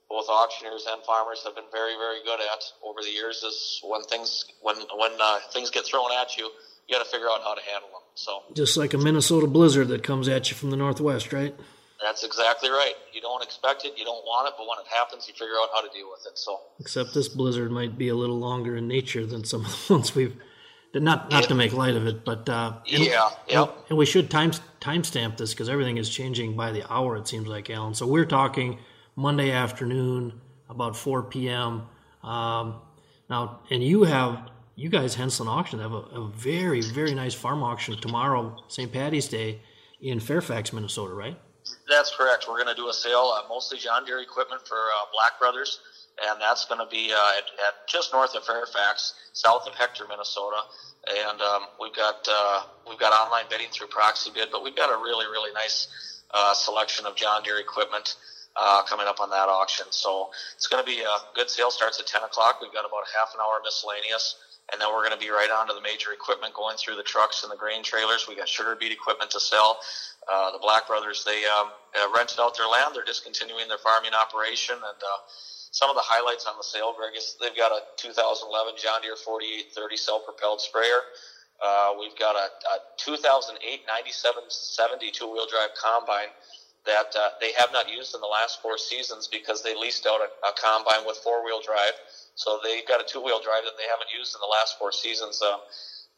both 0.09 0.27
auctioneers 0.27 0.85
and 0.89 1.03
farmers 1.03 1.43
have 1.43 1.55
been 1.55 1.69
very, 1.71 1.95
very 1.95 2.23
good 2.23 2.39
at 2.39 2.63
over 2.83 3.01
the 3.01 3.11
years. 3.11 3.43
Is 3.43 3.79
when 3.83 4.03
things 4.03 4.45
when 4.61 4.77
when 4.97 5.11
uh, 5.21 5.39
things 5.53 5.69
get 5.69 5.85
thrown 5.85 6.11
at 6.11 6.37
you, 6.37 6.49
you 6.87 6.95
got 6.95 7.03
to 7.03 7.09
figure 7.09 7.29
out 7.29 7.41
how 7.43 7.53
to 7.53 7.61
handle 7.61 7.89
them. 7.89 8.01
So 8.15 8.43
just 8.53 8.77
like 8.77 8.93
a 8.93 8.97
Minnesota 8.97 9.47
blizzard 9.47 9.87
that 9.89 10.03
comes 10.03 10.27
at 10.27 10.49
you 10.49 10.55
from 10.55 10.71
the 10.71 10.77
northwest, 10.77 11.31
right? 11.31 11.55
That's 12.01 12.23
exactly 12.23 12.69
right. 12.69 12.93
You 13.13 13.19
don't 13.19 13.43
expect 13.43 13.83
it, 13.83 13.93
you 13.97 14.05
don't 14.05 14.23
want 14.23 14.47
it, 14.47 14.53
but 14.57 14.65
when 14.67 14.79
it 14.79 14.87
happens, 14.87 15.27
you 15.27 15.33
figure 15.33 15.55
out 15.61 15.69
how 15.73 15.81
to 15.81 15.89
deal 15.89 16.09
with 16.09 16.25
it. 16.25 16.37
So, 16.37 16.61
except 16.79 17.13
this 17.13 17.27
blizzard 17.27 17.71
might 17.71 17.97
be 17.97 18.07
a 18.07 18.15
little 18.15 18.39
longer 18.39 18.77
in 18.77 18.87
nature 18.87 19.25
than 19.25 19.43
some 19.43 19.65
of 19.65 19.87
the 19.87 19.93
ones 19.95 20.15
we've. 20.15 20.35
Not 20.93 21.29
not 21.29 21.41
yeah. 21.43 21.47
to 21.47 21.55
make 21.55 21.73
light 21.73 21.95
of 21.95 22.07
it, 22.07 22.25
but 22.25 22.49
uh, 22.49 22.73
and, 22.91 23.03
yeah, 23.03 23.29
yeah. 23.47 23.67
And 23.89 23.97
we 23.97 24.07
should 24.07 24.31
time 24.31 24.51
timestamp 24.81 25.37
this 25.37 25.53
because 25.53 25.69
everything 25.69 25.97
is 25.97 26.09
changing 26.09 26.55
by 26.55 26.71
the 26.71 26.91
hour. 26.91 27.15
It 27.17 27.27
seems 27.27 27.47
like 27.47 27.69
Alan. 27.69 27.93
So 27.93 28.07
we're 28.07 28.25
talking 28.25 28.79
Monday 29.15 29.51
afternoon, 29.51 30.41
about 30.67 30.95
4 30.95 31.23
p.m. 31.23 31.83
Um, 32.23 32.81
now, 33.29 33.59
and 33.69 33.83
you 33.83 34.03
have 34.03 34.49
you 34.75 34.89
guys, 34.89 35.13
Henslin 35.13 35.47
Auction, 35.47 35.79
have 35.79 35.91
a, 35.91 35.97
a, 35.97 36.27
very 36.29 36.81
very 36.81 37.13
nice 37.13 37.33
farm 37.33 37.61
auction 37.61 37.99
tomorrow, 37.99 38.63
St. 38.67 38.91
Patty's 38.91 39.27
Day, 39.27 39.61
in 40.01 40.19
Fairfax, 40.19 40.73
Minnesota, 40.73 41.13
right? 41.13 41.37
That's 41.89 42.15
correct. 42.15 42.45
We're 42.47 42.55
going 42.55 42.73
to 42.73 42.81
do 42.81 42.89
a 42.89 42.93
sale, 42.93 43.33
uh, 43.35 43.47
mostly 43.49 43.77
John 43.77 44.05
Deere 44.05 44.21
equipment 44.21 44.67
for 44.67 44.77
uh, 44.77 45.05
Black 45.11 45.37
Brothers, 45.39 45.81
and 46.27 46.41
that's 46.41 46.65
going 46.65 46.79
to 46.79 46.89
be 46.89 47.11
uh, 47.13 47.37
at, 47.37 47.45
at, 47.67 47.87
just 47.87 48.13
north 48.13 48.35
of 48.35 48.43
Fairfax, 48.43 49.13
south 49.33 49.67
of 49.67 49.75
Hector, 49.75 50.05
Minnesota. 50.07 50.61
And 51.07 51.41
um, 51.41 51.63
we've 51.79 51.95
got 51.95 52.27
uh, 52.29 52.63
we've 52.87 52.99
got 52.99 53.13
online 53.13 53.45
bidding 53.49 53.69
through 53.71 53.87
Proxibid, 53.87 54.51
but 54.51 54.63
we've 54.63 54.75
got 54.75 54.93
a 54.93 54.97
really 55.01 55.25
really 55.25 55.53
nice 55.53 55.87
uh, 56.33 56.53
selection 56.53 57.05
of 57.05 57.15
John 57.15 57.43
Deere 57.43 57.59
equipment 57.59 58.15
uh, 58.55 58.83
coming 58.83 59.07
up 59.07 59.19
on 59.19 59.29
that 59.29 59.49
auction. 59.49 59.85
So 59.89 60.29
it's 60.55 60.67
going 60.67 60.83
to 60.83 60.87
be 60.87 61.01
a 61.01 61.15
good 61.35 61.49
sale. 61.49 61.71
Starts 61.71 61.99
at 61.99 62.07
10 62.07 62.23
o'clock. 62.23 62.59
We've 62.61 62.73
got 62.73 62.85
about 62.85 63.03
half 63.15 63.33
an 63.33 63.39
hour 63.41 63.59
miscellaneous. 63.63 64.35
And 64.71 64.79
then 64.79 64.89
we're 64.93 65.01
going 65.01 65.17
to 65.17 65.19
be 65.19 65.29
right 65.29 65.49
on 65.49 65.67
to 65.67 65.73
the 65.73 65.81
major 65.81 66.13
equipment 66.13 66.53
going 66.53 66.77
through 66.77 66.95
the 66.95 67.03
trucks 67.03 67.41
and 67.41 67.51
the 67.51 67.57
grain 67.57 67.81
trailers. 67.81 68.27
We 68.29 68.35
got 68.35 68.47
sugar 68.47 68.75
beet 68.75 68.91
equipment 68.91 69.31
to 69.31 69.39
sell. 69.39 69.79
Uh, 70.29 70.51
the 70.51 70.59
Black 70.59 70.85
Brothers, 70.85 71.23
they 71.25 71.41
um, 71.45 71.71
uh, 71.97 72.05
rented 72.15 72.39
out 72.39 72.55
their 72.55 72.67
land. 72.67 72.93
They're 72.93 73.03
discontinuing 73.05 73.67
their 73.67 73.79
farming 73.81 74.13
operation. 74.13 74.75
And 74.75 74.99
uh, 75.01 75.19
some 75.71 75.89
of 75.89 75.95
the 75.95 76.05
highlights 76.05 76.45
on 76.45 76.57
the 76.57 76.63
sale, 76.63 76.93
Greg, 76.97 77.13
is 77.15 77.37
they've 77.41 77.55
got 77.55 77.71
a 77.71 77.81
2011 77.97 78.73
John 78.81 79.01
Deere 79.01 79.15
4830 79.15 79.97
self-propelled 79.97 80.61
sprayer. 80.61 81.01
Uh, 81.61 81.93
we've 81.99 82.17
got 82.17 82.35
a, 82.35 82.47
a 82.71 82.75
2008 82.97 83.59
9770 83.85 85.11
two-wheel 85.11 85.45
drive 85.45 85.75
combine 85.75 86.31
that 86.87 87.11
uh, 87.13 87.35
they 87.43 87.51
have 87.53 87.69
not 87.75 87.91
used 87.91 88.15
in 88.15 88.21
the 88.21 88.31
last 88.31 88.61
four 88.61 88.77
seasons 88.79 89.27
because 89.27 89.61
they 89.61 89.75
leased 89.75 90.07
out 90.07 90.23
a, 90.23 90.29
a 90.47 90.53
combine 90.55 91.05
with 91.05 91.19
four-wheel 91.21 91.59
drive. 91.61 91.93
So 92.35 92.59
they've 92.63 92.87
got 92.87 93.03
a 93.03 93.05
two-wheel 93.05 93.43
drive 93.43 93.67
that 93.67 93.75
they 93.75 93.85
haven't 93.85 94.09
used 94.15 94.33
in 94.33 94.41
the 94.41 94.49
last 94.49 94.79
four 94.79 94.95
seasons. 94.95 95.43
Uh, 95.43 95.59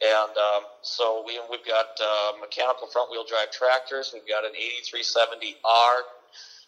and 0.02 0.34
um, 0.38 0.64
so 0.82 1.24
we, 1.26 1.42
we've 1.50 1.66
got 1.66 1.98
uh, 1.98 2.38
mechanical 2.40 2.88
front-wheel 2.88 3.26
drive 3.26 3.52
tractors. 3.52 4.12
We've 4.14 4.28
got 4.30 4.46
an 4.46 4.54
8370R. 4.54 6.21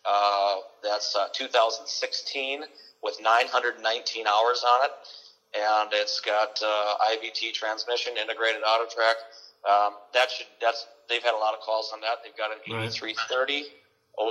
Uh, 0.06 0.58
that's 0.82 1.16
uh, 1.16 1.28
2016 1.34 2.64
with 3.02 3.18
919 3.22 4.28
hours 4.28 4.64
on 4.64 4.86
it. 4.86 4.92
And 5.56 5.90
it's 5.94 6.20
got 6.20 6.60
uh, 6.64 6.96
IVT 7.14 7.54
transmission, 7.54 8.18
integrated 8.18 8.64
auto 8.64 8.90
track. 8.90 9.18
Um, 9.70 9.94
that 10.14 10.32
should 10.32 10.48
that's 10.60 10.88
they've 11.08 11.24
had 11.24 11.36
a 11.36 11.38
lot 11.38 11.54
of 11.54 11.62
calls 11.62 11.92
on 11.94 12.02
that. 12.02 12.20
They've 12.24 12.36
got 12.36 12.52
an 12.52 12.60
8330 12.68 13.64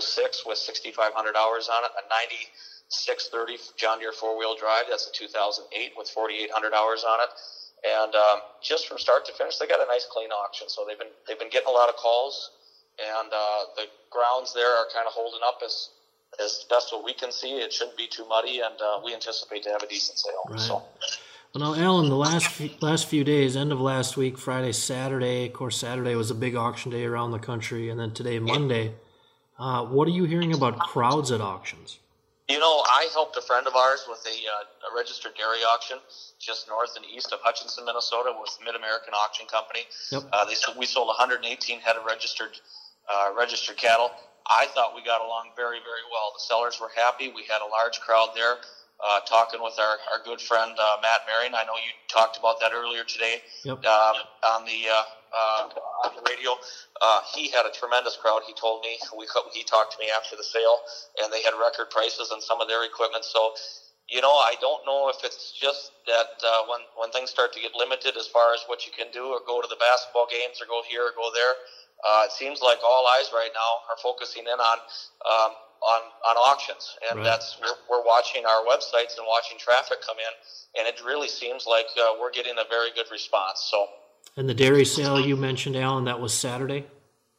06 0.00 0.46
with 0.46 0.58
6,500 0.58 1.36
hours 1.36 1.68
on 1.68 1.84
it, 1.84 1.90
a 1.98 2.02
9630 2.06 3.58
John 3.76 3.98
Deere 3.98 4.12
four 4.12 4.38
wheel 4.38 4.54
drive. 4.54 4.86
That's 4.88 5.06
a 5.06 5.12
2008 5.12 5.92
with 5.96 6.08
4,800 6.08 6.74
hours 6.74 7.04
on 7.04 7.18
it. 7.20 7.30
And 7.82 8.14
um, 8.14 8.38
just 8.62 8.86
from 8.86 8.98
start 8.98 9.26
to 9.26 9.32
finish, 9.32 9.58
they 9.58 9.66
got 9.66 9.82
a 9.82 9.86
nice 9.90 10.06
clean 10.06 10.30
auction. 10.30 10.68
So 10.68 10.84
they've 10.86 10.98
been 10.98 11.10
they've 11.26 11.38
been 11.38 11.50
getting 11.50 11.68
a 11.68 11.74
lot 11.74 11.88
of 11.88 11.96
calls, 11.96 12.50
and 12.98 13.28
uh, 13.32 13.64
the 13.76 13.86
grounds 14.10 14.52
there 14.54 14.68
are 14.68 14.86
kind 14.94 15.06
of 15.06 15.12
holding 15.12 15.40
up 15.46 15.60
as 15.64 15.90
as 16.40 16.64
best 16.70 16.92
what 16.92 17.04
we 17.04 17.12
can 17.12 17.30
see. 17.30 17.58
It 17.58 17.72
shouldn't 17.72 17.96
be 17.96 18.06
too 18.06 18.26
muddy, 18.26 18.60
and 18.60 18.74
uh, 18.80 19.00
we 19.04 19.14
anticipate 19.14 19.62
to 19.64 19.70
have 19.70 19.82
a 19.82 19.86
decent 19.86 20.18
sale. 20.18 20.42
Right. 20.48 20.60
So. 20.60 20.82
Well, 21.54 21.74
now, 21.74 21.82
Alan, 21.82 22.08
the 22.08 22.16
last 22.16 22.46
few, 22.46 22.70
last 22.80 23.06
few 23.08 23.24
days, 23.24 23.56
end 23.56 23.72
of 23.72 23.80
last 23.80 24.16
week, 24.16 24.38
Friday, 24.38 24.72
Saturday. 24.72 25.46
Of 25.46 25.52
course, 25.52 25.76
Saturday 25.76 26.14
was 26.14 26.30
a 26.30 26.34
big 26.34 26.56
auction 26.56 26.90
day 26.90 27.04
around 27.04 27.32
the 27.32 27.38
country, 27.38 27.90
and 27.90 28.00
then 28.00 28.12
today, 28.12 28.38
Monday. 28.38 28.94
Uh, 29.58 29.84
what 29.84 30.08
are 30.08 30.12
you 30.12 30.24
hearing 30.24 30.54
about 30.54 30.78
crowds 30.78 31.30
at 31.30 31.40
auctions? 31.40 31.98
You 32.48 32.58
know, 32.58 32.82
I 32.86 33.08
helped 33.12 33.36
a 33.36 33.42
friend 33.42 33.66
of 33.66 33.76
ours 33.76 34.04
with 34.08 34.24
a, 34.26 34.30
uh, 34.30 34.90
a 34.90 34.96
registered 34.96 35.32
dairy 35.36 35.60
auction 35.60 35.98
just 36.40 36.66
north 36.68 36.96
and 36.96 37.04
east 37.06 37.32
of 37.32 37.38
Hutchinson, 37.42 37.84
Minnesota, 37.84 38.32
with 38.38 38.58
Mid 38.64 38.74
American 38.74 39.14
Auction 39.14 39.46
Company. 39.46 39.86
Yep. 40.10 40.22
Uh, 40.32 40.44
they 40.44 40.54
we 40.76 40.86
sold 40.86 41.06
118 41.08 41.80
head 41.80 41.96
of 41.96 42.04
registered 42.04 42.58
uh, 43.10 43.30
registered 43.36 43.76
cattle. 43.76 44.12
I 44.48 44.66
thought 44.74 44.94
we 44.94 45.02
got 45.02 45.20
along 45.20 45.52
very, 45.56 45.78
very 45.78 46.04
well. 46.10 46.32
The 46.34 46.40
sellers 46.40 46.78
were 46.80 46.90
happy. 46.94 47.28
We 47.28 47.44
had 47.48 47.62
a 47.62 47.66
large 47.66 48.00
crowd 48.00 48.30
there 48.34 48.58
uh, 49.04 49.20
talking 49.26 49.62
with 49.62 49.78
our, 49.78 49.98
our 50.12 50.20
good 50.24 50.40
friend 50.40 50.76
uh, 50.78 50.96
Matt 51.00 51.20
Maring. 51.26 51.54
I 51.54 51.64
know 51.64 51.76
you 51.76 51.92
talked 52.08 52.36
about 52.36 52.60
that 52.60 52.72
earlier 52.72 53.04
today 53.04 53.38
Yep. 53.64 53.84
um, 53.84 54.16
on 54.44 54.64
the 54.64 54.88
uh, 54.90 55.02
uh, 55.34 55.68
on 56.04 56.14
the 56.14 56.22
radio. 56.28 56.56
Uh, 57.00 57.20
he 57.34 57.48
had 57.48 57.66
a 57.66 57.70
tremendous 57.70 58.16
crowd. 58.16 58.42
He 58.46 58.52
told 58.54 58.82
me 58.82 58.98
we 59.16 59.26
he 59.52 59.64
talked 59.64 59.92
to 59.92 59.98
me 60.00 60.10
after 60.14 60.36
the 60.36 60.44
sale, 60.44 60.78
and 61.22 61.32
they 61.32 61.42
had 61.42 61.54
record 61.54 61.90
prices 61.90 62.30
on 62.30 62.40
some 62.40 62.60
of 62.60 62.68
their 62.68 62.84
equipment. 62.84 63.24
So, 63.24 63.50
you 64.08 64.20
know, 64.20 64.32
I 64.32 64.54
don't 64.60 64.84
know 64.86 65.08
if 65.08 65.24
it's 65.24 65.52
just 65.52 65.92
that 66.06 66.28
uh, 66.44 66.62
when 66.68 66.80
when 66.94 67.10
things 67.10 67.30
start 67.30 67.52
to 67.54 67.60
get 67.60 67.74
limited 67.74 68.16
as 68.16 68.26
far 68.28 68.54
as 68.54 68.62
what 68.66 68.86
you 68.86 68.92
can 68.92 69.10
do, 69.10 69.26
or 69.32 69.40
go 69.46 69.60
to 69.60 69.68
the 69.68 69.76
basketball 69.80 70.26
games, 70.30 70.60
or 70.60 70.66
go 70.66 70.82
here, 70.88 71.06
or 71.08 71.12
go 71.16 71.30
there. 71.34 71.54
Uh, 72.02 72.22
it 72.26 72.32
seems 72.32 72.60
like 72.60 72.78
all 72.82 73.06
eyes 73.06 73.30
right 73.32 73.50
now 73.54 73.72
are 73.90 73.96
focusing 74.02 74.42
in 74.44 74.58
on 74.58 74.78
um, 75.24 75.52
on 75.82 76.02
on 76.26 76.36
auctions, 76.36 76.96
and 77.08 77.18
Right. 77.18 77.24
that's 77.24 77.58
we're, 77.60 77.74
we're 77.88 78.04
watching 78.04 78.44
our 78.46 78.64
websites 78.64 79.18
and 79.18 79.26
watching 79.26 79.58
traffic 79.58 79.98
come 80.06 80.18
in, 80.18 80.32
and 80.78 80.88
it 80.88 81.00
really 81.04 81.28
seems 81.28 81.66
like 81.66 81.86
uh, 81.98 82.14
we're 82.18 82.30
getting 82.30 82.58
a 82.58 82.64
very 82.68 82.90
good 82.92 83.10
response. 83.10 83.68
So. 83.70 83.86
And 84.36 84.48
the 84.48 84.54
dairy 84.54 84.86
sale 84.86 85.20
you 85.20 85.36
mentioned, 85.36 85.76
Alan, 85.76 86.04
that 86.04 86.18
was 86.18 86.32
Saturday. 86.32 86.86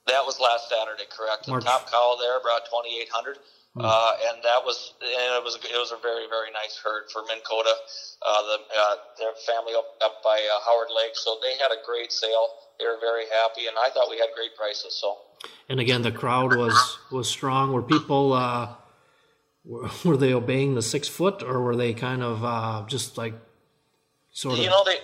That 0.06 0.26
was 0.26 0.40
last 0.40 0.70
Saturday, 0.70 1.06
correct? 1.10 1.48
March. 1.48 1.64
The 1.64 1.70
top 1.70 1.90
cow 1.90 2.16
there 2.20 2.40
brought 2.40 2.66
2,800, 2.66 3.40
uh, 3.80 4.12
and 4.30 4.44
that 4.44 4.64
was 4.64 4.94
and 5.02 5.34
it 5.34 5.44
was 5.44 5.56
it 5.56 5.80
was 5.80 5.92
a 5.92 5.98
very 5.98 6.28
very 6.28 6.52
nice 6.52 6.78
herd 6.84 7.10
for 7.12 7.24
Minn 7.24 7.40
Kota, 7.42 7.74
uh, 8.22 8.42
the 8.44 8.58
uh, 8.78 8.96
their 9.18 9.34
family 9.48 9.74
up 9.74 9.88
up 10.04 10.22
by 10.24 10.38
uh, 10.38 10.60
Howard 10.66 10.90
Lake. 10.96 11.16
So 11.16 11.38
they 11.42 11.56
had 11.58 11.72
a 11.72 11.80
great 11.84 12.12
sale. 12.12 12.48
They 12.80 12.86
were 12.86 12.98
very 13.00 13.26
happy, 13.30 13.68
and 13.68 13.78
I 13.78 13.90
thought 13.94 14.10
we 14.10 14.18
had 14.18 14.30
great 14.36 14.56
prices. 14.56 14.94
So 15.00 15.18
And 15.70 15.80
again, 15.80 16.02
the 16.02 16.12
crowd 16.12 16.56
was 16.56 16.98
was 17.12 17.30
strong. 17.30 17.72
Were 17.74 17.84
people 17.84 18.34
uh, 18.34 18.70
were, 19.64 19.90
were 20.06 20.18
they 20.18 20.34
obeying 20.34 20.76
the 20.76 20.82
six 20.82 21.08
foot, 21.08 21.44
or 21.44 21.62
were 21.62 21.76
they 21.76 21.94
kind 21.94 22.22
of 22.24 22.44
uh, 22.44 22.86
just 22.88 23.18
like 23.18 23.34
sort 24.32 24.58
of? 24.58 24.64
you 24.64 24.70
know 24.70 24.84
they 24.86 24.98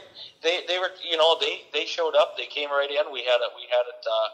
they 0.44 0.62
they 0.68 0.80
were 0.80 0.92
you 1.10 1.18
know 1.18 1.38
they 1.40 1.62
they 1.74 1.86
showed 1.86 2.16
up. 2.16 2.38
They 2.38 2.48
came 2.48 2.70
right 2.70 2.90
in. 2.90 3.12
We 3.14 3.20
had 3.20 3.40
it 3.46 3.52
we 3.56 3.64
had 3.70 3.86
it 3.94 4.02
uh, 4.06 4.28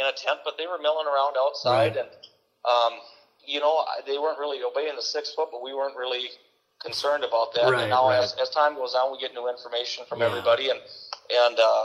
in 0.00 0.06
a 0.06 0.12
tent, 0.16 0.40
but 0.44 0.56
they 0.58 0.66
were 0.66 0.78
milling 0.78 1.06
around 1.06 1.36
outside, 1.38 1.96
Right. 1.96 1.96
and 1.96 2.08
um, 2.64 2.92
you 3.46 3.60
know 3.60 3.84
they 4.06 4.18
weren't 4.18 4.38
really 4.38 4.62
obeying 4.62 4.96
the 4.96 5.02
six 5.02 5.34
foot, 5.34 5.48
but 5.50 5.62
we 5.62 5.74
weren't 5.74 5.96
really 5.96 6.28
concerned 6.82 7.24
about 7.24 7.54
that. 7.54 7.70
Right, 7.70 7.82
and 7.82 7.90
now 7.90 8.08
right. 8.08 8.22
as, 8.22 8.34
as 8.40 8.50
time 8.50 8.74
goes 8.74 8.94
on, 8.94 9.12
we 9.12 9.18
get 9.18 9.34
new 9.34 9.48
information 9.48 10.04
from 10.08 10.18
Yeah. 10.20 10.26
everybody, 10.26 10.70
and 10.70 10.80
and 11.32 11.58
uh, 11.58 11.84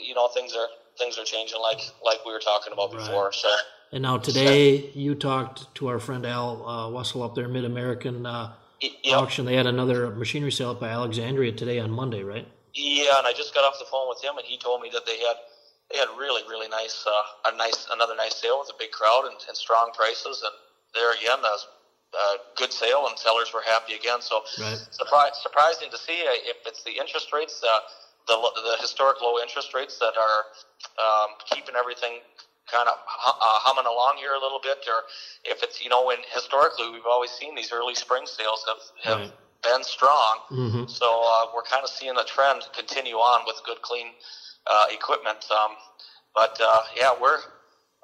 you 0.00 0.14
know 0.14 0.28
things 0.28 0.54
are 0.54 0.68
things 0.98 1.18
are 1.18 1.24
changing 1.24 1.60
like 1.60 1.80
like 2.04 2.24
we 2.24 2.32
were 2.32 2.40
talking 2.40 2.72
about 2.72 2.92
Right. 2.92 3.00
before. 3.00 3.32
So 3.32 3.48
and 3.92 4.02
now 4.02 4.16
today, 4.16 4.90
you 4.94 5.14
talked 5.14 5.74
to 5.76 5.88
our 5.88 5.98
friend 5.98 6.24
Al 6.24 6.66
uh, 6.66 6.88
Wessel 6.88 7.22
up 7.22 7.34
there, 7.34 7.46
Mid 7.48 7.64
American 7.64 8.24
uh, 8.24 8.48
yep. 8.80 8.92
auction. 9.18 9.44
They 9.44 9.54
had 9.56 9.66
another 9.66 10.10
machinery 10.10 10.50
sale 10.50 10.70
up 10.70 10.80
by 10.80 10.88
Alexandria 10.88 11.52
today 11.52 11.78
on 11.78 11.90
Monday, 11.90 12.22
right? 12.22 12.48
Yeah, 12.74 13.18
and 13.18 13.26
I 13.26 13.34
just 13.34 13.52
got 13.52 13.64
off 13.64 13.78
the 13.78 13.84
phone 13.84 14.08
with 14.08 14.22
him, 14.24 14.38
and 14.38 14.46
he 14.46 14.56
told 14.56 14.80
me 14.80 14.88
that 14.94 15.04
they 15.04 15.18
had 15.18 15.36
they 15.90 15.98
had 15.98 16.08
really 16.16 16.42
really 16.48 16.68
nice 16.68 17.04
uh, 17.06 17.52
a 17.52 17.56
nice 17.56 17.86
another 17.92 18.16
nice 18.16 18.36
sale 18.36 18.58
with 18.60 18.70
a 18.70 18.78
big 18.78 18.92
crowd 18.92 19.24
and, 19.26 19.36
and 19.46 19.56
strong 19.56 19.90
prices, 19.92 20.42
and 20.42 20.54
there 20.94 21.12
again, 21.12 21.42
that 21.42 21.52
was 21.52 21.66
a 22.14 22.36
good 22.56 22.72
sale, 22.72 23.06
and 23.08 23.18
sellers 23.18 23.52
were 23.52 23.62
happy 23.62 23.94
again. 23.94 24.20
So 24.22 24.42
Right. 24.60 24.78
surpri- 24.92 25.34
surprising 25.34 25.90
to 25.90 25.98
see 25.98 26.24
uh, 26.26 26.32
if 26.48 26.56
it's 26.66 26.82
the 26.84 26.92
interest 26.92 27.32
rates, 27.32 27.62
uh, 27.62 27.80
the 28.28 28.36
the 28.56 28.76
historic 28.80 29.20
low 29.20 29.38
interest 29.40 29.74
rates 29.74 29.98
that 29.98 30.14
are 30.16 30.44
um, 30.98 31.30
keeping 31.52 31.74
everything 31.76 32.20
kind 32.70 32.88
of 32.88 32.94
uh, 33.26 33.58
humming 33.64 33.86
along 33.86 34.16
here 34.18 34.34
a 34.34 34.40
little 34.40 34.60
bit, 34.62 34.78
or 34.88 35.02
if 35.44 35.62
it's 35.62 35.80
you 35.80 35.88
know 35.90 36.04
when 36.04 36.18
historically 36.32 36.90
we've 36.90 37.06
always 37.06 37.30
seen 37.32 37.54
these 37.54 37.72
early 37.72 37.94
spring 37.94 38.26
sales 38.26 38.64
have 38.66 38.78
have 39.04 39.18
Right. 39.18 39.32
been 39.62 39.84
strong. 39.84 40.40
hmm 40.48 40.84
So 40.86 41.22
uh, 41.24 41.46
we're 41.54 41.62
kind 41.62 41.84
of 41.84 41.90
seeing 41.90 42.14
the 42.14 42.24
trend 42.24 42.62
continue 42.72 43.16
on 43.16 43.44
with 43.46 43.62
good, 43.64 43.80
clean 43.82 44.12
uh, 44.66 44.84
equipment. 44.90 45.44
Um, 45.50 45.76
but 46.34 46.56
uh, 46.60 46.82
yeah, 46.96 47.10
we're 47.18 47.38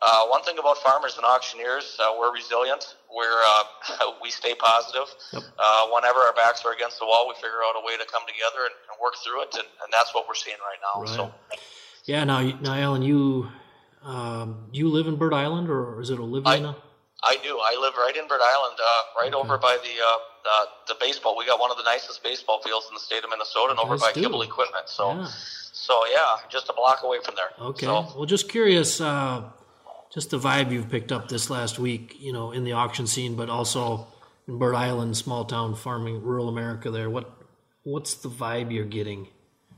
uh, 0.00 0.26
one 0.26 0.42
thing 0.44 0.58
about 0.58 0.78
farmers 0.78 1.16
and 1.16 1.24
auctioneers. 1.24 1.96
Uh, 2.00 2.12
we're 2.18 2.32
resilient. 2.32 2.96
We're 3.14 3.42
uh, 3.42 4.12
we 4.22 4.30
stay 4.30 4.54
positive. 4.54 5.08
Yep. 5.32 5.42
Uh, 5.58 5.86
whenever 5.94 6.18
our 6.20 6.32
backs 6.34 6.64
are 6.64 6.72
against 6.72 6.98
the 7.00 7.06
wall, 7.06 7.26
we 7.28 7.34
figure 7.34 7.62
out 7.66 7.74
a 7.80 7.84
way 7.84 7.96
to 7.96 8.04
come 8.10 8.22
together 8.26 8.64
and, 8.66 8.74
and 8.90 8.96
work 9.02 9.14
through 9.24 9.42
it, 9.42 9.54
and, 9.54 9.66
and 9.82 9.92
that's 9.92 10.14
what 10.14 10.26
we're 10.28 10.34
seeing 10.34 10.56
right 10.60 10.78
now. 10.82 11.00
Right. 11.02 11.08
So 11.16 11.32
Yeah. 12.04 12.24
Now, 12.24 12.40
now, 12.60 12.74
Alan, 12.74 13.02
you 13.02 13.48
um, 14.04 14.68
you 14.72 14.88
live 14.88 15.06
in 15.08 15.16
Bird 15.16 15.34
Island, 15.34 15.68
or 15.68 16.00
is 16.00 16.10
it 16.10 16.18
Olivia? 16.20 16.76
I 17.24 17.34
do. 17.42 17.58
I 17.58 17.76
live 17.80 17.94
right 17.96 18.16
in 18.16 18.28
Bird 18.28 18.40
Island, 18.40 18.78
uh, 18.78 19.20
right 19.20 19.34
Okay. 19.34 19.42
over 19.42 19.58
by 19.58 19.76
the 19.82 19.94
uh, 20.00 20.18
the 20.44 20.94
the 20.94 20.96
baseball. 21.00 21.36
We 21.36 21.44
got 21.46 21.58
one 21.58 21.72
of 21.72 21.76
the 21.76 21.82
nicest 21.82 22.22
baseball 22.22 22.62
fields 22.62 22.86
in 22.88 22.94
the 22.94 23.00
state 23.00 23.24
of 23.24 23.30
Minnesota, 23.30 23.70
and 23.70 23.80
over 23.80 23.98
by 23.98 24.12
do. 24.12 24.20
Kibble 24.22 24.42
Equipment. 24.42 24.88
So. 24.88 25.10
yeah. 25.12 25.28
So 25.72 26.00
yeah, 26.10 26.36
just 26.50 26.68
a 26.68 26.72
block 26.72 27.02
away 27.04 27.18
from 27.24 27.34
there. 27.36 27.50
Okay. 27.68 27.86
So, 27.86 28.06
Well, 28.16 28.26
just 28.26 28.48
curious, 28.48 29.00
uh, 29.00 29.44
just 30.12 30.30
the 30.30 30.38
vibe 30.38 30.72
you've 30.72 30.88
picked 30.88 31.12
up 31.12 31.28
this 31.28 31.50
last 31.50 31.78
week, 31.78 32.16
you 32.20 32.32
know, 32.32 32.52
in 32.52 32.64
the 32.64 32.72
auction 32.72 33.06
scene, 33.06 33.36
but 33.36 33.48
also 33.48 34.06
in 34.46 34.58
Bird 34.58 34.74
Island, 34.74 35.16
small 35.16 35.44
town 35.44 35.74
farming, 35.74 36.22
rural 36.22 36.48
America. 36.48 36.90
There, 36.90 37.10
what 37.10 37.30
what's 37.82 38.14
the 38.14 38.28
vibe 38.28 38.72
you're 38.72 38.84
getting? 38.84 39.28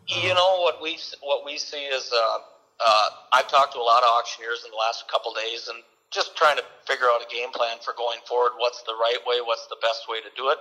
You 0.07 0.35
know 0.35 0.61
what 0.61 0.83
we 0.83 0.99
what 1.23 1.45
we 1.45 1.59
see 1.59 1.85
is 1.85 2.13
uh, 2.13 2.39
uh, 2.85 3.09
I've 3.33 3.49
talked 3.49 3.75
to 3.75 3.79
a 3.79 3.83
lot 3.83 4.03
of 4.03 4.09
auctioneers 4.19 4.63
in 4.65 4.71
the 4.71 4.77
last 4.77 5.09
couple 5.09 5.33
days, 5.35 5.69
and 5.69 5.83
just 6.11 6.37
trying 6.37 6.57
to 6.57 6.65
figure 6.87 7.07
out 7.07 7.23
a 7.23 7.29
game 7.33 7.51
plan 7.51 7.79
for 7.83 7.95
going 7.97 8.19
forward. 8.27 8.53
What's 8.59 8.83
the 8.83 8.95
right 8.95 9.19
way? 9.27 9.39
What's 9.45 9.67
the 9.69 9.77
best 9.83 10.09
way 10.09 10.21
to 10.21 10.31
do 10.37 10.51
it? 10.51 10.59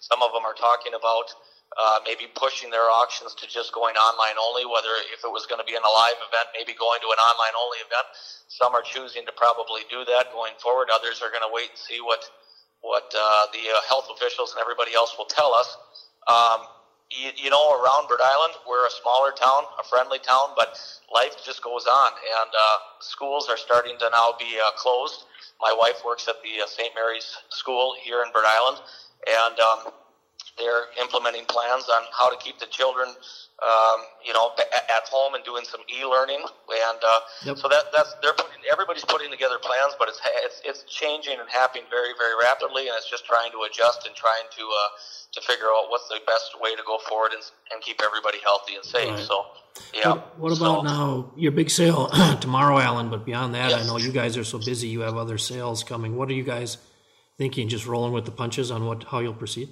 Some 0.00 0.22
of 0.22 0.32
them 0.32 0.44
are 0.44 0.54
talking 0.54 0.94
about 0.94 1.34
uh, 1.80 1.98
maybe 2.04 2.28
pushing 2.36 2.68
their 2.68 2.92
auctions 2.92 3.34
to 3.40 3.48
just 3.48 3.72
going 3.72 3.96
online 3.96 4.36
only, 4.36 4.68
whether 4.68 4.92
if 5.12 5.24
it 5.24 5.32
was 5.32 5.48
going 5.48 5.60
to 5.60 5.64
be 5.64 5.72
in 5.72 5.80
a 5.80 5.92
live 5.92 6.20
event, 6.20 6.52
maybe 6.52 6.76
going 6.76 7.00
to 7.00 7.08
an 7.08 7.20
online 7.20 7.56
only 7.56 7.80
event. 7.80 8.06
Some 8.48 8.76
are 8.76 8.84
choosing 8.84 9.24
to 9.24 9.32
probably 9.32 9.88
do 9.88 10.04
that 10.04 10.32
going 10.32 10.52
forward. 10.60 10.92
Others 10.92 11.24
are 11.24 11.32
going 11.32 11.44
to 11.44 11.52
wait 11.52 11.72
and 11.72 11.80
see 11.80 12.00
what 12.00 12.24
what 12.82 13.14
uh, 13.14 13.46
the 13.54 13.62
uh, 13.70 13.78
health 13.88 14.10
officials 14.10 14.52
and 14.52 14.60
everybody 14.60 14.92
else 14.92 15.14
will 15.16 15.30
tell 15.30 15.54
us. 15.54 15.78
Um, 16.26 16.66
you, 17.14 17.30
you 17.36 17.50
know, 17.50 17.78
around 17.78 18.08
Bird 18.08 18.20
Island, 18.24 18.54
we're 18.66 18.86
a 18.86 18.90
smaller 18.90 19.30
town, 19.32 19.64
a 19.78 19.84
friendly 19.86 20.18
town, 20.18 20.56
but 20.56 20.78
life 21.12 21.36
just 21.44 21.62
goes 21.62 21.86
on, 21.86 22.10
and 22.10 22.50
uh, 22.50 22.76
schools 23.00 23.48
are 23.48 23.56
starting 23.56 23.98
to 23.98 24.10
now 24.10 24.34
be 24.38 24.58
uh, 24.58 24.72
closed. 24.76 25.24
My 25.60 25.74
wife 25.78 26.02
works 26.04 26.26
at 26.28 26.42
the 26.42 26.62
uh, 26.62 26.66
St. 26.66 26.90
Mary's 26.94 27.36
School 27.50 27.94
here 28.02 28.22
in 28.26 28.32
Bird 28.32 28.44
Island, 28.46 28.82
and 29.28 29.60
um, 29.60 29.92
they're 30.58 30.92
implementing 31.00 31.44
plans 31.46 31.88
on 31.88 32.02
how 32.12 32.28
to 32.28 32.36
keep 32.36 32.58
the 32.58 32.66
children, 32.66 33.08
um, 33.08 33.98
you 34.24 34.32
know, 34.32 34.52
at 34.92 35.04
home 35.08 35.34
and 35.34 35.44
doing 35.44 35.64
some 35.64 35.80
e-learning. 35.88 36.40
And 36.40 37.00
uh, 37.00 37.20
yep. 37.44 37.56
so 37.58 37.68
that 37.68 37.88
that's 37.92 38.14
they're 38.20 38.36
putting 38.36 38.60
everybody's 38.70 39.04
putting 39.04 39.30
together 39.30 39.56
plans, 39.58 39.94
but 39.98 40.08
it's 40.08 40.20
it's 40.44 40.60
it's 40.64 40.82
changing 40.84 41.40
and 41.40 41.48
happening 41.48 41.84
very 41.88 42.12
very 42.18 42.36
rapidly, 42.36 42.88
and 42.88 42.96
it's 42.96 43.08
just 43.08 43.24
trying 43.24 43.50
to 43.52 43.64
adjust 43.64 44.06
and 44.06 44.14
trying 44.14 44.44
to 44.52 44.62
uh, 44.62 44.88
to 45.32 45.40
figure 45.40 45.72
out 45.72 45.88
what's 45.88 46.08
the 46.08 46.20
best 46.26 46.52
way 46.60 46.76
to 46.76 46.82
go 46.86 46.98
forward 47.08 47.32
and, 47.32 47.42
and 47.72 47.82
keep 47.82 48.00
everybody 48.04 48.38
healthy 48.44 48.76
and 48.76 48.84
safe. 48.84 49.08
Right. 49.08 49.24
So. 49.24 49.46
Yeah. 49.94 50.10
What, 50.10 50.38
what 50.38 50.56
about 50.58 50.80
so, 50.80 50.82
now 50.82 51.32
your 51.34 51.52
big 51.52 51.70
sale 51.70 52.08
tomorrow, 52.40 52.78
Alan? 52.78 53.08
But 53.08 53.24
beyond 53.24 53.54
that, 53.54 53.70
yes. 53.70 53.82
I 53.82 53.86
know 53.86 53.96
you 53.96 54.12
guys 54.12 54.36
are 54.36 54.44
so 54.44 54.58
busy. 54.58 54.88
You 54.88 55.00
have 55.00 55.16
other 55.16 55.38
sales 55.38 55.82
coming. 55.82 56.14
What 56.14 56.28
are 56.28 56.34
you 56.34 56.42
guys 56.44 56.76
thinking? 57.38 57.68
Just 57.68 57.86
rolling 57.86 58.12
with 58.12 58.26
the 58.26 58.32
punches 58.32 58.70
on 58.70 58.84
what 58.84 59.04
how 59.04 59.20
you'll 59.20 59.32
proceed? 59.32 59.70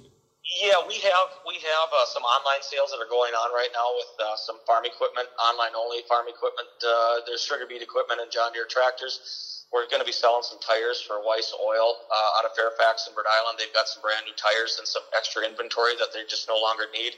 Yeah, 0.51 0.83
we 0.83 0.99
have 0.99 1.31
we 1.47 1.55
have 1.63 1.89
uh, 1.95 2.03
some 2.11 2.27
online 2.27 2.59
sales 2.59 2.91
that 2.91 2.99
are 2.99 3.07
going 3.07 3.31
on 3.31 3.55
right 3.55 3.71
now 3.71 3.87
with 3.95 4.11
uh, 4.19 4.35
some 4.35 4.59
farm 4.67 4.83
equipment, 4.83 5.31
online 5.39 5.71
only 5.79 6.03
farm 6.11 6.27
equipment. 6.27 6.67
Uh, 6.83 7.23
there's 7.23 7.39
sugar 7.39 7.63
beet 7.63 7.79
equipment 7.79 8.19
and 8.19 8.27
John 8.27 8.51
Deere 8.51 8.67
tractors. 8.67 9.63
We're 9.71 9.87
going 9.87 10.03
to 10.03 10.09
be 10.09 10.11
selling 10.11 10.43
some 10.43 10.59
tires 10.59 10.99
for 10.99 11.23
Weiss 11.23 11.55
Oil 11.55 12.03
uh, 12.11 12.35
out 12.35 12.43
of 12.43 12.51
Fairfax 12.51 13.07
and 13.07 13.15
Bird 13.15 13.31
Island. 13.31 13.63
They've 13.63 13.71
got 13.71 13.87
some 13.87 14.03
brand 14.03 14.27
new 14.27 14.35
tires 14.35 14.75
and 14.75 14.83
some 14.83 15.07
extra 15.15 15.47
inventory 15.47 15.95
that 16.03 16.11
they 16.11 16.27
just 16.27 16.51
no 16.51 16.59
longer 16.59 16.91
need. 16.91 17.15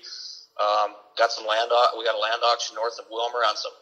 Um, 0.61 0.93
got 1.17 1.33
some 1.33 1.49
land. 1.49 1.73
We 1.97 2.05
got 2.05 2.13
a 2.13 2.21
land 2.21 2.45
auction 2.45 2.77
north 2.77 3.01
of 3.01 3.09
Willmar 3.09 3.41
on 3.41 3.57
some 3.57 3.73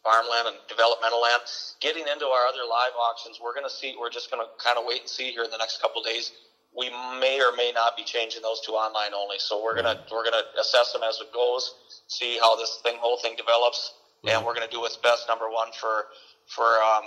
farmland 0.00 0.48
and 0.48 0.56
developmental 0.72 1.20
land. 1.20 1.44
Getting 1.84 2.08
into 2.08 2.24
our 2.32 2.48
other 2.48 2.64
live 2.64 2.96
auctions, 2.96 3.36
we're 3.44 3.52
going 3.52 3.68
to 3.68 3.76
see. 3.76 3.92
We're 4.00 4.08
just 4.08 4.32
going 4.32 4.40
to 4.40 4.48
kind 4.56 4.80
of 4.80 4.88
wait 4.88 5.04
and 5.04 5.10
see 5.12 5.28
here 5.36 5.44
in 5.44 5.52
the 5.52 5.60
next 5.60 5.84
couple 5.84 6.00
of 6.00 6.08
days 6.08 6.32
we 6.76 6.90
may 7.20 7.40
or 7.40 7.56
may 7.56 7.72
not 7.74 7.96
be 7.96 8.04
changing 8.04 8.42
those 8.42 8.60
to 8.62 8.72
online 8.72 9.14
only. 9.14 9.36
So 9.38 9.62
we're 9.62 9.74
gonna 9.74 10.00
we're 10.12 10.24
gonna 10.24 10.44
assess 10.60 10.92
them 10.92 11.02
as 11.02 11.18
it 11.20 11.32
goes, 11.32 11.74
see 12.08 12.38
how 12.38 12.56
this 12.56 12.80
thing 12.82 12.96
whole 13.00 13.18
thing 13.18 13.34
develops, 13.36 13.94
and 14.28 14.44
we're 14.44 14.54
gonna 14.54 14.68
do 14.70 14.80
what's 14.80 14.96
best. 14.96 15.26
Number 15.28 15.50
one 15.50 15.68
for 15.72 16.06
for 16.46 16.64
um, 16.64 17.04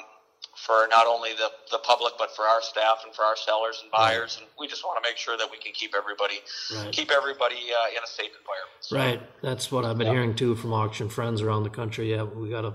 for 0.56 0.88
not 0.90 1.08
only 1.08 1.32
the, 1.34 1.50
the 1.72 1.78
public 1.80 2.14
but 2.18 2.36
for 2.36 2.44
our 2.44 2.62
staff 2.62 3.02
and 3.06 3.14
for 3.14 3.24
our 3.24 3.36
sellers 3.36 3.80
and 3.82 3.92
buyers 3.92 4.38
and 4.40 4.48
we 4.60 4.68
just 4.68 4.84
want 4.84 5.02
to 5.02 5.08
make 5.08 5.18
sure 5.18 5.38
that 5.38 5.50
we 5.50 5.58
can 5.58 5.72
keep 5.74 5.94
everybody 5.96 6.40
right. 6.76 6.92
keep 6.92 7.12
everybody 7.12 7.56
uh, 7.56 7.90
in 7.92 8.04
a 8.04 8.08
safe 8.08 8.32
environment 8.40 8.80
so, 8.82 8.98
right 8.98 9.22
that's 9.42 9.72
what 9.72 9.86
i've 9.86 9.98
been 9.98 10.08
yeah. 10.08 10.14
hearing 10.14 10.36
too 10.36 10.56
from 10.56 10.74
auction 10.74 11.10
friends 11.10 11.42
around 11.42 11.64
the 11.64 11.70
country 11.70 12.12
yeah 12.12 12.24
we 12.24 12.50
got 12.50 12.62
to 12.62 12.74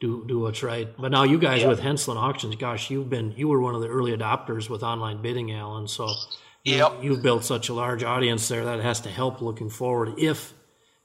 do 0.00 0.24
do 0.26 0.40
what's 0.40 0.62
right. 0.62 0.88
But 0.98 1.10
now 1.10 1.22
you 1.22 1.38
guys 1.38 1.62
yeah. 1.62 1.68
with 1.68 1.80
Henslin 1.80 2.16
Auctions, 2.16 2.56
gosh, 2.56 2.90
you've 2.90 3.10
been 3.10 3.32
you 3.36 3.48
were 3.48 3.60
one 3.60 3.74
of 3.74 3.80
the 3.80 3.88
early 3.88 4.16
adopters 4.16 4.68
with 4.68 4.82
online 4.82 5.22
bidding, 5.22 5.52
Alan. 5.52 5.88
So 5.88 6.08
you, 6.64 6.76
yep. 6.76 6.98
you've 7.02 7.22
built 7.22 7.44
such 7.44 7.68
a 7.68 7.74
large 7.74 8.02
audience 8.02 8.48
there 8.48 8.64
that 8.64 8.80
has 8.80 9.00
to 9.02 9.10
help 9.10 9.40
looking 9.40 9.70
forward. 9.70 10.14
If 10.18 10.52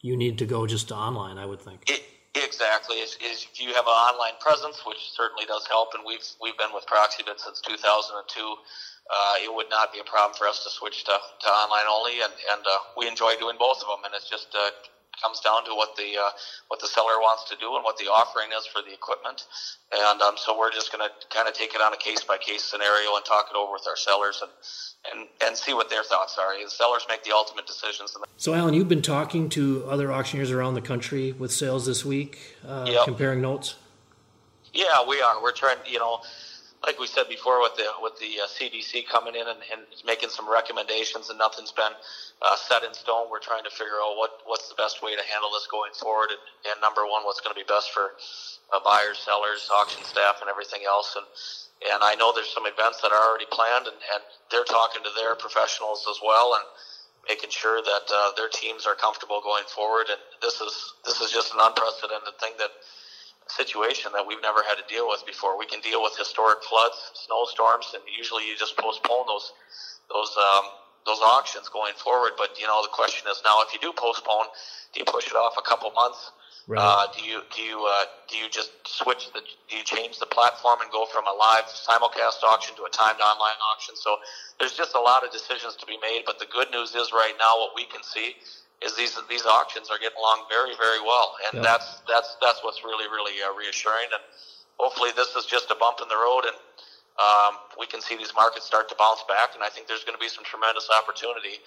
you 0.02 0.18
need 0.18 0.40
to 0.40 0.46
go 0.46 0.68
just 0.68 0.90
to 0.90 0.96
online, 0.96 1.38
I 1.38 1.46
would 1.46 1.62
think. 1.62 1.90
It, 1.90 2.04
exactly. 2.36 2.98
Is, 2.98 3.18
is 3.24 3.48
if 3.52 3.62
you 3.62 3.68
have 3.74 3.86
an 3.86 3.92
online 3.92 4.34
presence, 4.40 4.82
which 4.86 5.12
certainly 5.16 5.46
does 5.46 5.66
help, 5.68 5.90
and 5.94 6.04
we've 6.06 6.26
we've 6.42 6.58
been 6.58 6.74
with 6.74 6.86
Proxibid 6.86 7.40
since 7.40 7.62
2002. 7.62 8.56
Uh, 9.12 9.44
it 9.44 9.54
would 9.54 9.68
not 9.70 9.92
be 9.92 10.00
a 10.00 10.08
problem 10.08 10.32
for 10.38 10.48
us 10.48 10.64
to 10.64 10.70
switch 10.70 11.04
to, 11.04 11.12
to 11.12 11.48
online 11.50 11.84
only, 11.90 12.22
and, 12.22 12.32
and 12.54 12.64
uh, 12.64 12.78
we 12.96 13.10
enjoy 13.10 13.36
doing 13.36 13.58
both 13.60 13.82
of 13.82 13.88
them. 13.90 14.06
And 14.06 14.14
it's 14.16 14.30
just 14.30 14.56
uh, 14.56 14.72
comes 15.22 15.40
down 15.40 15.66
to 15.66 15.72
what 15.72 15.96
the 15.96 16.18
uh, 16.18 16.30
what 16.68 16.80
the 16.80 16.88
seller 16.88 17.20
wants 17.20 17.50
to 17.50 17.56
do 17.58 17.76
and 17.76 17.84
what 17.84 17.98
the 17.98 18.06
offering 18.06 18.50
is 18.58 18.66
for 18.66 18.82
the 18.82 18.94
equipment. 18.94 19.46
And 19.92 20.22
um, 20.22 20.36
so 20.38 20.58
we're 20.58 20.72
just 20.72 20.92
going 20.92 21.08
to 21.08 21.12
kind 21.36 21.48
of 21.48 21.54
take 21.54 21.76
it 21.76 21.82
on 21.82 21.94
a 21.94 21.98
case 21.98 22.24
by 22.24 22.38
case 22.38 22.64
scenario 22.64 23.16
and 23.16 23.26
talk 23.26 23.48
it 23.50 23.58
over 23.58 23.74
with 23.74 23.86
our 23.88 23.98
sellers 23.98 24.40
and. 24.42 24.52
And, 25.12 25.28
and 25.44 25.58
see 25.58 25.74
what 25.74 25.90
their 25.90 26.04
thoughts 26.04 26.38
are. 26.38 26.54
The 26.64 26.70
sellers 26.70 27.08
make 27.10 27.24
the 27.24 27.32
ultimate 27.32 27.66
decisions. 27.66 28.16
So, 28.38 28.54
Alan, 28.54 28.76
you've 28.76 28.88
been 28.88 29.02
talking 29.02 29.50
to 29.50 29.84
other 29.90 30.14
auctioneers 30.14 30.52
around 30.52 30.76
the 30.76 30.82
country 30.82 31.32
with 31.32 31.52
sales 31.52 31.88
this 31.88 32.06
week, 32.06 32.56
uh, 32.68 32.86
yep. 32.88 33.06
comparing 33.06 33.42
notes. 33.42 33.78
Yeah, 34.74 35.04
we 35.08 35.22
are. 35.22 35.42
We're 35.42 35.54
trying. 35.54 35.78
You 35.88 36.00
know, 36.00 36.22
like 36.86 37.00
we 37.00 37.08
said 37.08 37.28
before, 37.30 37.62
with 37.62 37.76
the 37.76 37.86
with 38.02 38.18
the 38.20 38.40
uh, 38.42 38.48
CDC 38.48 39.08
coming 39.08 39.36
in 39.36 39.48
and, 39.48 39.60
and, 39.72 39.82
making 40.06 40.30
some 40.30 40.50
recommendations, 40.50 41.30
and 41.30 41.38
nothing's 41.38 41.72
been 41.72 41.92
uh, 42.42 42.58
set 42.58 42.84
in 42.84 42.94
stone. 42.94 43.30
We're 43.30 43.44
trying 43.44 43.64
to 43.64 43.74
figure 43.74 44.02
out 44.02 44.18
what 44.18 44.32
what's 44.46 44.68
the 44.70 44.76
best 44.76 45.02
way 45.02 45.16
to 45.16 45.24
handle 45.30 45.52
this 45.54 45.68
going 45.70 45.94
forward, 45.94 46.34
and, 46.34 46.42
and 46.66 46.82
number 46.82 47.06
one, 47.06 47.24
what's 47.24 47.42
going 47.42 47.54
to 47.54 47.60
be 47.60 47.68
best 47.68 47.92
for 47.94 48.14
uh, 48.74 48.80
buyers, 48.84 49.22
sellers, 49.22 49.70
auction 49.70 50.04
staff, 50.04 50.42
and 50.42 50.50
everything 50.50 50.82
else. 50.88 51.14
And 51.16 51.26
and 51.94 52.02
I 52.04 52.16
know 52.16 52.34
there's 52.34 52.54
some 52.54 52.66
events 52.66 53.02
that 53.02 53.14
are 53.14 53.24
already 53.30 53.50
planned, 53.50 53.88
and, 53.88 53.98
and 54.14 54.22
they're 54.50 54.68
talking 54.68 55.02
to 55.04 55.14
their 55.18 55.36
professionals 55.36 56.06
as 56.10 56.18
well, 56.22 56.58
and 56.58 56.66
making 57.30 57.50
sure 57.54 57.82
that 57.82 58.06
uh, 58.10 58.32
their 58.38 58.50
teams 58.50 58.86
are 58.86 58.96
comfortable 58.96 59.42
going 59.42 59.66
forward. 59.70 60.10
And 60.10 60.22
this 60.42 60.62
is 60.62 60.74
this 61.06 61.22
is 61.22 61.32
just 61.32 61.54
an 61.54 61.62
unprecedented 61.62 62.38
thing 62.42 62.58
that 62.58 62.74
situation 63.50 64.12
that 64.14 64.26
we've 64.26 64.42
never 64.42 64.64
had 64.64 64.82
to 64.82 64.86
deal 64.90 65.08
with 65.08 65.26
before. 65.26 65.58
We 65.58 65.66
can 65.66 65.82
deal 65.82 66.02
with 66.02 66.18
historic 66.18 66.64
floods, 66.64 66.98
snowstorms, 67.14 67.94
and 67.94 68.02
usually 68.18 68.48
you 68.48 68.58
just 68.58 68.78
postpone 68.78 69.28
those 69.28 69.54
those 70.10 70.34
um, 70.38 70.66
those 71.06 71.20
auctions 71.20 71.70
going 71.70 71.94
forward. 71.96 72.34
But 72.38 72.60
you 72.60 72.68
know, 72.68 72.82
the 72.82 72.94
question 72.94 73.28
is 73.30 73.42
now, 73.44 73.62
if 73.62 73.74
you 73.74 73.80
do 73.80 73.92
postpone, 73.96 74.48
do 74.94 75.00
you 75.00 75.06
push 75.06 75.28
it 75.28 75.36
off 75.36 75.56
a 75.58 75.62
couple 75.62 75.92
months? 75.92 76.32
Right. 76.68 76.78
Uh, 76.78 77.08
do 77.18 77.26
you 77.26 77.42
do 77.56 77.62
you 77.62 77.84
uh, 77.90 78.06
do 78.30 78.38
you 78.38 78.48
just 78.50 78.72
switch 78.86 79.34
the 79.34 79.42
do 79.42 79.78
you 79.78 79.84
change 79.84 80.20
the 80.20 80.30
platform 80.30 80.80
and 80.82 80.92
go 80.92 81.06
from 81.10 81.26
a 81.26 81.34
live 81.34 81.66
simulcast 81.66 82.44
auction 82.46 82.76
to 82.78 82.84
a 82.86 82.90
timed 82.90 83.20
online 83.20 83.58
auction? 83.74 83.96
So 83.98 84.18
there's 84.60 84.78
just 84.78 84.94
a 84.94 85.02
lot 85.02 85.26
of 85.26 85.32
decisions 85.32 85.76
to 85.78 85.86
be 85.86 85.98
made. 86.02 86.24
But 86.26 86.38
the 86.38 86.46
good 86.46 86.70
news 86.70 86.94
is 86.94 87.12
right 87.12 87.34
now 87.40 87.58
what 87.58 87.74
we 87.76 87.86
can 87.86 88.04
see 88.04 88.38
is 88.86 88.96
these 88.96 89.18
these 89.28 89.46
auctions 89.46 89.90
are 89.90 89.98
getting 89.98 90.22
along 90.22 90.46
very 90.50 90.78
very 90.78 91.02
well, 91.02 91.34
and 91.50 91.60
yeah. 91.60 91.62
that's 91.66 92.06
that's 92.08 92.38
that's 92.42 92.62
what's 92.64 92.86
really 92.86 93.10
really 93.10 93.42
uh, 93.42 93.54
reassuring. 93.58 94.14
And 94.14 94.22
hopefully 94.78 95.10
this 95.18 95.34
is 95.36 95.50
just 95.50 95.72
a 95.72 95.76
bump 95.76 95.98
in 95.98 96.10
the 96.10 96.18
road, 96.18 96.46
and 96.46 96.58
um, 97.20 97.60
we 97.80 97.86
can 97.88 98.02
see 98.02 98.16
these 98.16 98.34
markets 98.36 98.66
start 98.66 98.90
to 98.90 98.96
bounce 98.96 99.24
back. 99.28 99.56
And 99.56 99.64
I 99.64 99.70
think 99.70 99.88
there's 99.88 100.04
going 100.04 100.16
to 100.16 100.22
be 100.22 100.30
some 100.30 100.44
tremendous 100.44 100.88
opportunity 100.90 101.60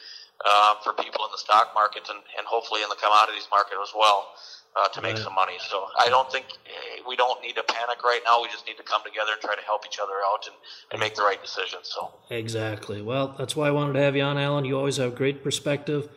uh, 0.44 0.80
for 0.82 0.92
people 0.94 1.24
in 1.24 1.30
the 1.32 1.38
stock 1.38 1.72
market 1.74 2.08
and, 2.08 2.18
and 2.38 2.46
hopefully 2.46 2.82
in 2.82 2.88
the 2.88 2.96
commodities 2.96 3.46
market 3.50 3.76
as 3.82 3.92
well. 3.94 4.32
Uh, 4.76 4.88
to 4.88 5.00
make 5.00 5.14
right. 5.14 5.22
some 5.22 5.34
money. 5.36 5.52
So 5.70 5.86
I 6.00 6.08
don't 6.08 6.28
think 6.32 6.46
eh, 6.66 7.00
we 7.06 7.14
don't 7.14 7.40
need 7.40 7.54
to 7.54 7.62
panic 7.62 8.02
right 8.02 8.18
now. 8.24 8.42
We 8.42 8.48
just 8.48 8.66
need 8.66 8.76
to 8.78 8.82
come 8.82 9.02
together 9.04 9.30
and 9.34 9.40
try 9.40 9.54
to 9.54 9.62
help 9.62 9.86
each 9.86 10.00
other 10.02 10.14
out 10.26 10.48
and, 10.48 10.56
and 10.90 10.98
make 10.98 11.14
the 11.14 11.22
right 11.22 11.40
decisions. 11.40 11.82
So 11.94 12.10
exactly. 12.28 13.00
Well, 13.00 13.36
that's 13.38 13.54
why 13.54 13.68
I 13.68 13.70
wanted 13.70 13.92
to 13.92 14.00
have 14.00 14.16
you 14.16 14.24
on, 14.24 14.36
Alan. 14.36 14.64
You 14.64 14.76
always 14.76 14.96
have 14.96 15.14
great 15.14 15.44
perspective. 15.44 16.08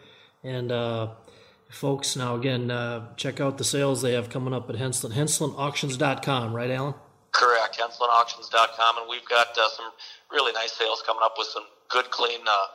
And 0.44 0.72
uh, 0.72 1.10
folks, 1.70 2.16
now 2.16 2.36
again, 2.36 2.72
uh, 2.72 3.14
check 3.16 3.40
out 3.40 3.60
the 3.60 3.64
sales 3.64 4.02
they 4.02 4.14
have 4.14 4.32
coming 4.32 4.56
up 4.56 4.68
at 4.72 4.78
Henslin. 4.78 5.12
HenslinAuctions.com, 5.12 6.56
right, 6.56 6.72
Alan? 6.72 6.96
Correct, 7.38 7.78
HenslinAuctions.com. 7.78 8.98
And 8.98 9.06
we've 9.06 9.28
got 9.30 9.54
uh, 9.54 9.70
some 9.70 9.94
really 10.34 10.52
nice 10.54 10.74
sales 10.74 11.04
coming 11.06 11.22
up 11.22 11.38
with 11.38 11.48
some 11.48 11.70
good, 11.90 12.10
clean, 12.10 12.42
uh, 12.42 12.68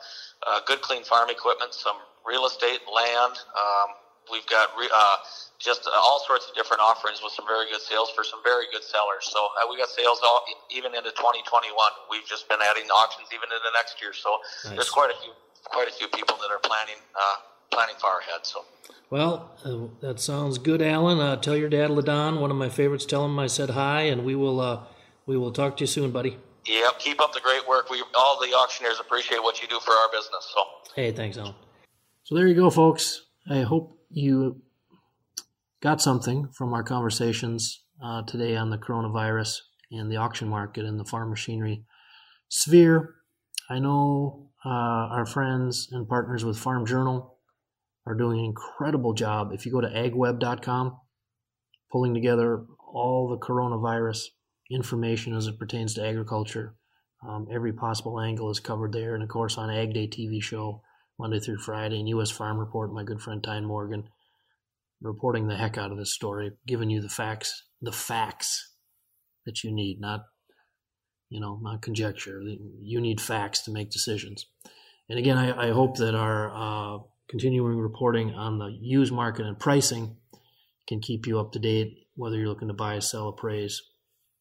uh, 0.47 0.59
good, 0.65 0.79
clean 0.79 1.03
farm 1.03 1.29
equipment, 1.29 1.75
some 1.75 1.99
real 2.23 2.47
estate, 2.47 2.79
land. 2.87 3.35
Um, 3.59 3.99
we've 4.31 4.47
got 4.47 4.71
re- 4.79 4.87
uh, 4.87 5.17
just 5.59 5.83
all 5.91 6.23
sorts 6.23 6.47
of 6.47 6.55
different 6.55 6.79
offerings 6.79 7.19
with 7.19 7.35
some 7.35 7.43
very 7.43 7.67
good 7.67 7.83
sales 7.83 8.07
for 8.15 8.23
some 8.23 8.39
very 8.39 8.71
good 8.71 8.87
sellers. 8.87 9.27
So 9.27 9.51
uh, 9.59 9.67
we 9.67 9.75
got 9.75 9.91
sales 9.91 10.23
all 10.23 10.47
even 10.71 10.95
into 10.95 11.11
2021. 11.11 11.75
We've 12.07 12.23
just 12.23 12.47
been 12.47 12.63
adding 12.63 12.87
auctions 12.87 13.35
even 13.35 13.51
into 13.51 13.67
next 13.75 13.99
year. 13.99 14.15
So 14.15 14.39
nice. 14.63 14.79
there's 14.79 14.93
quite 14.95 15.11
a 15.11 15.17
few 15.19 15.35
quite 15.67 15.87
a 15.87 15.95
few 15.95 16.07
people 16.11 16.35
that 16.39 16.51
are 16.51 16.59
planning 16.59 16.99
uh, 17.15 17.35
planning 17.73 17.95
far 17.99 18.19
ahead. 18.19 18.45
So. 18.45 18.65
Well, 19.09 19.51
uh, 19.63 20.05
that 20.05 20.19
sounds 20.19 20.57
good, 20.57 20.81
Alan. 20.81 21.19
Uh, 21.19 21.35
tell 21.35 21.55
your 21.55 21.69
dad, 21.69 21.89
Ladon, 21.89 22.39
one 22.39 22.51
of 22.51 22.57
my 22.57 22.69
favorites. 22.69 23.05
Tell 23.05 23.25
him 23.25 23.37
I 23.37 23.47
said 23.47 23.71
hi, 23.71 24.03
and 24.03 24.25
we 24.25 24.35
will 24.35 24.59
uh, 24.59 24.83
we 25.25 25.37
will 25.37 25.51
talk 25.51 25.77
to 25.77 25.83
you 25.83 25.87
soon, 25.87 26.11
buddy. 26.11 26.37
Yep, 26.65 26.99
keep 26.99 27.21
up 27.21 27.33
the 27.33 27.41
great 27.41 27.67
work. 27.67 27.89
We 27.89 28.01
all 28.15 28.39
the 28.39 28.53
auctioneers 28.55 28.99
appreciate 28.99 29.43
what 29.43 29.61
you 29.61 29.67
do 29.67 29.79
for 29.79 29.91
our 29.91 30.09
business. 30.11 30.53
So 30.53 30.63
hey, 30.95 31.11
thanks, 31.11 31.37
Alan. 31.37 31.55
So 32.23 32.35
there 32.35 32.47
you 32.47 32.55
go, 32.55 32.69
folks. 32.69 33.21
I 33.49 33.61
hope 33.61 33.99
you 34.09 34.61
got 35.81 36.01
something 36.01 36.47
from 36.53 36.73
our 36.73 36.83
conversations 36.83 37.83
uh, 38.03 38.23
today 38.23 38.55
on 38.55 38.69
the 38.69 38.77
coronavirus 38.77 39.59
and 39.91 40.11
the 40.11 40.17
auction 40.17 40.47
market 40.47 40.85
and 40.85 40.99
the 40.99 41.05
farm 41.05 41.29
machinery 41.29 41.83
sphere. 42.47 43.15
I 43.69 43.79
know 43.79 44.49
uh, 44.65 44.69
our 44.69 45.25
friends 45.25 45.89
and 45.91 46.07
partners 46.07 46.45
with 46.45 46.57
Farm 46.57 46.85
Journal 46.85 47.32
are 48.05 48.15
doing 48.15 48.39
an 48.39 48.45
incredible 48.45 49.13
job. 49.13 49.51
If 49.53 49.65
you 49.65 49.71
go 49.71 49.81
to 49.81 49.87
agweb.com, 49.87 50.97
pulling 51.91 52.13
together 52.13 52.65
all 52.93 53.29
the 53.29 53.37
coronavirus 53.37 54.27
information 54.71 55.35
as 55.35 55.47
it 55.47 55.59
pertains 55.59 55.93
to 55.93 56.05
agriculture. 56.05 56.75
Um, 57.27 57.47
every 57.51 57.71
possible 57.71 58.19
angle 58.19 58.49
is 58.49 58.59
covered 58.59 58.91
there. 58.91 59.13
And 59.13 59.23
of 59.23 59.29
course, 59.29 59.57
on 59.57 59.69
Ag 59.69 59.93
Day 59.93 60.07
TV 60.07 60.41
show, 60.41 60.81
Monday 61.19 61.39
through 61.39 61.59
Friday, 61.59 61.99
and 61.99 62.09
U.S. 62.09 62.31
Farm 62.31 62.57
Report, 62.57 62.91
my 62.91 63.03
good 63.03 63.21
friend 63.21 63.41
Tyne 63.43 63.65
Morgan, 63.65 64.09
reporting 65.01 65.47
the 65.47 65.55
heck 65.55 65.77
out 65.77 65.91
of 65.91 65.97
this 65.97 66.13
story, 66.13 66.51
giving 66.65 66.89
you 66.89 67.01
the 67.01 67.09
facts, 67.09 67.63
the 67.81 67.91
facts 67.91 68.73
that 69.45 69.63
you 69.63 69.71
need, 69.71 70.01
not, 70.01 70.25
you 71.29 71.39
know, 71.39 71.59
not 71.61 71.81
conjecture. 71.81 72.41
You 72.81 72.99
need 72.99 73.21
facts 73.21 73.61
to 73.61 73.71
make 73.71 73.91
decisions. 73.91 74.47
And 75.09 75.19
again, 75.19 75.37
I, 75.37 75.69
I 75.69 75.71
hope 75.71 75.97
that 75.97 76.15
our 76.15 76.49
uh, 76.49 76.99
continuing 77.33 77.79
reporting 77.79 78.31
on 78.35 78.59
the 78.59 78.67
used 78.79 79.11
market 79.11 79.43
and 79.43 79.57
pricing 79.57 80.15
can 80.87 80.99
keep 80.99 81.25
you 81.25 81.39
up 81.39 81.51
to 81.51 81.57
date, 81.57 82.05
whether 82.15 82.37
you're 82.37 82.47
looking 82.47 82.67
to 82.67 82.75
buy, 82.75 82.99
sell, 82.99 83.27
appraise, 83.27 83.81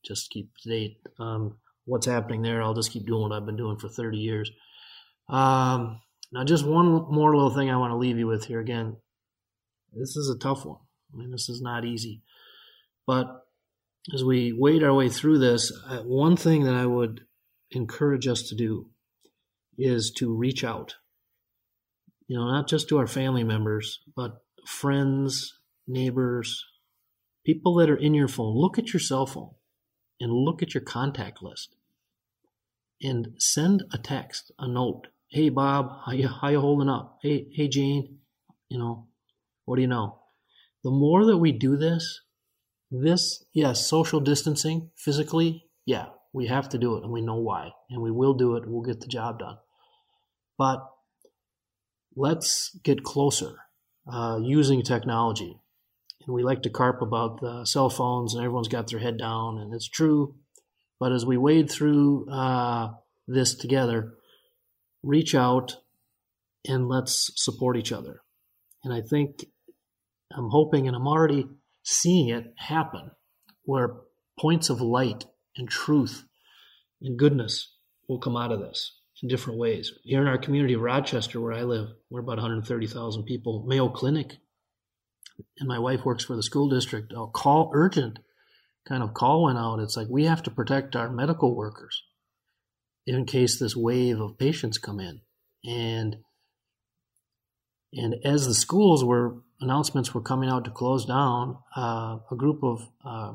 just 0.04 0.28
keep 0.30 0.50
to 0.58 0.68
date 0.68 0.98
on 1.18 1.54
what's 1.86 2.04
happening 2.04 2.42
there. 2.42 2.60
I'll 2.60 2.74
just 2.74 2.92
keep 2.92 3.06
doing 3.06 3.22
what 3.22 3.32
I've 3.32 3.46
been 3.46 3.56
doing 3.56 3.78
for 3.78 3.88
30 3.88 4.18
years. 4.18 4.50
Um, 5.30 6.02
now, 6.32 6.44
just 6.44 6.66
one 6.66 7.06
more 7.10 7.34
little 7.34 7.54
thing 7.54 7.70
I 7.70 7.78
want 7.78 7.92
to 7.92 7.96
leave 7.96 8.18
you 8.18 8.26
with 8.26 8.44
here. 8.44 8.60
Again, 8.60 8.98
this 9.94 10.14
is 10.14 10.28
a 10.28 10.38
tough 10.38 10.66
one. 10.66 10.80
I 11.14 11.16
mean, 11.16 11.30
this 11.30 11.48
is 11.48 11.62
not 11.62 11.86
easy. 11.86 12.20
But 13.06 13.26
as 14.12 14.22
we 14.22 14.52
wade 14.52 14.82
our 14.82 14.92
way 14.92 15.08
through 15.08 15.38
this, 15.38 15.72
uh, 15.88 16.02
one 16.02 16.36
thing 16.36 16.64
that 16.64 16.74
I 16.74 16.84
would 16.84 17.22
encourage 17.70 18.28
us 18.28 18.42
to 18.50 18.54
do 18.54 18.90
is 19.78 20.12
to 20.18 20.36
reach 20.36 20.62
out. 20.62 20.96
You 22.32 22.38
know, 22.38 22.50
not 22.50 22.66
just 22.66 22.88
to 22.88 22.96
our 22.96 23.06
family 23.06 23.44
members, 23.44 24.00
but 24.16 24.42
friends, 24.66 25.60
neighbors, 25.86 26.64
people 27.44 27.74
that 27.74 27.90
are 27.90 27.96
in 27.96 28.14
your 28.14 28.26
phone. 28.26 28.56
Look 28.56 28.78
at 28.78 28.94
your 28.94 29.00
cell 29.00 29.26
phone 29.26 29.50
and 30.18 30.32
look 30.32 30.62
at 30.62 30.72
your 30.72 30.82
contact 30.82 31.42
list 31.42 31.76
and 33.02 33.34
send 33.36 33.82
a 33.92 33.98
text, 33.98 34.50
a 34.58 34.66
note. 34.66 35.08
Hey 35.28 35.50
Bob, 35.50 35.90
how 36.06 36.12
you 36.12 36.26
how 36.26 36.48
you 36.48 36.58
holding 36.58 36.88
up? 36.88 37.18
Hey 37.20 37.48
hey 37.52 37.68
Jane, 37.68 38.20
you 38.70 38.78
know, 38.78 39.08
what 39.66 39.76
do 39.76 39.82
you 39.82 39.88
know? 39.88 40.18
The 40.84 40.90
more 40.90 41.26
that 41.26 41.36
we 41.36 41.52
do 41.52 41.76
this, 41.76 42.22
this 42.90 43.44
yes, 43.52 43.86
social 43.86 44.20
distancing 44.20 44.90
physically, 44.96 45.66
yeah, 45.84 46.06
we 46.32 46.46
have 46.46 46.70
to 46.70 46.78
do 46.78 46.96
it 46.96 47.02
and 47.02 47.12
we 47.12 47.20
know 47.20 47.36
why. 47.36 47.72
And 47.90 48.00
we 48.00 48.10
will 48.10 48.32
do 48.32 48.56
it, 48.56 48.66
we'll 48.66 48.80
get 48.80 49.02
the 49.02 49.06
job 49.06 49.40
done. 49.40 49.58
But 50.56 50.88
let's 52.16 52.76
get 52.82 53.02
closer 53.02 53.56
uh, 54.10 54.38
using 54.42 54.82
technology. 54.82 55.58
And 56.24 56.34
we 56.34 56.42
like 56.42 56.62
to 56.62 56.70
carp 56.70 57.02
about 57.02 57.40
the 57.40 57.64
cell 57.64 57.90
phones 57.90 58.34
and 58.34 58.44
everyone's 58.44 58.68
got 58.68 58.88
their 58.88 59.00
head 59.00 59.18
down 59.18 59.58
and 59.58 59.74
it's 59.74 59.88
true. 59.88 60.34
But 61.00 61.12
as 61.12 61.26
we 61.26 61.36
wade 61.36 61.70
through 61.70 62.30
uh, 62.30 62.92
this 63.26 63.54
together 63.54 64.14
reach 65.02 65.34
out 65.34 65.78
and 66.66 66.88
let's 66.88 67.32
support 67.34 67.76
each 67.76 67.92
other. 67.92 68.20
And 68.84 68.92
i 68.92 69.00
think 69.00 69.46
i'm 70.34 70.50
hoping 70.50 70.86
and 70.86 70.96
i'm 70.96 71.06
already 71.06 71.46
seeing 71.82 72.28
it 72.28 72.52
happen 72.56 73.10
where 73.64 73.96
points 74.38 74.70
of 74.70 74.80
light 74.80 75.26
and 75.56 75.68
truth 75.68 76.24
and 77.00 77.18
goodness 77.18 77.76
will 78.08 78.18
come 78.18 78.36
out 78.36 78.52
of 78.52 78.60
this 78.60 79.01
in 79.22 79.28
different 79.28 79.58
ways 79.58 79.92
here 80.02 80.20
in 80.20 80.26
our 80.26 80.38
community 80.38 80.74
of 80.74 80.80
rochester 80.80 81.40
where 81.40 81.52
i 81.52 81.62
live 81.62 81.88
we're 82.10 82.20
about 82.20 82.38
130000 82.38 83.24
people 83.24 83.64
mayo 83.66 83.88
clinic 83.88 84.38
and 85.58 85.68
my 85.68 85.78
wife 85.78 86.04
works 86.04 86.24
for 86.24 86.36
the 86.36 86.42
school 86.42 86.68
district, 86.68 87.12
a 87.12 87.26
call 87.26 87.70
urgent 87.74 88.18
kind 88.86 89.02
of 89.02 89.14
call 89.14 89.44
went 89.44 89.58
out. 89.58 89.78
It's 89.78 89.96
like 89.96 90.08
we 90.10 90.24
have 90.24 90.42
to 90.44 90.50
protect 90.50 90.96
our 90.96 91.10
medical 91.10 91.54
workers 91.54 92.02
in 93.06 93.24
case 93.26 93.58
this 93.58 93.76
wave 93.76 94.20
of 94.20 94.38
patients 94.38 94.78
come 94.78 95.00
in. 95.00 95.20
And 95.64 96.16
and 97.94 98.16
as 98.24 98.46
the 98.46 98.54
schools 98.54 99.04
were 99.04 99.42
announcements 99.60 100.14
were 100.14 100.22
coming 100.22 100.48
out 100.48 100.64
to 100.64 100.70
close 100.70 101.04
down, 101.04 101.58
uh, 101.76 102.18
a 102.30 102.36
group 102.36 102.64
of 102.64 102.88
uh, 103.04 103.34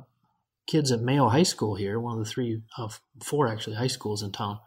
kids 0.68 0.92
at 0.92 1.02
Mayo 1.02 1.30
High 1.30 1.44
School 1.44 1.76
here, 1.76 2.00
one 2.00 2.18
of 2.18 2.26
the 2.26 2.30
three 2.30 2.62
of 2.78 3.00
four 3.24 3.48
actually 3.48 3.76
high 3.76 3.88
schools 3.88 4.24
in 4.24 4.32
town, 4.32 4.60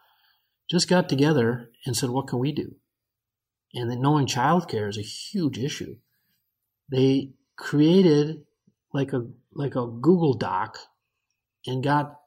just 0.70 0.88
got 0.88 1.08
together 1.08 1.70
and 1.84 1.96
said, 1.96 2.10
"What 2.10 2.28
can 2.28 2.38
we 2.38 2.52
do?" 2.52 2.76
And 3.74 3.90
knowing 4.00 4.26
childcare 4.26 4.88
is 4.88 4.98
a 4.98 5.02
huge 5.02 5.58
issue, 5.58 5.96
they 6.90 7.32
created 7.56 8.44
like 8.92 9.12
a 9.12 9.26
like 9.52 9.74
a 9.74 9.86
Google 9.86 10.34
Doc 10.34 10.78
and 11.66 11.84
got 11.84 12.20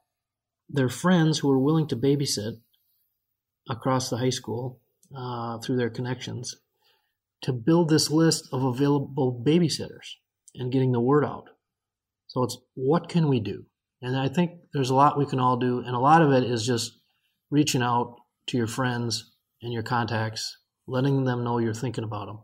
their 0.68 0.88
friends 0.88 1.38
who 1.38 1.48
were 1.48 1.58
willing 1.58 1.86
to 1.88 1.96
babysit 1.96 2.60
across 3.68 4.10
the 4.10 4.18
high 4.18 4.30
school 4.30 4.80
uh, 5.16 5.58
through 5.58 5.76
their 5.76 5.90
connections 5.90 6.56
to 7.42 7.52
build 7.52 7.88
this 7.88 8.10
list 8.10 8.48
of 8.52 8.64
available 8.64 9.42
babysitters 9.46 10.16
and 10.54 10.72
getting 10.72 10.92
the 10.92 11.00
word 11.00 11.24
out. 11.24 11.50
So 12.26 12.42
it's 12.42 12.56
what 12.74 13.08
can 13.08 13.28
we 13.28 13.40
do? 13.40 13.64
And 14.00 14.16
I 14.16 14.28
think 14.28 14.52
there's 14.72 14.90
a 14.90 14.94
lot 14.94 15.18
we 15.18 15.26
can 15.26 15.40
all 15.40 15.56
do, 15.56 15.78
and 15.78 15.94
a 15.94 16.00
lot 16.00 16.22
of 16.22 16.32
it 16.32 16.44
is 16.44 16.66
just 16.66 16.98
reaching 17.50 17.82
out 17.82 18.16
to 18.46 18.56
your 18.56 18.66
friends 18.66 19.32
and 19.62 19.72
your 19.72 19.82
contacts, 19.82 20.58
letting 20.86 21.24
them 21.24 21.44
know 21.44 21.58
you're 21.58 21.74
thinking 21.74 22.04
about 22.04 22.26
them. 22.26 22.40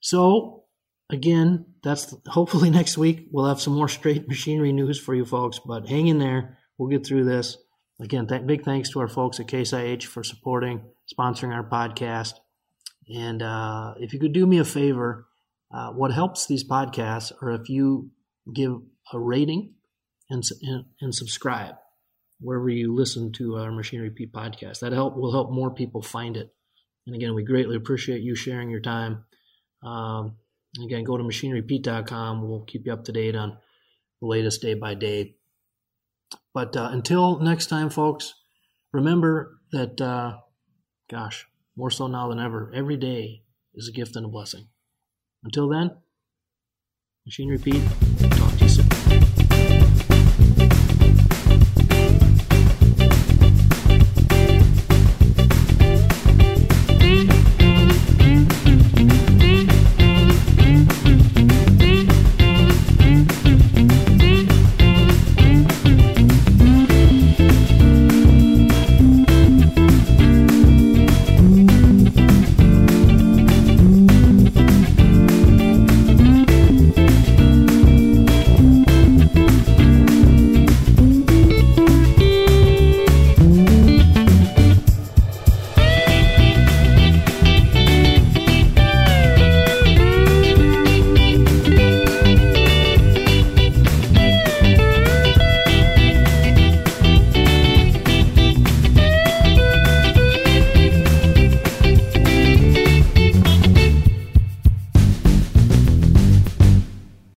So 0.00 0.64
again, 1.10 1.66
that's 1.82 2.14
hopefully 2.26 2.70
next 2.80 2.98
week 2.98 3.28
we'll 3.30 3.46
have 3.46 3.60
some 3.60 3.74
more 3.74 3.88
straight 3.88 4.28
machinery 4.28 4.72
news 4.72 4.98
for 4.98 5.14
you 5.14 5.24
folks. 5.24 5.60
But 5.64 5.88
hang 5.88 6.08
in 6.08 6.18
there, 6.18 6.58
we'll 6.78 6.88
get 6.88 7.06
through 7.06 7.24
this. 7.24 7.56
Again, 8.00 8.26
th- 8.26 8.46
big 8.46 8.64
thanks 8.64 8.90
to 8.90 9.00
our 9.00 9.08
folks 9.08 9.38
at 9.38 9.48
Case 9.48 9.72
IH 9.72 10.00
for 10.00 10.24
supporting, 10.24 10.82
sponsoring 11.12 11.54
our 11.54 11.62
podcast. 11.62 12.34
And 13.14 13.42
uh, 13.42 13.94
if 13.98 14.12
you 14.12 14.18
could 14.18 14.32
do 14.32 14.46
me 14.46 14.58
a 14.58 14.64
favor, 14.64 15.26
uh, 15.72 15.90
what 15.90 16.12
helps 16.12 16.46
these 16.46 16.66
podcasts 16.66 17.32
are 17.42 17.50
if 17.50 17.68
you 17.68 18.10
give 18.52 18.72
a 19.12 19.18
rating 19.18 19.74
and, 20.30 20.42
and, 20.62 20.84
and 21.00 21.14
subscribe 21.14 21.76
wherever 22.42 22.68
you 22.68 22.94
listen 22.94 23.32
to 23.32 23.56
our 23.56 23.72
Machinery 23.72 24.10
Pete 24.10 24.32
podcast. 24.32 24.80
That 24.80 24.92
help 24.92 25.16
will 25.16 25.32
help 25.32 25.50
more 25.50 25.72
people 25.72 26.02
find 26.02 26.36
it. 26.36 26.52
And 27.06 27.16
again, 27.16 27.34
we 27.34 27.44
greatly 27.44 27.76
appreciate 27.76 28.22
you 28.22 28.34
sharing 28.34 28.70
your 28.70 28.80
time. 28.80 29.24
Um, 29.82 30.36
Again, 30.80 31.04
go 31.04 31.18
to 31.18 31.24
machinerypete.com. 31.24 32.48
We'll 32.48 32.64
keep 32.64 32.86
you 32.86 32.92
up 32.92 33.04
to 33.04 33.12
date 33.12 33.36
on 33.36 33.58
the 34.20 34.26
latest 34.26 34.62
day 34.62 34.74
by 34.74 34.94
day. 34.94 35.36
But 36.54 36.76
uh, 36.76 36.88
until 36.92 37.40
next 37.40 37.66
time, 37.66 37.90
folks, 37.90 38.32
remember 38.92 39.58
that, 39.72 40.00
uh, 40.00 40.38
gosh, 41.10 41.46
more 41.76 41.90
so 41.90 42.06
now 42.06 42.28
than 42.28 42.40
ever, 42.40 42.72
every 42.74 42.96
day 42.96 43.42
is 43.74 43.88
a 43.88 43.92
gift 43.92 44.16
and 44.16 44.24
a 44.24 44.28
blessing. 44.28 44.68
Until 45.44 45.68
then, 45.68 45.90
Machinery 47.26 47.58
Pete 47.58 47.82